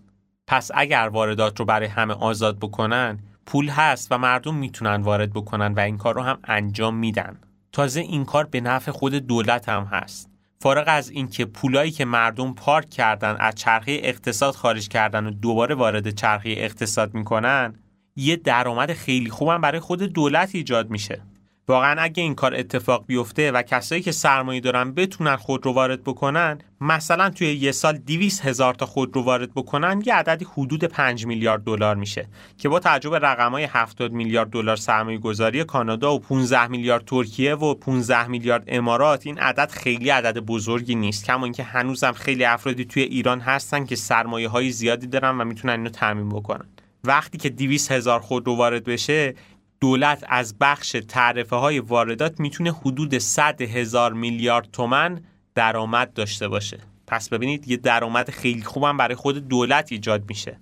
پس 0.48 0.72
اگر 0.74 1.10
واردات 1.14 1.60
رو 1.60 1.66
برای 1.66 1.88
همه 1.88 2.14
آزاد 2.14 2.60
بکنن 2.60 3.20
پول 3.46 3.70
هست 3.70 4.12
و 4.12 4.18
مردم 4.18 4.56
می‌تونن 4.56 5.02
وارد 5.02 5.34
بکنن 5.34 5.74
و 5.74 5.80
این 5.80 5.98
کار 5.98 6.16
رو 6.16 6.22
هم 6.22 6.40
انجام 6.44 6.96
میدن. 6.96 7.38
تازه 7.72 8.00
این 8.00 8.26
کار 8.26 8.46
به 8.46 8.62
نفع 8.62 8.92
خود 8.92 9.14
دولت 9.14 9.70
هم 9.70 9.84
هست. 9.84 10.30
فارغ 10.62 10.84
از 10.88 11.10
اینکه 11.10 11.46
پولایی 11.46 11.92
که 11.92 12.06
مردم 12.06 12.54
پارک 12.54 12.90
کردن 12.90 13.36
از 13.40 13.56
چرخه 13.56 14.00
اقتصاد 14.04 14.56
خارج 14.56 14.88
کردن 14.88 15.26
و 15.26 15.32
دوباره 15.32 15.76
وارد 15.76 16.10
چرخه 16.10 16.50
اقتصاد 16.58 17.14
می‌کنن 17.14 17.74
یه 18.16 18.36
درآمد 18.36 18.94
خیلی 18.94 19.30
خوبم 19.30 19.62
برای 19.62 19.80
خود 19.80 20.04
دولت 20.04 20.56
ایجاد 20.56 20.90
میشه. 20.90 21.22
واقعا 21.68 22.02
اگه 22.02 22.24
این 22.24 22.36
کار 22.36 22.56
اتفاق 22.56 23.06
بیفته 23.08 23.52
و 23.52 23.62
کسایی 23.62 24.02
که 24.02 24.12
سرمایه 24.12 24.62
دارن 24.62 24.94
بتونن 24.94 25.36
خود 25.36 25.66
رو 25.66 25.74
وارد 25.74 26.04
بکنن 26.04 26.60
مثلا 26.82 27.30
توی 27.30 27.54
یه 27.54 27.72
سال 27.72 27.98
200 27.98 28.46
هزار 28.46 28.74
تا 28.74 28.86
خود 28.86 29.16
رو 29.16 29.22
وارد 29.22 29.54
بکنن 29.54 30.04
یه 30.06 30.14
عددی 30.14 30.46
حدود 30.58 30.84
5 30.84 31.26
میلیارد 31.26 31.64
دلار 31.64 31.96
میشه 31.96 32.28
که 32.58 32.70
با 32.70 32.80
توجه 32.80 33.10
به 33.10 33.20
رقمای 33.20 33.64
70 33.64 34.12
میلیارد 34.12 34.50
دلار 34.50 34.76
سرمایه 34.76 35.18
گذاری 35.18 35.64
کانادا 35.64 36.16
و 36.16 36.20
15 36.20 36.68
میلیارد 36.68 37.06
ترکیه 37.06 37.56
و 37.56 37.74
15 37.74 38.28
میلیارد 38.28 38.64
امارات 38.68 39.28
این 39.28 39.40
عدد 39.40 39.70
خیلی 39.72 40.10
عدد 40.10 40.38
بزرگی 40.40 40.96
نیست. 40.96 41.26
کما 41.26 41.44
اینکه 41.44 41.64
هنوزم 41.64 42.12
خیلی 42.12 42.46
افرادی 42.46 42.86
توی 42.86 43.04
ایران 43.04 43.40
هستن 43.40 43.86
که 43.86 43.96
سرمایه 43.96 44.50
های 44.50 44.72
زیادی 44.72 45.08
دارن 45.08 45.42
و 45.42 45.44
می‌تونن 45.44 45.74
اینو 45.74 45.90
تامین 45.90 46.30
بکنن. 46.30 46.66
وقتی 47.06 47.38
که 47.38 47.50
200 47.50 47.92
هزار 47.92 48.20
خود 48.20 48.48
رو 48.48 48.56
وارد 48.56 48.84
بشه 48.84 49.36
دولت 49.84 50.24
از 50.28 50.56
بخش 50.60 50.96
تعرفه 51.08 51.56
های 51.56 51.80
واردات 51.80 52.40
می‌تونه 52.40 52.72
حدود 52.72 53.18
100 53.18 53.62
هزار 53.62 54.14
میلیارد 54.14 54.72
تومن 54.72 55.22
درآمد 55.56 56.14
داشته 56.14 56.48
باشه. 56.48 56.80
پس 57.08 57.30
ببینید 57.30 57.68
یه 57.68 57.78
درآمد 57.78 58.30
خیلی 58.30 58.62
خوبم 58.62 58.98
برای 58.98 59.16
خود 59.16 59.48
دولت 59.48 59.92
ایجاد 59.92 60.30
میشه. 60.30 60.60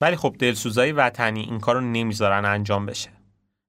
ولی 0.00 0.16
خب 0.16 0.36
دلسوزای 0.38 0.92
وطنی 0.92 1.40
این 1.40 1.60
کار 1.60 1.74
رو 1.74 1.80
نمی‌ذارن 1.80 2.44
انجام 2.44 2.86
بشه. 2.86 3.10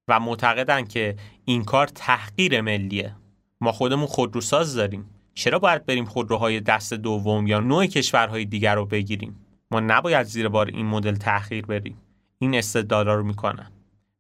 و 0.08 0.20
معتقدن 0.20 0.86
که 0.86 1.16
این 1.46 1.64
کار 1.64 1.88
تحقیر 1.88 2.62
ملیه. 2.62 3.16
ما 3.62 3.72
خودمون 3.72 4.08
خودروساز 4.08 4.76
داریم. 4.76 5.10
چرا 5.34 5.60
باید 5.60 5.86
بریم 5.86 6.06
خودروهای 6.06 6.60
دست 6.60 6.94
دوم 6.94 7.48
یا 7.48 7.60
نوع 7.60 7.86
کشورهای 7.86 8.46
دیگر 8.46 8.76
رو 8.76 8.86
بگیریم؟ 8.86 9.36
ما 9.72 9.80
نباید 9.80 10.28
زیر 10.28 10.48
بار 10.48 10.68
این 10.68 10.86
مدل 10.86 11.16
تحقیر 11.16 11.66
بریم. 11.66 11.98
این 12.40 12.56
استدلالا 12.56 13.14
رو 13.14 13.24
می‌کنن. 13.24 13.72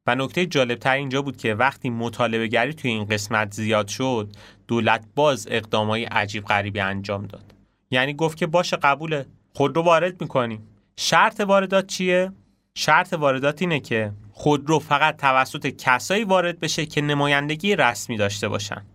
و 0.08 0.16
نکته 0.16 0.45
جالبتر 0.45 0.93
اینجا 0.93 1.22
بود 1.22 1.38
که 1.38 1.53
وقتی 1.53 1.89
مطالبه 1.89 2.47
گری 2.47 2.74
توی 2.74 2.91
این 2.91 3.06
قسمت 3.06 3.53
زیاد 3.53 3.88
شد 3.88 4.30
دولت 4.68 5.06
باز 5.16 5.47
اقدامای 5.51 6.06
عجیب 6.06 6.45
غریبی 6.45 6.80
انجام 6.80 7.26
داد. 7.26 7.53
یعنی 7.91 8.14
گفت 8.14 8.38
که 8.38 8.47
باشه 8.47 8.78
قبوله 8.78 9.26
خودرو 9.53 9.82
وارد 9.82 10.22
می‌کنیم. 10.22 10.68
شرط 10.97 11.39
واردات 11.39 11.88
چیه؟ 11.88 12.32
شرط 12.76 13.14
واردات 13.14 13.62
اینه 13.62 13.80
که 13.80 14.12
خودرو 14.32 14.80
فقط 14.80 15.18
توسط 15.18 15.68
کسایی 15.68 16.24
وارد 16.24 16.60
بشه 16.60 16.86
که 16.86 17.01
نمایندگی 17.01 17.76
رسمی 17.76 18.18
داشته 18.18 18.47
باشن. 18.47 18.86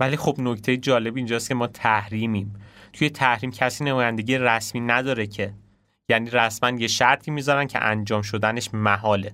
ولی 0.00 0.16
خب 0.16 0.36
نکته 0.38 0.76
جالب 0.76 1.16
اینجاست 1.16 1.48
که 1.48 1.54
ما 1.54 1.66
تحریمیم. 1.66 2.54
توی 2.92 3.10
تحریم 3.10 3.50
کسی 3.50 3.84
نمایندگی 3.84 4.38
رسمی 4.38 4.80
نداره 4.80 5.26
که. 5.26 5.54
یعنی 6.08 6.30
رسما 6.30 6.70
یه 6.70 6.88
شرطی 6.88 7.30
می‌ذارن 7.30 7.66
که 7.66 7.84
انجام 7.84 8.22
شدنش 8.22 8.74
محاله. 8.74 9.32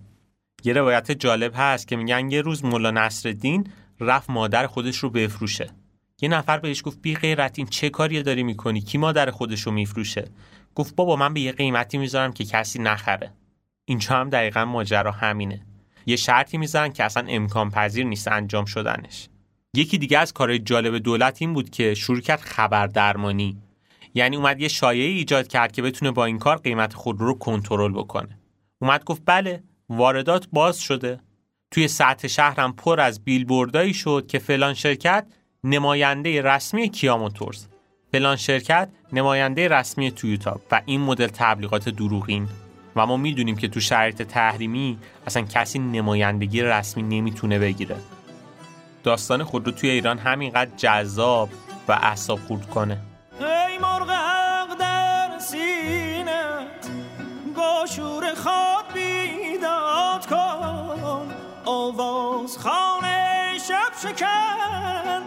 یه 0.67 0.73
روایت 0.73 1.13
جالب 1.13 1.53
هست 1.57 1.89
که 1.89 1.97
میگن 1.97 2.31
یه 2.31 2.41
روز 2.41 2.65
مولا 2.65 2.91
نصرالدین 2.91 3.67
رفت 4.01 4.31
مادر 4.31 4.67
خودش 4.67 4.97
رو 4.97 5.11
بفروشه. 5.11 5.71
یه 6.21 6.29
نفر 6.29 6.59
بهش 6.59 6.83
گفت 6.85 7.03
بی 7.03 7.15
غیرت 7.15 7.59
این 7.59 7.67
چه 7.67 7.91
کاری 7.91 8.23
داری 8.23 8.43
می‌کنی؟ 8.43 8.81
کی 8.81 8.99
مادر 8.99 9.31
خودش 9.31 9.61
رو 9.61 9.73
میفروشه؟ 9.73 10.29
گفت 10.75 10.97
بابا 10.97 11.17
من 11.17 11.35
به 11.35 11.41
یه 11.41 11.53
قیمتی 11.53 11.99
می‌ذارم 11.99 12.33
که 12.33 12.45
کسی 12.45 12.79
نخره. 12.79 13.33
اینجا 13.85 14.17
هم 14.17 14.31
دقیقا 14.31 14.65
ماجرا 14.65 15.13
همینه. 15.13 15.61
یه 16.07 16.17
شرطی 16.17 16.59
می‌ذارن 16.59 16.93
که 16.93 17.05
اصلا 17.05 17.27
امکان 17.29 17.71
پذیر 17.71 18.07
نیست 18.07 18.29
انجام 18.29 18.65
شدنش. 18.65 19.29
یکی 19.75 19.99
دیگه 19.99 20.19
از 20.19 20.33
کارهای 20.33 20.59
جالب 20.59 20.99
دولت 20.99 21.43
این 21.43 21.53
بود 21.53 21.71
که 21.71 21.95
شروع 21.95 22.21
کرد 22.21 22.41
خبر 22.41 22.87
درمانی. 22.87 23.57
یعنی 24.15 24.37
اومد 24.37 24.61
یه 24.61 24.69
شایعه 24.69 25.09
ایجاد 25.09 25.49
کرد 25.49 25.73
که 25.73 25.83
بتونه 25.83 26.11
با 26.11 26.25
این 26.25 26.39
کار 26.39 26.57
قیمت 26.57 26.95
خود 26.95 27.21
رو 27.21 27.35
کنترل 27.35 27.93
بکنه. 27.93 28.39
اومد 28.79 29.05
گفت 29.05 29.23
بله 29.27 29.63
واردات 29.89 30.49
باز 30.53 30.81
شده. 30.81 31.21
توی 31.71 31.89
سطح 31.89 32.29
شهرم 32.29 32.73
پر 32.73 33.01
از 33.01 33.25
بیلبوردایی 33.25 33.95
شد 33.95 34.27
که 34.29 34.39
فلان 34.39 34.75
شرکت 34.75 35.27
نماینده 35.65 36.43
رسمی 36.43 36.89
کیا 36.89 37.17
موتورز 37.17 37.67
فلان 38.13 38.37
شرکت 38.37 38.89
نماینده 39.13 39.69
رسمی 39.69 40.11
تویوتا 40.11 40.61
و 40.71 40.83
این 40.87 41.01
مدل 41.01 41.27
تبلیغات 41.27 41.89
دروغین. 41.89 42.49
و 42.97 43.07
ما 43.07 43.17
می‌دونیم 43.17 43.57
که 43.57 43.69
تو 43.69 43.81
شرایط 43.81 44.23
تحریمی 44.23 44.99
اصلا 45.27 45.43
کسی 45.43 45.79
نمایندگی 45.79 46.63
رسمی 46.63 47.03
نمی‌تونه 47.03 47.59
بگیره. 47.59 47.97
داستان 49.05 49.45
خود 49.45 49.67
رو 49.67 49.73
توی 49.73 49.91
ایران 49.91 50.19
همینقدر 50.19 50.71
جذاب 50.77 51.49
و 51.89 51.93
اعصاب 51.93 52.39
خورد 52.39 52.71
کنه. 52.71 52.99
ای 53.41 53.79
مرغ 53.79 54.16
آواز 62.01 62.59
خانه 62.59 63.59
شب 63.69 63.93
شکن 64.03 65.23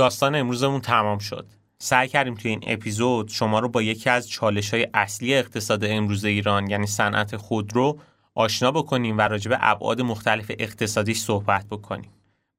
داستان 0.00 0.34
امروزمون 0.34 0.80
تمام 0.80 1.18
شد. 1.18 1.46
سعی 1.78 2.08
کردیم 2.08 2.34
توی 2.34 2.50
این 2.50 2.60
اپیزود 2.66 3.28
شما 3.28 3.58
رو 3.58 3.68
با 3.68 3.82
یکی 3.82 4.10
از 4.10 4.28
چالش 4.28 4.74
های 4.74 4.88
اصلی 4.94 5.34
اقتصاد 5.34 5.84
امروز 5.84 6.24
ایران 6.24 6.70
یعنی 6.70 6.86
صنعت 6.86 7.36
خودرو 7.36 7.98
آشنا 8.34 8.70
بکنیم 8.70 9.18
و 9.18 9.20
راجع 9.20 9.50
به 9.50 9.58
ابعاد 9.60 10.00
مختلف 10.00 10.50
اقتصادی 10.58 11.14
صحبت 11.14 11.66
بکنیم. 11.66 12.10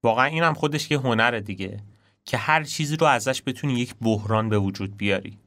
واقعا 0.03 0.25
این 0.25 0.43
هم 0.43 0.53
خودش 0.53 0.91
یه 0.91 0.99
هنر 0.99 1.39
دیگه 1.39 1.79
که 2.25 2.37
هر 2.37 2.63
چیزی 2.63 2.95
رو 2.95 3.07
ازش 3.07 3.41
بتونی 3.45 3.73
یک 3.73 3.95
بحران 4.01 4.49
به 4.49 4.57
وجود 4.57 4.97
بیاری. 4.97 5.37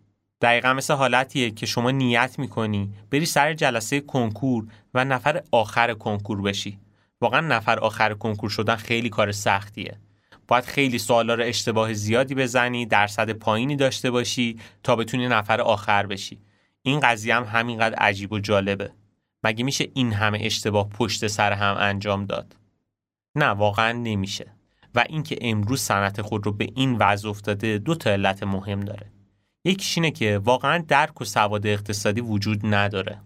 دقیقا 0.40 0.72
مثل 0.72 0.95
حالتیه 0.95 1.51
که 1.51 1.66
شما 1.66 1.90
نیت 1.90 2.38
می‌کنی 2.38 2.90
بری 3.11 3.26
سر 3.26 3.53
جلسه 3.53 4.01
کنکور 4.01 4.66
و 4.95 5.05
نفر 5.05 5.42
آخر 5.51 5.95
کنکور 5.95 6.42
بشی. 6.42 6.78
واقعا 7.20 7.40
نفر 7.40 7.78
آخر 7.78 8.14
کنکور 8.14 8.51
شدن 8.51 8.76
خیلی 8.76 9.09
کار 9.09 9.32
سختیه. 9.32 9.99
باید 10.49 10.64
خیلی 10.64 10.99
سوالا 10.99 11.34
رو 11.34 11.45
اشتباه 11.45 11.92
زیادی 11.92 12.34
بزنی 12.34 12.86
درصد 12.86 13.30
پایینی 13.30 13.76
داشته 13.76 14.11
باشی 14.11 14.61
تا 14.82 14.97
بتونی 14.97 15.28
نفر 15.28 15.61
آخر 15.61 16.07
بشی. 16.07 16.40
این 16.82 17.01
قضیه 17.01 17.34
هم 17.34 17.45
همینقدر 17.45 17.95
عجیب 17.95 18.32
و 18.32 18.38
جالبه. 18.38 18.90
مگه 19.42 19.64
میشه 19.64 19.88
این 19.95 20.12
همه 20.12 20.38
اشتباه 20.42 20.88
پشت 20.88 21.26
سر 21.26 21.53
هم 21.53 21.76
انجام 21.78 22.24
داد؟ 22.24 22.57
نه 23.34 23.47
واقعا 23.47 23.92
نمیشه. 23.92 24.47
و 24.95 25.05
اینکه 25.09 25.38
امروز 25.40 25.80
صنعت 25.80 26.22
خود 26.22 26.47
رو 26.47 26.53
به 26.53 26.68
این 26.74 26.97
وضع 27.01 27.28
افتاده 27.28 27.78
دو 27.78 27.95
تا 27.95 28.11
علت 28.11 28.42
مهم 28.42 28.80
داره. 28.80 29.07
یکیش 29.64 29.99
اینه 29.99 30.11
که 30.11 30.40
واقعا 30.45 30.84
درک 30.88 31.20
و 31.20 31.24
سواد 31.24 31.66
اقتصادی 31.66 32.20
وجود 32.20 32.61
نداره. 32.64 33.20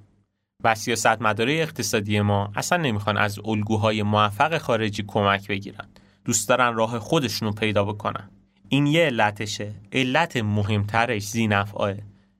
و 0.64 0.74
سیاست 0.74 1.22
مداره 1.22 1.52
اقتصادی 1.52 2.20
ما 2.20 2.52
اصلا 2.54 2.78
نمی‌خوان 2.78 3.16
از 3.16 3.38
الگوهای 3.44 4.02
موفق 4.02 4.58
خارجی 4.58 5.04
کمک 5.06 5.48
بگیرن. 5.48 5.88
دوست 6.28 6.48
دارن 6.48 6.74
راه 6.74 6.98
خودشونو 6.98 7.52
پیدا 7.52 7.84
بکنن. 7.84 8.30
این 8.68 8.86
یه 8.86 9.04
علتشه. 9.04 9.74
علت 9.92 10.36
مهمترش 10.36 11.28
زینفعاه 11.28 11.94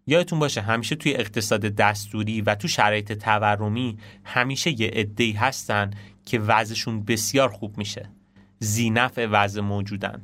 یادتون 0.07 0.39
باشه 0.39 0.61
همیشه 0.61 0.97
توی 0.97 1.14
اقتصاد 1.14 1.61
دستوری 1.61 2.41
و 2.41 2.55
تو 2.55 2.68
شرایط 2.68 3.12
تورمی 3.12 3.99
همیشه 4.24 4.80
یه 4.80 4.89
عده‌ای 4.89 5.32
هستن 5.32 5.91
که 6.24 6.39
وضعشون 6.39 7.05
بسیار 7.05 7.49
خوب 7.49 7.78
میشه. 7.78 8.11
زینف 8.59 9.18
وضع 9.18 9.61
موجودن. 9.61 10.22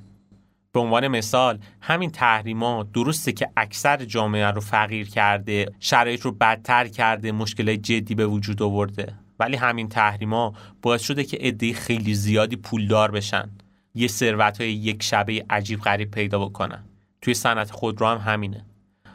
به 0.73 0.81
عنوان 0.81 1.09
مثال 1.09 1.59
همین 1.81 2.11
تحریما 2.11 2.83
درسته 2.83 3.33
که 3.33 3.51
اکثر 3.57 4.05
جامعه 4.05 4.47
رو 4.47 4.61
فقیر 4.61 5.09
کرده 5.09 5.67
شرایط 5.81 6.21
رو 6.21 6.33
بدتر 6.33 6.89
کرده 6.89 7.33
مشکل 7.33 7.77
جدی 7.77 8.15
به 8.15 8.27
وجود 8.27 8.62
آورده. 8.62 9.24
ولی 9.39 9.57
همین 9.57 9.89
تحریما 9.89 10.55
باعث 10.82 11.03
شده 11.03 11.24
که 11.24 11.37
عده 11.37 11.72
خیلی 11.72 12.14
زیادی 12.14 12.57
پولدار 12.57 13.11
بشن. 13.11 13.51
یه 13.95 14.09
ثروت 14.09 14.61
های 14.61 14.72
یک 14.72 15.03
شبه 15.03 15.45
عجیب 15.51 15.80
غریب 15.80 16.11
پیدا 16.11 16.39
بکنن. 16.39 16.85
توی 17.22 17.35
صنعت 17.35 17.70
خودرو 17.70 18.07
هم 18.07 18.32
همینه. 18.32 18.64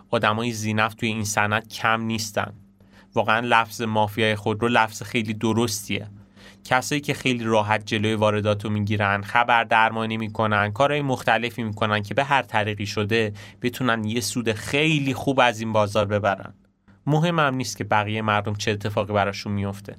آدمای 0.09 0.51
زینف 0.51 0.93
توی 0.93 1.09
این 1.09 1.23
صنعت 1.23 1.67
کم 1.67 2.01
نیستن. 2.01 2.53
واقعا 3.13 3.39
لفظ 3.39 3.81
مافیای 3.81 4.35
خودرو 4.35 4.67
لفظ 4.67 5.03
خیلی 5.03 5.33
درستیه. 5.33 6.07
کسایی 6.63 7.01
که 7.01 7.13
خیلی 7.13 7.43
راحت 7.43 7.85
جلوی 7.85 8.13
واردات 8.13 8.65
رو 8.65 8.69
می‌گیرن 8.71 9.21
خبر 9.21 9.63
درمانی 9.63 10.17
می‌کنن 10.17 10.71
کارهای 10.71 11.01
مختلفی 11.01 11.63
می‌کنن 11.63 12.03
که 12.03 12.13
به 12.13 12.23
هر 12.23 12.41
طریقی 12.41 12.85
شده 12.85 13.33
بتونن 13.61 14.03
یه 14.03 14.21
سود 14.21 14.51
خیلی 14.51 15.13
خوب 15.13 15.39
از 15.39 15.59
این 15.59 15.73
بازار 15.73 16.05
ببرن. 16.05 16.53
مهم 17.05 17.39
هم 17.39 17.55
نیست 17.55 17.77
که 17.77 17.83
بقیه 17.83 18.21
مردم 18.21 18.55
چه 18.55 18.71
اتفاقی 18.71 19.13
براشون 19.13 19.53
میفته 19.53 19.95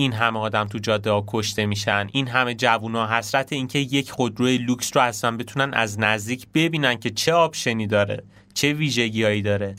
این 0.00 0.12
همه 0.12 0.38
آدم 0.38 0.64
تو 0.64 0.78
جاده 0.78 1.10
ها 1.10 1.24
کشته 1.26 1.66
میشن. 1.66 2.08
این 2.12 2.28
همه 2.28 2.54
جوونا 2.54 3.06
حسرت 3.06 3.52
اینکه 3.52 3.78
یک 3.78 4.10
خودروی 4.10 4.58
لوکس 4.58 4.96
رو 4.96 5.02
اصلا 5.02 5.36
بتونن 5.36 5.74
از 5.74 6.00
نزدیک 6.00 6.46
ببینن 6.54 6.96
که 6.96 7.10
چه 7.10 7.32
آپشنی 7.32 7.86
داره 7.86 8.24
چه 8.54 8.72
ویژگیهایی 8.72 9.42
داره. 9.42 9.76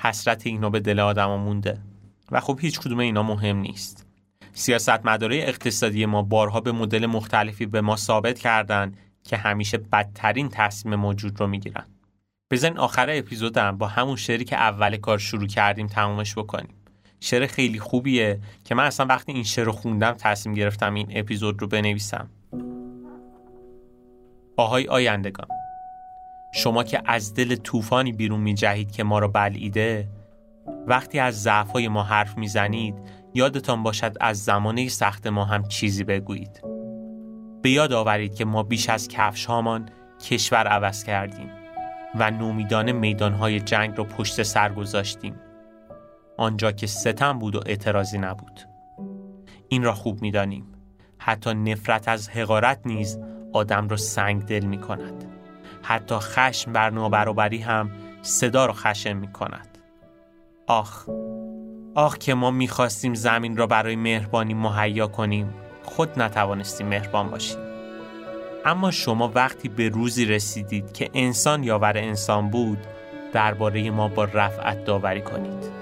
حسرت 0.00 0.46
اینو 0.46 0.70
به 0.70 0.80
دل 0.80 1.00
آدما 1.00 1.36
مونده. 1.36 1.78
و 2.30 2.40
خب 2.40 2.58
هیچ 2.62 2.80
کدوم 2.80 2.98
اینا 2.98 3.22
مهم 3.22 3.56
نیست. 3.56 4.06
سیاست 4.52 5.06
مدارای 5.06 5.36
اقتصادی 5.36 6.06
ما 6.06 6.22
بارها 6.22 6.60
به 6.60 6.72
مدل 6.72 7.06
مختلفی 7.06 7.66
به 7.66 7.80
ما 7.80 7.96
ثابت 7.96 8.38
کردن 8.38 8.92
که 9.24 9.36
همیشه 9.36 9.78
بدترین 9.78 10.48
تصمیم 10.48 10.94
موجود 10.94 11.40
رو 11.40 11.46
می‌گیرن. 11.46 11.84
بزن 12.50 12.76
آخر 12.76 13.06
اپیزودم 13.10 13.78
با 13.78 13.86
همون 13.86 14.16
شعری 14.16 14.44
که 14.44 14.56
اول 14.56 14.96
کار 14.96 15.18
شروع 15.18 15.46
کردیم 15.46 15.86
تمومش 15.86 16.34
بکنیم. 16.34 16.81
شعر 17.22 17.46
خیلی 17.46 17.78
خوبیه 17.78 18.40
که 18.64 18.74
من 18.74 18.84
اصلا 18.84 19.06
وقتی 19.06 19.32
این 19.32 19.44
شعر 19.44 19.64
رو 19.64 19.72
خوندم 19.72 20.12
تصمیم 20.12 20.54
گرفتم 20.54 20.94
این 20.94 21.06
اپیزود 21.10 21.62
رو 21.62 21.68
بنویسم. 21.68 22.30
آهای 24.56 24.88
آیندگان 24.88 25.48
شما 26.54 26.84
که 26.84 27.02
از 27.06 27.34
دل 27.34 27.56
طوفانی 27.56 28.12
بیرون 28.12 28.40
می 28.40 28.54
جهید 28.54 28.92
که 28.92 29.04
ما 29.04 29.18
را 29.18 29.28
بلعیده 29.28 30.08
وقتی 30.86 31.18
از 31.18 31.42
ضعفای 31.42 31.88
ما 31.88 32.02
حرف 32.02 32.38
می‌زنید 32.38 32.94
یادتان 33.34 33.82
باشد 33.82 34.16
از 34.20 34.44
زمانه 34.44 34.88
سخت 34.88 35.26
ما 35.26 35.44
هم 35.44 35.68
چیزی 35.68 36.04
بگویید. 36.04 36.60
به 37.62 37.70
یاد 37.70 37.92
آورید 37.92 38.34
که 38.34 38.44
ما 38.44 38.62
بیش 38.62 38.88
از 38.88 39.08
کفش 39.08 39.44
هامان 39.44 39.88
کشور 40.28 40.66
عوض 40.66 41.04
کردیم 41.04 41.50
و 42.14 42.30
نومیدان 42.30 42.92
میدانهای 42.92 43.60
جنگ 43.60 43.98
را 43.98 44.04
پشت 44.04 44.42
سر 44.42 44.72
گذاشتیم. 44.72 45.34
آنجا 46.42 46.72
که 46.72 46.86
ستم 46.86 47.38
بود 47.38 47.56
و 47.56 47.60
اعتراضی 47.66 48.18
نبود. 48.18 48.60
این 49.68 49.82
را 49.82 49.92
خوب 49.92 50.22
می‌دانیم. 50.22 50.66
حتی 51.18 51.54
نفرت 51.54 52.08
از 52.08 52.28
حقارت 52.28 52.80
نیز 52.84 53.18
آدم 53.52 53.88
را 53.88 53.96
سنگ 53.96 54.42
دل 54.42 54.64
می 54.64 54.78
کند 54.78 55.24
حتی 55.82 56.14
خشم 56.14 56.72
بر 56.72 56.90
نابرابری 56.90 57.58
هم 57.58 57.90
صدا 58.22 58.66
را 58.66 58.72
خشم 58.72 59.16
می 59.16 59.32
کند 59.32 59.78
آخ 60.66 61.08
آخ 61.94 62.18
که 62.18 62.34
ما 62.34 62.50
می‌خواستیم 62.50 63.14
زمین 63.14 63.56
را 63.56 63.66
برای 63.66 63.96
مهربانی 63.96 64.54
مهیا 64.54 65.06
کنیم. 65.06 65.54
خود 65.84 66.18
نتوانستیم 66.22 66.86
مهربان 66.86 67.30
باشیم. 67.30 67.58
اما 68.64 68.90
شما 68.90 69.32
وقتی 69.34 69.68
به 69.68 69.88
روزی 69.88 70.24
رسیدید 70.24 70.92
که 70.92 71.10
انسان 71.14 71.64
یاور 71.64 71.98
انسان 71.98 72.50
بود 72.50 72.78
درباره 73.32 73.90
ما 73.90 74.08
با 74.08 74.24
رفعت 74.24 74.84
داوری 74.84 75.22
کنید. 75.22 75.81